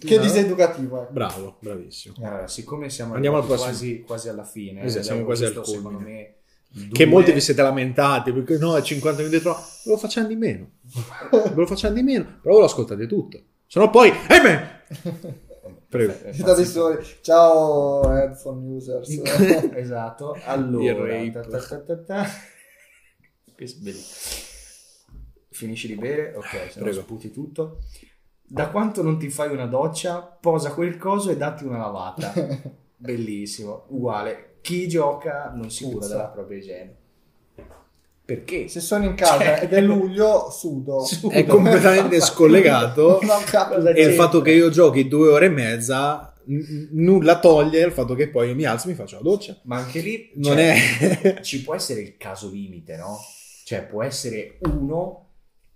che 0.00 0.18
diseducativo, 0.18 1.02
ecco. 1.02 1.12
Bravo, 1.12 1.56
bravissimo. 1.60 2.16
Allora, 2.18 2.48
siccome 2.48 2.90
siamo 2.90 3.14
Andiamo 3.14 3.36
al 3.36 3.46
quasi, 3.46 4.02
quasi 4.02 4.28
alla 4.28 4.44
fine, 4.44 4.82
Esatto, 4.82 5.04
siamo 5.04 5.24
quasi 5.24 5.44
al 5.44 5.54
culmine. 5.54 6.34
me, 6.72 6.88
Che 6.90 7.06
molti 7.06 7.30
vi 7.30 7.40
siete 7.40 7.62
lamentati 7.62 8.32
perché 8.32 8.58
no, 8.58 8.76
è 8.76 8.82
50 8.82 9.22
minuti 9.22 9.40
troppo. 9.40 9.60
Ve 9.84 9.90
lo 9.92 9.96
facciamo 9.96 10.26
di 10.26 10.36
meno. 10.36 10.70
Ve 11.30 11.54
lo 11.54 11.66
facciamo 11.66 11.94
di 11.94 12.02
meno, 12.02 12.24
però 12.42 12.54
ve 12.54 12.60
lo 12.60 12.66
ascoltate 12.66 13.06
tutto. 13.06 13.40
Se 13.64 13.78
no 13.78 13.88
poi, 13.90 14.10
ahimè! 14.28 15.38
Prego. 15.90 16.12
Eh, 16.22 16.32
Siete 16.32 16.64
soli. 16.64 17.04
Ciao 17.20 18.08
headphone 18.12 18.76
users. 18.76 19.10
esatto. 19.74 20.36
Allora, 20.44 21.30
ta 21.32 21.80
ta 21.80 21.96
ta. 21.98 22.24
Che 23.56 23.74
bellissimo. 23.80 24.48
Finisci 25.50 25.88
di 25.88 25.96
bere, 25.96 26.32
ok, 26.36 26.70
se 26.70 26.80
no 26.80 26.92
sputi 26.92 27.32
tutto. 27.32 27.80
Da 28.40 28.70
quanto 28.70 29.02
non 29.02 29.18
ti 29.18 29.30
fai 29.30 29.50
una 29.52 29.66
doccia, 29.66 30.20
posa 30.20 30.72
quel 30.72 30.96
coso 30.96 31.30
e 31.30 31.36
datti 31.36 31.64
una 31.64 31.78
lavata. 31.78 32.32
Bellissimo, 32.96 33.86
uguale. 33.88 34.58
Chi 34.60 34.86
gioca 34.86 35.50
non 35.52 35.70
si 35.70 35.84
cura 35.84 36.06
della 36.06 36.28
propria 36.28 36.58
igiene. 36.58 36.96
Perché? 38.30 38.68
Se 38.68 38.78
sono 38.78 39.06
in 39.06 39.14
casa 39.16 39.42
Cioè- 39.42 39.58
ed 39.64 39.72
è 39.72 39.80
luglio, 39.80 40.50
sudo. 40.52 41.02
Sudo. 41.04 41.30
È 41.34 41.44
completamente 41.44 42.20
scollegato. 42.20 43.18
E 43.92 44.02
il 44.04 44.14
fatto 44.14 44.40
che 44.40 44.52
io 44.52 44.70
giochi 44.70 45.08
due 45.08 45.30
ore 45.30 45.46
e 45.46 45.48
mezza 45.48 46.32
n- 46.46 46.90
nulla 46.92 47.40
toglie 47.40 47.84
il 47.84 47.90
fatto 47.90 48.14
che 48.14 48.28
poi 48.28 48.54
mi 48.54 48.64
alzo 48.64 48.86
e 48.86 48.90
mi 48.90 48.96
faccio 48.96 49.16
la 49.16 49.22
doccia. 49.22 49.58
Ma 49.64 49.78
anche 49.78 49.98
lì 49.98 50.30
Non 50.34 50.52
cioè, 50.56 50.98
è... 51.08 51.40
ci 51.40 51.62
può 51.62 51.74
essere 51.74 52.02
il 52.02 52.16
caso 52.16 52.48
limite, 52.50 52.96
no? 52.96 53.18
Cioè 53.64 53.82
può 53.82 54.04
essere 54.04 54.58
uno 54.60 55.26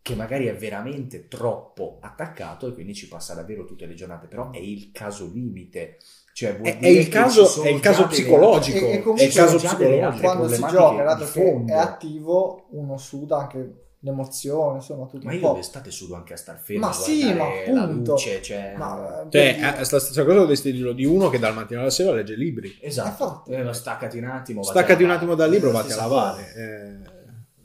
che 0.00 0.14
magari 0.14 0.46
è 0.46 0.54
veramente 0.54 1.26
troppo 1.26 1.98
attaccato 2.00 2.68
e 2.68 2.72
quindi 2.72 2.94
ci 2.94 3.08
passa 3.08 3.34
davvero 3.34 3.64
tutte 3.64 3.86
le 3.86 3.94
giornate, 3.94 4.28
però 4.28 4.52
è 4.52 4.58
il 4.58 4.90
caso 4.92 5.28
limite. 5.32 5.96
Cioè, 6.36 6.56
vuol 6.56 6.66
È, 6.68 6.78
è 6.80 6.88
il 6.88 7.08
caso, 7.08 7.62
è 7.62 7.68
il 7.68 7.78
caso 7.78 8.02
delle- 8.02 8.12
psicologico. 8.12 8.78
E- 8.86 8.90
e 8.90 9.02
è 9.14 9.22
il 9.22 9.32
caso 9.32 9.56
psicologico. 9.56 10.20
quando 10.20 10.48
si 10.48 10.64
gioca, 10.68 11.02
dato 11.04 11.24
che 11.26 11.30
fondo. 11.30 11.72
è 11.72 11.76
attivo, 11.76 12.66
uno 12.70 12.96
suda 12.98 13.36
anche 13.38 13.74
l'emozione, 14.00 14.74
insomma, 14.78 15.06
tutto 15.06 15.24
Ma 15.26 15.32
un 15.32 15.38
io 15.38 15.48
po'. 15.48 15.54
d'estate 15.54 15.90
sudo 15.92 16.16
anche 16.16 16.32
a 16.32 16.36
star 16.36 16.58
fermo. 16.58 16.86
Ma 16.86 16.90
a 16.90 16.92
sì, 16.92 17.32
ma 17.32 17.44
appunto. 17.82 18.10
luce, 18.12 18.42
cioè... 18.42 18.74
Ma, 18.76 19.24
Cioè, 19.30 19.58
è 19.58 19.76
la 19.78 19.84
stessa 19.84 20.24
cosa 20.24 20.38
dovresti 20.40 20.72
dirlo 20.72 20.92
di 20.92 21.04
uno 21.06 21.30
che 21.30 21.38
dal 21.38 21.54
mattino 21.54 21.80
alla 21.80 21.88
sera 21.90 22.10
legge 22.12 22.34
libri. 22.34 22.76
Esatto. 22.82 23.44
Eh, 23.46 23.62
ma 23.62 23.72
staccati 23.72 24.18
un 24.18 24.24
attimo. 24.24 24.62
Staccati 24.64 25.04
un 25.04 25.10
attimo 25.10 25.34
dal 25.36 25.48
libro, 25.48 25.70
la 25.70 25.78
vatti 25.82 25.92
a 25.92 25.96
lavare. 25.96 26.42
Eh, 26.42 27.10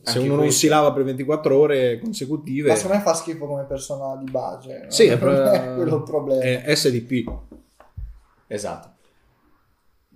se 0.03 0.11
Anche 0.11 0.19
uno 0.19 0.35
non 0.35 0.43
questo. 0.43 0.59
si 0.59 0.67
lava 0.67 0.93
per 0.93 1.03
24 1.03 1.57
ore 1.57 1.99
consecutive, 1.99 2.69
ma 2.69 2.75
secondo 2.75 2.97
me 2.97 3.03
fa 3.03 3.13
schifo 3.15 3.45
come 3.47 3.65
persona 3.65 4.15
di 4.15 4.29
base. 4.31 4.81
no? 4.83 4.91
sì, 4.91 5.05
è, 5.07 5.17
Non 5.17 5.33
è 5.53 5.73
quello 5.75 5.95
il 5.97 6.03
problema. 6.03 6.41
è 6.63 6.73
SDP. 6.75 7.23
Esatto. 8.51 8.97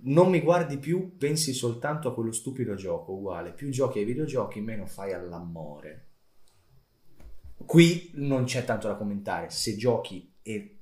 Non 0.06 0.28
mi 0.28 0.40
guardi 0.42 0.76
più, 0.78 1.16
pensi 1.16 1.52
soltanto 1.54 2.08
a 2.08 2.14
quello 2.14 2.32
stupido 2.32 2.74
gioco, 2.74 3.12
uguale. 3.12 3.52
Più 3.52 3.70
giochi 3.70 4.00
ai 4.00 4.04
videogiochi, 4.04 4.60
meno 4.60 4.86
fai 4.86 5.12
all'amore. 5.12 6.08
Qui 7.64 8.10
non 8.14 8.44
c'è 8.44 8.64
tanto 8.64 8.88
da 8.88 8.96
commentare. 8.96 9.50
Se 9.50 9.76
giochi 9.76 10.34
e 10.42 10.76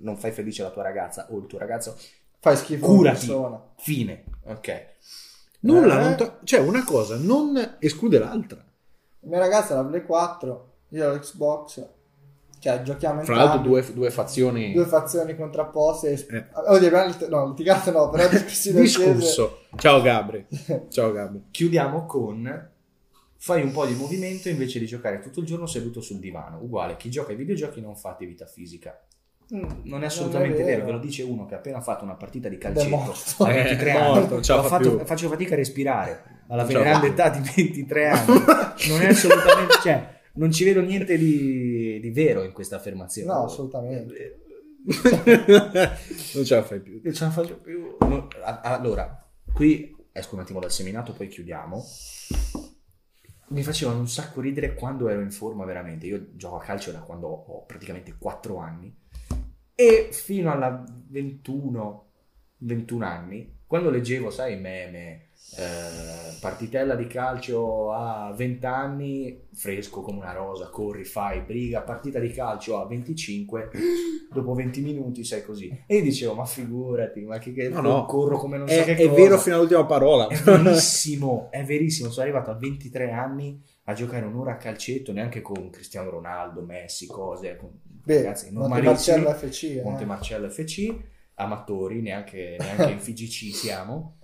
non 0.00 0.16
fai 0.18 0.32
felice 0.32 0.62
la 0.62 0.70
tua 0.70 0.82
ragazza 0.82 1.28
o 1.30 1.38
il 1.38 1.46
tuo 1.46 1.58
ragazzo, 1.58 1.96
Fai 2.40 2.56
schifo 2.56 2.84
curati. 2.86 3.26
persona. 3.26 3.64
Fine. 3.76 4.24
Ok. 4.46 4.86
Nulla, 5.60 6.12
Eh. 6.12 6.14
to- 6.16 6.38
cioè 6.42 6.58
una 6.60 6.84
cosa 6.84 7.16
non 7.16 7.76
esclude 7.78 8.18
l'altra. 8.18 8.58
La 9.20 9.28
mia 9.28 9.38
ragazza 9.38 9.78
ha 9.78 9.82
la 9.82 9.88
Play 9.88 10.02
4, 10.04 10.74
io 10.88 11.08
ho 11.08 11.14
l'Xbox. 11.14 11.88
Cioè, 12.62 12.82
giochiamo 12.82 13.22
Fra 13.24 13.34
l'altro 13.34 13.58
due, 13.58 13.84
due 13.92 14.08
fazioni 14.12 14.72
due 14.72 14.84
fazioni 14.86 15.34
contrapposte. 15.34 16.12
Eh. 16.30 16.44
Oddio, 16.52 16.86
abbiamo 16.86 17.06
lit- 17.06 17.28
no, 17.28 17.48
litigato 17.48 17.90
no, 17.90 18.08
però 18.08 18.28
discussione 18.30 18.80
discusso. 18.82 19.62
Ciao 19.76 20.00
Gabri. 20.00 20.46
Ciao 20.88 21.10
Gabri. 21.10 21.42
Chiudiamo 21.50 22.06
con 22.06 22.68
fai 23.36 23.62
un 23.62 23.72
po' 23.72 23.84
di 23.84 23.94
movimento 23.94 24.48
invece 24.48 24.78
di 24.78 24.86
giocare 24.86 25.18
tutto 25.18 25.40
il 25.40 25.46
giorno 25.46 25.66
seduto 25.66 26.00
sul 26.00 26.18
divano. 26.20 26.58
Uguale, 26.62 26.96
chi 26.96 27.10
gioca 27.10 27.32
ai 27.32 27.36
videogiochi 27.36 27.80
non 27.80 27.96
fa 27.96 28.10
attività 28.10 28.46
fisica. 28.46 28.96
Mm, 29.52 29.64
Non 29.82 30.04
è 30.04 30.06
assolutamente 30.06 30.62
è 30.62 30.64
vero. 30.64 30.84
ve 30.84 30.92
lo 30.92 30.98
dice 31.00 31.24
uno 31.24 31.46
che 31.46 31.54
ha 31.54 31.58
appena 31.58 31.80
fatto 31.80 32.04
una 32.04 32.14
partita 32.14 32.48
di 32.48 32.58
calcetto 32.58 32.88
morto. 32.96 33.42
a 33.42 33.48
23 33.48 33.90
È 33.90 33.96
anni. 33.96 34.06
morto, 34.20 34.34
non 34.34 34.42
fatto- 34.68 35.04
faccio 35.04 35.28
fatica 35.28 35.54
a 35.54 35.56
respirare 35.56 36.22
alla 36.46 36.62
Non 36.62 36.72
veneranda 36.72 37.06
età 37.08 37.28
di 37.28 37.40
23 37.56 38.08
anni. 38.08 38.44
Non 38.88 39.02
è 39.02 39.08
assolutamente, 39.08 39.74
cioè, 39.82 40.20
non 40.34 40.50
ci 40.50 40.64
vedo 40.64 40.80
niente 40.80 41.16
di, 41.16 42.00
di 42.00 42.10
vero 42.10 42.42
in 42.42 42.52
questa 42.52 42.76
affermazione. 42.76 43.32
No, 43.32 43.44
assolutamente. 43.44 44.40
non 46.34 46.44
ce 46.44 46.54
la 46.54 46.62
fai 46.62 46.80
più. 46.80 47.00
Non 47.02 47.12
ce 47.12 47.24
la 47.24 47.30
faccio 47.30 47.56
più. 47.58 47.96
No, 48.00 48.28
allora, 48.62 49.28
qui 49.52 49.94
esco 50.12 50.34
un 50.34 50.40
attimo 50.40 50.60
dal 50.60 50.72
seminato, 50.72 51.12
poi 51.12 51.28
chiudiamo. 51.28 51.84
Mi 53.48 53.62
facevano 53.62 53.98
un 53.98 54.08
sacco 54.08 54.40
ridere 54.40 54.74
quando 54.74 55.08
ero 55.08 55.20
in 55.20 55.30
forma 55.30 55.64
veramente. 55.64 56.06
Io 56.06 56.34
gioco 56.36 56.56
a 56.56 56.62
calcio 56.62 56.90
da 56.90 57.00
quando 57.00 57.28
ho 57.28 57.64
praticamente 57.64 58.16
4 58.18 58.56
anni 58.56 58.94
e 59.74 60.08
fino 60.12 60.50
alla 60.52 60.84
21, 61.08 62.06
21 62.58 63.04
anni, 63.04 63.58
quando 63.66 63.90
leggevo, 63.90 64.30
sai, 64.30 64.58
meme, 64.58 65.28
eh, 65.56 66.36
partitella 66.40 66.94
di 66.94 67.06
calcio 67.06 67.92
a 67.92 68.32
20 68.34 68.64
anni, 68.66 69.40
fresco 69.52 70.00
come 70.00 70.18
una 70.18 70.32
rosa, 70.32 70.68
corri, 70.70 71.04
fai, 71.04 71.40
briga, 71.42 71.82
partita 71.82 72.18
di 72.18 72.30
calcio 72.30 72.78
a 72.80 72.86
25, 72.86 73.70
dopo 74.32 74.54
20 74.54 74.80
minuti 74.80 75.24
sei 75.24 75.42
così. 75.44 75.68
E 75.86 75.96
io 75.96 76.02
dicevo, 76.02 76.34
ma 76.34 76.46
figurati, 76.46 77.20
ma 77.22 77.38
che, 77.38 77.52
che 77.52 77.68
No, 77.68 77.80
no. 77.82 78.06
corro 78.06 78.38
come 78.38 78.56
non 78.56 78.66
so 78.68 78.74
È, 78.74 78.84
che 78.84 78.94
è 78.96 79.06
cosa. 79.08 79.20
vero 79.20 79.38
fino 79.38 79.56
all'ultima 79.56 79.84
parola. 79.84 80.26
È 80.28 80.36
verissimo, 80.42 81.48
è 81.50 81.62
verissimo. 81.64 82.10
Sono 82.10 82.22
arrivato 82.26 82.50
a 82.50 82.54
23 82.54 83.10
anni 83.10 83.62
a 83.84 83.92
giocare 83.92 84.24
un'ora 84.24 84.52
a 84.52 84.56
calcetto, 84.56 85.12
neanche 85.12 85.42
con 85.42 85.68
Cristiano 85.68 86.08
Ronaldo, 86.08 86.62
Messi, 86.62 87.06
cose. 87.06 87.56
Con 87.56 87.70
Beh, 88.04 88.16
ragazzi 88.22 88.50
Monte 88.50 88.68
normalissimi. 88.80 89.22
Marcello 89.22 89.48
FC. 89.48 89.62
eh. 89.64 89.82
Monte 89.82 90.04
Marcello 90.06 90.48
FC, 90.48 90.94
amatori, 91.34 92.00
neanche, 92.00 92.56
neanche 92.58 92.90
in 92.90 92.98
FGC 92.98 93.54
siamo. 93.54 94.16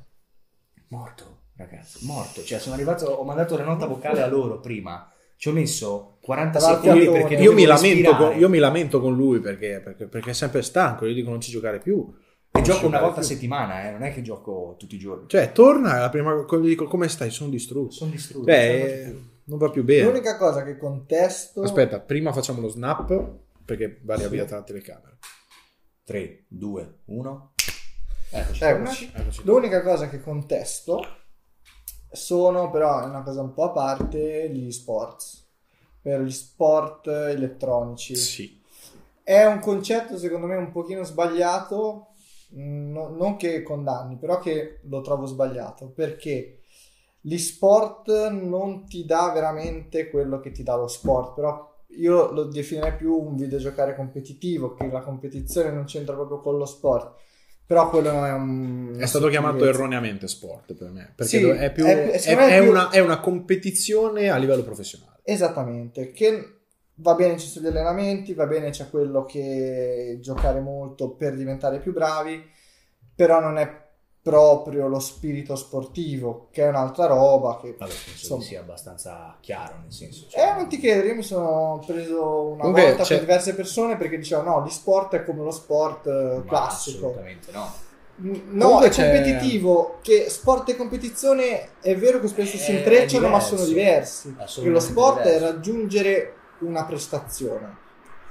Morto, 0.88 1.40
ragazzi, 1.56 2.04
morto. 2.06 2.42
Cioè, 2.42 2.58
sono 2.58 2.74
arrivato, 2.74 3.06
ho 3.06 3.24
mandato 3.24 3.56
la 3.56 3.64
nota 3.64 3.86
vocale 3.86 4.22
a 4.22 4.26
loro 4.26 4.60
prima. 4.60 5.12
Ci 5.36 5.48
ho 5.48 5.52
messo 5.52 6.18
40 6.22 6.58
Davanti 6.58 6.86
secondi 6.86 7.06
perché 7.06 7.34
tone. 7.34 7.42
io, 7.42 7.52
mi 7.52 8.14
con, 8.16 8.38
io 8.38 8.48
mi 8.48 8.58
lamento 8.58 9.00
con 9.00 9.14
lui 9.14 9.38
perché, 9.38 9.80
perché, 9.84 10.06
perché 10.06 10.30
è 10.30 10.34
sempre 10.34 10.62
stanco. 10.62 11.06
Io 11.06 11.14
dico 11.14 11.30
non 11.30 11.40
ci 11.40 11.50
giocare 11.50 11.78
più. 11.78 12.12
E 12.50 12.62
gioco 12.62 12.86
una 12.86 12.98
volta 12.98 13.20
a 13.20 13.22
settimana, 13.22 13.86
eh, 13.86 13.92
non 13.92 14.02
è 14.02 14.12
che 14.12 14.22
gioco 14.22 14.74
tutti 14.78 14.96
i 14.96 14.98
giorni. 14.98 15.28
Cioè, 15.28 15.52
torna 15.52 15.98
la 15.98 16.08
prima 16.08 16.44
cosa 16.44 16.62
gli 16.64 16.68
dico 16.68 16.86
come 16.86 17.08
stai? 17.08 17.30
Sono 17.30 17.50
distrutto. 17.50 17.92
Sono 17.92 18.10
distrutto. 18.10 18.44
Beh, 18.44 18.78
non 18.78 18.88
eh, 18.88 19.22
non 19.44 19.58
va 19.58 19.70
più 19.70 19.84
bene. 19.84 20.04
L'unica 20.04 20.36
cosa 20.36 20.64
che 20.64 20.76
contesto... 20.76 21.62
Aspetta, 21.62 22.00
prima 22.00 22.32
facciamo 22.32 22.60
lo 22.60 22.68
snap 22.68 23.30
perché 23.64 24.00
va 24.02 24.16
via 24.28 24.44
tra 24.44 24.56
la 24.56 24.62
telecamera. 24.62 25.16
3, 26.04 26.44
2, 26.48 26.94
1. 27.04 27.52
Eccoci. 28.30 28.64
Eccoci. 28.64 29.12
Eccoci. 29.14 29.42
L'unica 29.44 29.82
cosa 29.82 30.08
che 30.08 30.20
contesto 30.20 31.02
sono 32.10 32.70
però 32.70 33.02
è 33.02 33.06
una 33.06 33.22
cosa 33.22 33.40
un 33.40 33.52
po' 33.52 33.64
a 33.64 33.70
parte 33.70 34.50
gli 34.50 34.70
sports, 34.70 35.46
per 36.00 36.20
gli 36.20 36.30
sport 36.30 37.06
elettronici. 37.06 38.16
Sì. 38.16 38.60
È 39.22 39.44
un 39.44 39.60
concetto 39.60 40.18
secondo 40.18 40.46
me 40.46 40.56
un 40.56 40.70
pochino 40.70 41.04
sbagliato, 41.04 42.08
mh, 42.50 42.90
no- 42.90 43.08
non 43.08 43.36
che 43.36 43.62
condanni, 43.62 44.16
però 44.16 44.38
che 44.38 44.80
lo 44.84 45.00
trovo 45.00 45.26
sbagliato, 45.26 45.88
perché 45.88 46.60
gli 47.20 47.36
sport 47.38 48.28
non 48.30 48.86
ti 48.86 49.04
dà 49.04 49.30
veramente 49.32 50.08
quello 50.10 50.40
che 50.40 50.50
ti 50.50 50.62
dà 50.62 50.76
lo 50.76 50.86
sport, 50.86 51.34
però 51.34 51.76
io 51.92 52.30
lo 52.30 52.44
definirei 52.44 52.94
più 52.94 53.14
un 53.14 53.36
videogiocare 53.36 53.94
competitivo, 53.94 54.74
che 54.74 54.90
la 54.90 55.00
competizione 55.00 55.70
non 55.70 55.84
c'entra 55.84 56.14
proprio 56.14 56.40
con 56.40 56.56
lo 56.58 56.66
sport. 56.66 57.26
Però 57.68 57.90
quello 57.90 58.24
è 58.24 58.32
un... 58.32 58.96
È 58.98 59.04
stato 59.04 59.28
chiamato 59.28 59.66
erroneamente 59.66 60.26
sport 60.26 60.72
per 60.72 60.88
me. 60.88 61.12
Perché 61.14 61.38
Sì, 61.38 61.46
è, 61.46 61.70
più, 61.70 61.84
è- 61.84 62.12
è, 62.12 62.16
secondo 62.18 62.46
me 62.48 62.54
è 62.54 62.56
è 62.56 62.60
più- 62.62 62.70
una, 62.70 62.88
è 62.88 62.98
una 63.00 63.20
competizione 63.20 64.30
a 64.30 64.38
livello 64.38 64.62
professionale. 64.62 65.18
Esattamente, 65.22 66.10
che 66.12 66.60
va 66.94 67.14
bene 67.14 67.36
ci 67.36 67.46
sono 67.46 67.66
gli 67.66 67.68
allenamenti, 67.68 68.32
va 68.32 68.46
bene 68.46 68.70
c'è 68.70 68.88
quello 68.88 69.26
che 69.26 70.16
giocare 70.22 70.60
molto 70.60 71.10
per 71.10 71.36
diventare 71.36 71.78
più 71.78 71.92
bravi, 71.92 72.42
però 73.14 73.38
non 73.38 73.58
è 73.58 73.86
proprio 74.28 74.86
lo 74.88 74.98
spirito 75.00 75.56
sportivo, 75.56 76.48
che 76.50 76.64
è 76.64 76.68
un'altra 76.68 77.06
roba 77.06 77.58
che... 77.60 77.74
Vabbè, 77.78 77.90
penso 77.90 78.10
Insomma. 78.10 78.40
che 78.40 78.46
sia 78.46 78.60
abbastanza 78.60 79.36
chiaro, 79.40 79.74
nel 79.82 79.92
senso. 79.92 80.26
cioè, 80.28 80.40
Eh, 80.42 80.54
non 80.54 80.68
ti 80.68 80.78
credere, 80.78 81.08
io 81.08 81.14
mi 81.14 81.22
sono 81.22 81.82
preso 81.86 82.22
una 82.48 82.58
Comunque, 82.60 82.82
volta 82.88 83.02
c'è- 83.04 83.16
con 83.16 83.24
diverse 83.26 83.54
persone 83.54 83.96
perché 83.96 84.18
dicevano 84.18 84.58
no, 84.60 84.66
gli 84.66 84.70
sport 84.70 85.14
è 85.14 85.24
come 85.24 85.42
lo 85.42 85.50
sport 85.50 86.06
eh, 86.06 86.10
ma 86.38 86.44
classico. 86.44 87.06
Assolutamente 87.06 87.50
no. 87.52 87.72
No, 88.20 88.40
Comunque 88.64 88.86
è 88.88 88.90
c'è- 88.90 89.12
competitivo, 89.12 89.98
che 90.02 90.28
sport 90.28 90.68
e 90.70 90.76
competizione 90.76 91.80
è 91.80 91.96
vero 91.96 92.18
che 92.20 92.26
spesso 92.26 92.56
si 92.56 92.72
È 92.72 92.78
intrecciano 92.78 93.28
ma 93.28 93.38
sono 93.40 93.64
diversi. 93.64 94.32
Perché 94.32 94.68
lo 94.68 94.80
sport 94.80 95.20
è 95.20 95.34
diverso. 95.34 95.44
raggiungere 95.46 96.34
una 96.60 96.84
prestazione. 96.84 97.86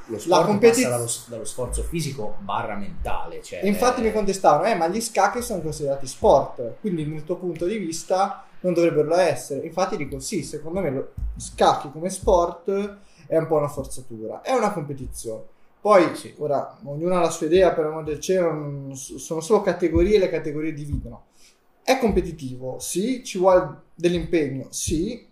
Lo 0.07 0.19
sport 0.19 0.45
competi- 0.45 0.81
passa 0.83 0.97
dallo, 0.97 1.09
dallo 1.27 1.45
sforzo 1.45 1.83
fisico 1.83 2.35
barra 2.39 2.75
mentale. 2.75 3.41
Cioè, 3.41 3.61
E 3.63 3.67
infatti 3.67 4.01
mi 4.01 4.11
contestavano, 4.11 4.65
eh, 4.65 4.75
ma 4.75 4.87
gli 4.87 5.01
scacchi 5.01 5.41
sono 5.41 5.61
considerati 5.61 6.07
sport, 6.07 6.75
quindi 6.79 7.05
nel 7.05 7.23
tuo 7.23 7.35
punto 7.35 7.65
di 7.65 7.77
vista 7.77 8.45
non 8.61 8.73
dovrebbero 8.73 9.15
essere. 9.15 9.65
Infatti 9.65 9.97
dico 9.97 10.19
sì, 10.19 10.43
secondo 10.43 10.79
me 10.79 10.89
lo 10.89 11.13
scacchi 11.37 11.91
come 11.91 12.09
sport 12.09 12.97
è 13.27 13.37
un 13.37 13.47
po' 13.47 13.57
una 13.57 13.67
forzatura, 13.67 14.41
è 14.41 14.53
una 14.53 14.71
competizione. 14.71 15.43
Poi, 15.79 16.15
Sì. 16.15 16.33
ora, 16.39 16.77
ognuno 16.83 17.15
ha 17.17 17.21
la 17.21 17.29
sua 17.29 17.45
idea, 17.45 17.71
per 17.73 17.85
amor 17.85 18.03
del 18.03 18.19
cielo, 18.19 18.93
sono 18.93 19.41
solo 19.41 19.61
categorie 19.61 20.15
e 20.15 20.19
le 20.19 20.29
categorie 20.29 20.73
dividono. 20.73 21.25
È 21.83 21.97
competitivo, 21.99 22.79
sì, 22.79 23.23
ci 23.23 23.37
vuole 23.37 23.83
dell'impegno, 23.93 24.67
sì, 24.71 25.26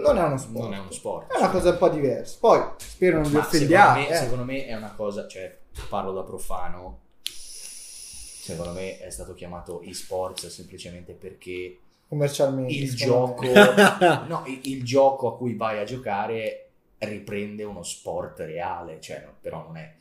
non 0.00 0.18
è 0.18 0.22
uno 0.22 0.36
sport. 0.36 0.64
Non 0.64 0.74
è 0.74 0.78
uno 0.78 0.90
sport. 0.90 1.32
È 1.32 1.38
una 1.38 1.50
cosa 1.50 1.70
un 1.70 1.78
po' 1.78 1.88
diversa. 1.88 2.36
Poi, 2.40 2.62
spero 2.76 3.14
non 3.20 3.22
vi 3.22 3.28
secondo 3.28 3.46
offendiate. 3.46 3.98
me, 3.98 4.08
eh. 4.08 4.14
secondo 4.14 4.44
me 4.44 4.66
è 4.66 4.74
una 4.74 4.92
cosa, 4.96 5.26
cioè, 5.26 5.56
parlo 5.88 6.12
da 6.12 6.22
profano. 6.22 7.00
Secondo 7.22 8.72
me 8.72 8.98
è 8.98 9.10
stato 9.10 9.34
chiamato 9.34 9.82
esports 9.82 10.46
semplicemente 10.48 11.12
perché 11.14 11.78
commercialmente. 12.08 12.72
il 12.72 12.96
secondo 12.96 13.34
gioco, 13.42 14.24
no, 14.28 14.44
il, 14.46 14.60
il 14.62 14.84
gioco 14.84 15.28
a 15.28 15.36
cui 15.36 15.54
vai 15.54 15.80
a 15.80 15.84
giocare 15.84 16.68
riprende 16.98 17.64
uno 17.64 17.82
sport 17.82 18.38
reale, 18.40 19.00
cioè, 19.00 19.22
no, 19.24 19.34
però 19.40 19.64
non 19.64 19.76
è. 19.76 19.94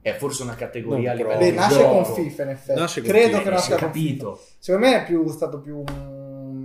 È 0.00 0.14
forse 0.14 0.42
una 0.44 0.54
categoria 0.54 1.12
a 1.12 1.14
Non 1.14 1.22
livello 1.22 1.38
Beh, 1.40 1.50
nasce 1.52 1.78
gioco. 1.78 1.94
con 2.02 2.14
FIFA 2.14 2.42
in 2.42 2.48
effetti. 2.50 2.78
Nasce 2.80 3.00
con 3.00 3.10
Credo 3.10 3.38
FIFA, 3.38 3.42
che 3.42 3.50
nasca 3.50 3.76
capito. 3.76 4.40
Secondo 4.58 4.86
me 4.86 5.02
è 5.02 5.04
più 5.04 5.28
stato 5.30 5.58
più 5.60 5.78
un 5.78 6.15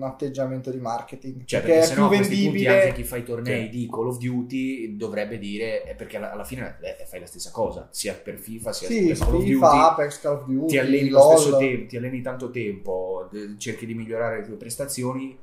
un 0.01 0.09
atteggiamento 0.09 0.71
di 0.71 0.79
marketing. 0.79 1.45
Cioè, 1.45 1.61
perché, 1.61 1.77
perché, 1.79 1.91
è 1.91 1.95
più 1.95 2.07
vendibile. 2.07 2.81
anche 2.81 2.93
chi 2.93 3.03
fa 3.03 3.17
i 3.17 3.23
tornei 3.23 3.63
Sì. 3.63 3.69
di 3.69 3.89
Call 3.89 4.07
of 4.07 4.17
Duty 4.17 4.95
dovrebbe 4.97 5.37
dire, 5.37 5.93
perché 5.97 6.17
alla, 6.17 6.43
fine 6.43 6.77
eh, 6.81 7.05
fai 7.05 7.19
la 7.19 7.25
stessa 7.25 7.51
cosa, 7.51 7.87
sia 7.91 8.13
per 8.13 8.37
FIFA 8.37 8.73
sia 8.73 8.87
Sì, 8.87 9.07
per 9.07 9.17
Call 9.17 9.35
of 9.35 9.43
Duty. 9.43 9.59
Apex, 9.61 10.21
Call 10.21 10.33
of 10.33 10.45
Duty, 10.45 10.65
ti 10.67 10.77
alleni 10.77 11.09
lo 11.09 11.21
stesso 11.21 11.57
tempo, 11.57 11.87
ti 11.87 11.97
alleni 11.97 12.21
tanto 12.21 12.49
tempo, 12.49 13.29
eh, 13.31 13.55
cerchi 13.57 13.85
di 13.85 13.93
migliorare 13.93 14.37
le 14.37 14.45
tue 14.45 14.55
prestazioni, 14.55 15.37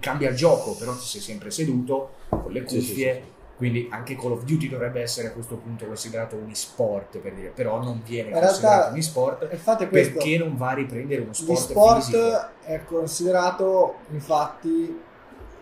cambia 0.00 0.30
il 0.30 0.36
gioco, 0.36 0.74
però 0.74 0.92
ti 0.94 1.04
sei 1.04 1.20
sempre 1.20 1.50
seduto 1.50 2.14
con 2.28 2.50
le 2.50 2.62
cuffie. 2.62 2.80
sì, 2.82 2.92
sì. 2.92 3.31
Quindi 3.56 3.86
anche 3.90 4.16
Call 4.16 4.32
of 4.32 4.44
Duty 4.44 4.68
dovrebbe 4.68 5.00
essere 5.02 5.28
a 5.28 5.32
questo 5.32 5.56
punto 5.56 5.86
considerato 5.86 6.34
un 6.36 6.50
e-sport, 6.50 7.18
per 7.18 7.34
dire, 7.34 7.48
però 7.50 7.80
non 7.80 8.02
viene 8.04 8.30
In 8.30 8.34
realtà- 8.40 8.48
considerato 8.50 8.90
un 8.92 8.96
e-sport 8.98 9.42
E 9.42 9.54
Infatti 9.54 9.86
questo, 9.88 10.12
perché 10.14 10.38
non 10.38 10.56
va 10.56 10.70
a 10.70 10.74
riprendere 10.74 11.20
uno 11.22 11.32
sport, 11.32 11.50
l'e-sport 11.50 12.00
fisico. 12.02 12.48
è 12.64 12.84
considerato, 12.84 13.94
infatti, 14.10 15.00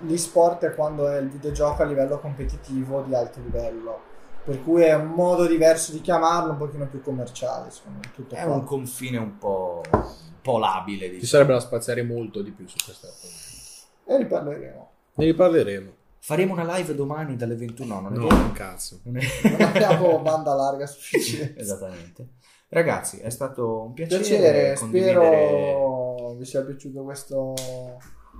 l'e-sport 0.01 0.65
è 0.65 0.75
quando 0.75 1.09
è 1.09 1.19
il 1.19 1.29
videogioco 1.29 1.83
a 1.83 1.85
livello 1.85 2.19
competitivo 2.21 3.03
di 3.03 3.15
alto 3.15 3.41
livello. 3.43 4.01
Per 4.43 4.63
cui 4.63 4.83
è 4.83 4.95
un 4.95 5.09
modo 5.09 5.47
diverso 5.47 5.93
di 5.93 6.01
chiamarlo, 6.01 6.53
un 6.53 6.57
pochino 6.59 6.87
più 6.87 7.03
commerciale, 7.03 7.71
secondo 7.71 7.99
me. 8.03 8.11
Tutto 8.15 8.35
È 8.35 8.43
qua. 8.45 8.55
un 8.55 8.65
confine 8.65 9.19
un 9.19 9.37
po', 9.37 9.83
un 9.93 10.03
po' 10.41 10.57
labile. 10.59 11.05
Ci 11.05 11.11
Diciamo. 11.11 11.27
sarebbe 11.27 11.53
da 11.53 11.61
spaziare 11.61 12.03
molto 12.03 12.41
di 12.41 12.51
più 12.51 12.67
su 12.67 12.77
questa 12.83 13.09
cosa. 13.09 13.29
E 14.07 14.17
riparleremo. 14.17 14.91
Ne 15.17 15.25
riparleremo. 15.27 15.91
Faremo 16.23 16.53
una 16.53 16.77
live 16.77 16.95
domani 16.95 17.37
dalle 17.37 17.57
21. 17.57 17.95
No, 17.95 18.01
non 18.01 18.13
è 18.13 18.17
No, 18.17 18.27
vero. 18.29 18.41
un 18.43 18.53
cazzo. 18.53 19.01
Non 19.05 19.17
è- 19.17 19.23
Non 19.51 19.61
abbiamo 19.63 20.21
banda 20.21 20.55
larga 20.55 20.87
sufficiente. 20.87 21.59
Esattamente. 21.61 22.29
Ragazzi, 22.69 23.19
è 23.19 23.31
stato 23.31 23.83
un 23.87 23.93
piacere, 23.95 24.21
Piacere, 24.23 24.77
spero 24.77 26.35
vi 26.39 26.45
sia 26.45 26.63
piaciuto 26.63 27.03
questo, 27.03 27.55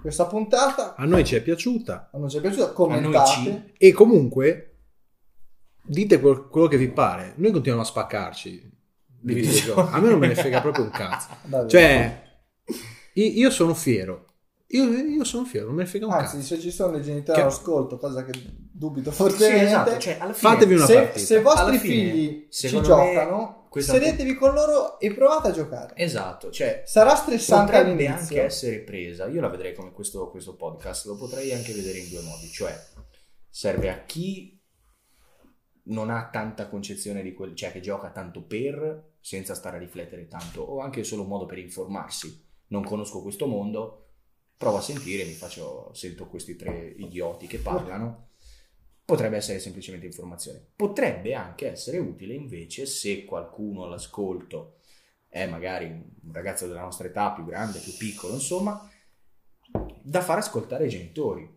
questa 0.01 0.27
puntata. 0.27 0.95
A 0.95 1.05
noi 1.05 1.25
ci 1.25 1.35
è 1.35 1.43
piaciuta. 1.43 2.11
A 2.13 2.19
noi 2.19 2.31
ci 2.31 2.37
è 2.37 2.41
piaciuto, 2.41 2.63
A 2.63 2.67
noi 2.67 2.75
commentate. 2.75 3.31
ci- 3.33 3.73
E 3.79 3.93
comunque 3.93 4.67
dite 5.83 6.21
quel- 6.21 6.47
quello 6.49 6.69
che 6.69 6.77
vi 6.77 6.89
pare. 6.91 7.33
Noi 7.37 7.51
continuiamo 7.51 7.83
a 7.83 7.85
spaccarci 7.89 8.71
di 9.23 9.35
videogiochi. 9.35 9.95
A 9.95 9.99
me 10.01 10.09
non 10.11 10.19
me 10.19 10.29
ne 10.29 10.35
frega 10.37 10.61
proprio 10.61 10.85
un 10.85 10.91
cazzo. 10.91 11.29
Davvero. 11.43 11.69
Cioè, 11.69 12.23
io 13.15 13.51
sono 13.51 13.75
fiero. 13.75 14.27
Io, 14.73 14.85
io 14.85 15.25
sono 15.25 15.45
fiero, 15.45 15.67
non 15.67 15.75
me 15.75 15.83
ne 15.83 15.89
frega 15.89 16.07
un 16.07 16.13
Anzi, 16.13 16.37
cazzo. 16.37 16.47
se 16.55 16.61
ci 16.61 16.71
sono 16.71 16.93
dei 16.93 17.03
genitori 17.03 17.37
Che- 17.37 17.43
all'ascolto, 17.43 17.99
cosa 17.99 18.25
che 18.25 18.33
dubito 18.73 19.11
Sì, 19.11 19.17
fortemente, 19.17 19.65
esatto. 19.65 19.99
Cioè, 19.99 20.15
fine, 20.15 20.33
Fatevi 20.33 20.75
una 20.75 20.85
se, 20.87 20.95
partita. 20.95 21.19
se 21.19 21.39
i 21.39 21.43
vostri 21.43 21.69
Alla 21.71 21.79
fine, 21.79 21.93
figli 22.13 22.47
ci 22.51 22.69
secondo 22.69 22.97
me, 22.97 23.13
giocano, 23.13 23.69
sedetevi 23.73 24.35
con 24.35 24.55
loro 24.55 25.01
e 25.01 25.13
provate 25.13 25.49
a 25.49 25.51
giocare. 25.51 25.95
Esatto, 25.97 26.51
cioè 26.51 26.83
Sarà 26.87 27.17
stressante 27.17 27.73
potrebbe 27.73 28.07
all'inizio. 28.07 28.37
anche 28.37 28.43
essere 28.45 28.79
presa. 28.81 29.27
Io 29.27 29.41
la 29.41 29.49
vedrei 29.49 29.75
come 29.75 29.91
questo, 29.93 30.31
questo 30.31 30.55
podcast, 30.55 31.07
lo 31.07 31.17
potrei 31.17 31.53
anche 31.53 31.73
vedere 31.73 31.99
in 31.99 32.09
due 32.09 32.23
modi, 32.23 32.47
cioè 32.49 32.73
serve 33.49 33.91
a 33.91 34.05
chi 34.05 34.57
non 35.87 36.11
ha 36.11 36.29
tanta 36.31 36.69
concezione 36.69 37.23
di 37.23 37.33
quel, 37.35 37.57
cioè 37.57 37.73
che 37.73 37.81
gioca 37.81 38.11
tanto 38.11 38.45
per, 38.45 39.15
senza 39.21 39.55
stare 39.55 39.79
a 39.79 39.81
riflettere 39.81 40.29
tanto, 40.29 40.63
o 40.63 40.79
anche 40.81 41.03
solo 41.03 41.23
un 41.23 41.29
modo 41.29 41.47
per 41.47 41.59
informarsi. 41.59 42.47
Non 42.69 42.85
conosco 42.85 43.21
questo 43.23 43.47
mondo, 43.49 44.10
provo 44.61 44.77
a 44.77 44.83
sentire, 44.83 45.25
mi 45.25 45.33
faccio, 45.33 45.91
sento 45.95 46.27
questi 46.27 46.55
tre 46.55 46.95
idioti 46.99 47.47
che 47.47 47.61
parlano. 47.61 48.33
Potrebbe 49.07 49.39
essere 49.39 49.59
semplicemente 49.59 50.05
informazione. 50.05 50.63
Potrebbe 50.77 51.33
anche 51.33 51.71
essere 51.71 51.97
utile 51.97 52.35
invece 52.35 52.85
se 52.85 53.25
qualcuno 53.25 53.85
all'ascolto 53.85 54.81
è 55.27 55.47
magari 55.47 55.87
un 55.87 56.31
ragazzo 56.31 56.67
della 56.67 56.83
nostra 56.83 57.07
età, 57.09 57.33
più 57.33 57.47
grande, 57.47 57.79
più 57.79 57.97
piccolo, 57.97 58.35
insomma, 58.35 58.87
da 60.03 60.21
far 60.21 60.37
ascoltare 60.37 60.85
ai 60.85 60.91
genitori. 60.91 61.51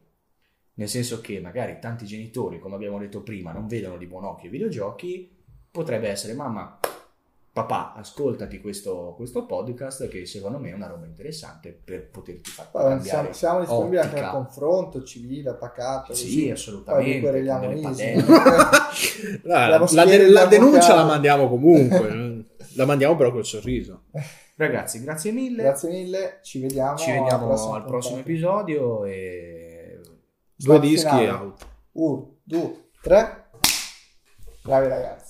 Nel 0.76 0.88
senso 0.88 1.20
che 1.20 1.42
magari 1.42 1.80
tanti 1.82 2.06
genitori, 2.06 2.58
come 2.58 2.76
abbiamo 2.76 3.00
detto 3.00 3.22
prima, 3.22 3.52
non 3.52 3.68
vedono 3.68 3.98
di 3.98 4.06
buon 4.06 4.24
occhio 4.24 4.48
i 4.48 4.52
videogiochi, 4.52 5.44
potrebbe 5.70 6.08
essere 6.08 6.36
mamma, 6.36 6.80
papà, 7.54 7.94
ascoltati 7.94 8.60
questo, 8.60 9.14
questo 9.16 9.46
podcast 9.46 10.08
che 10.08 10.26
secondo 10.26 10.58
me 10.58 10.72
è 10.72 10.74
una 10.74 10.88
roba 10.88 11.06
interessante 11.06 11.72
per 11.72 12.10
poterti 12.10 12.50
far 12.50 12.72
Poi 12.72 12.82
cambiare 12.82 13.08
siamo, 13.32 13.34
siamo 13.34 13.60
disponibili 13.60 13.98
anche 14.02 14.10
ottica. 14.16 14.26
al 14.32 14.34
confronto 14.34 15.04
civile, 15.04 15.54
pacato. 15.54 16.14
Sì, 16.16 16.24
così. 16.24 16.42
Poi 16.42 16.52
assolutamente. 16.52 17.30
padelle. 17.82 18.24
La, 19.44 19.64
Abbiamo 19.66 19.84
la- 19.92 20.02
schiere 20.04 20.30
la 20.30 20.46
denuncia 20.46 20.96
la 20.96 21.06
mandiamo 21.06 21.48
comunque. 21.48 22.46
la 22.76 22.86
mandiamo 22.86 23.16
però 23.16 23.32
col 23.32 23.46
sorriso. 23.46 24.06
Ragazzi, 24.56 25.02
grazie 25.04 25.32
mille. 25.32 25.62
Grazie 25.64 25.90
mille, 25.90 26.40
ci 26.44 26.60
vediamo, 26.60 26.98
Ci 26.98 27.12
vediamo 27.12 27.50
al 27.74 27.86
prossimo 27.86 28.16
puntata. 28.16 28.20
episodio 28.20 29.06
e 29.06 30.00
Due 30.56 30.80
dischi 30.80 31.08
finale. 31.08 31.30
out. 31.30 31.66
Uno, 31.94 32.36
due, 32.44 32.90
tre. 33.02 33.46
Bravi 34.64 34.88
ragazzi. 34.88 35.23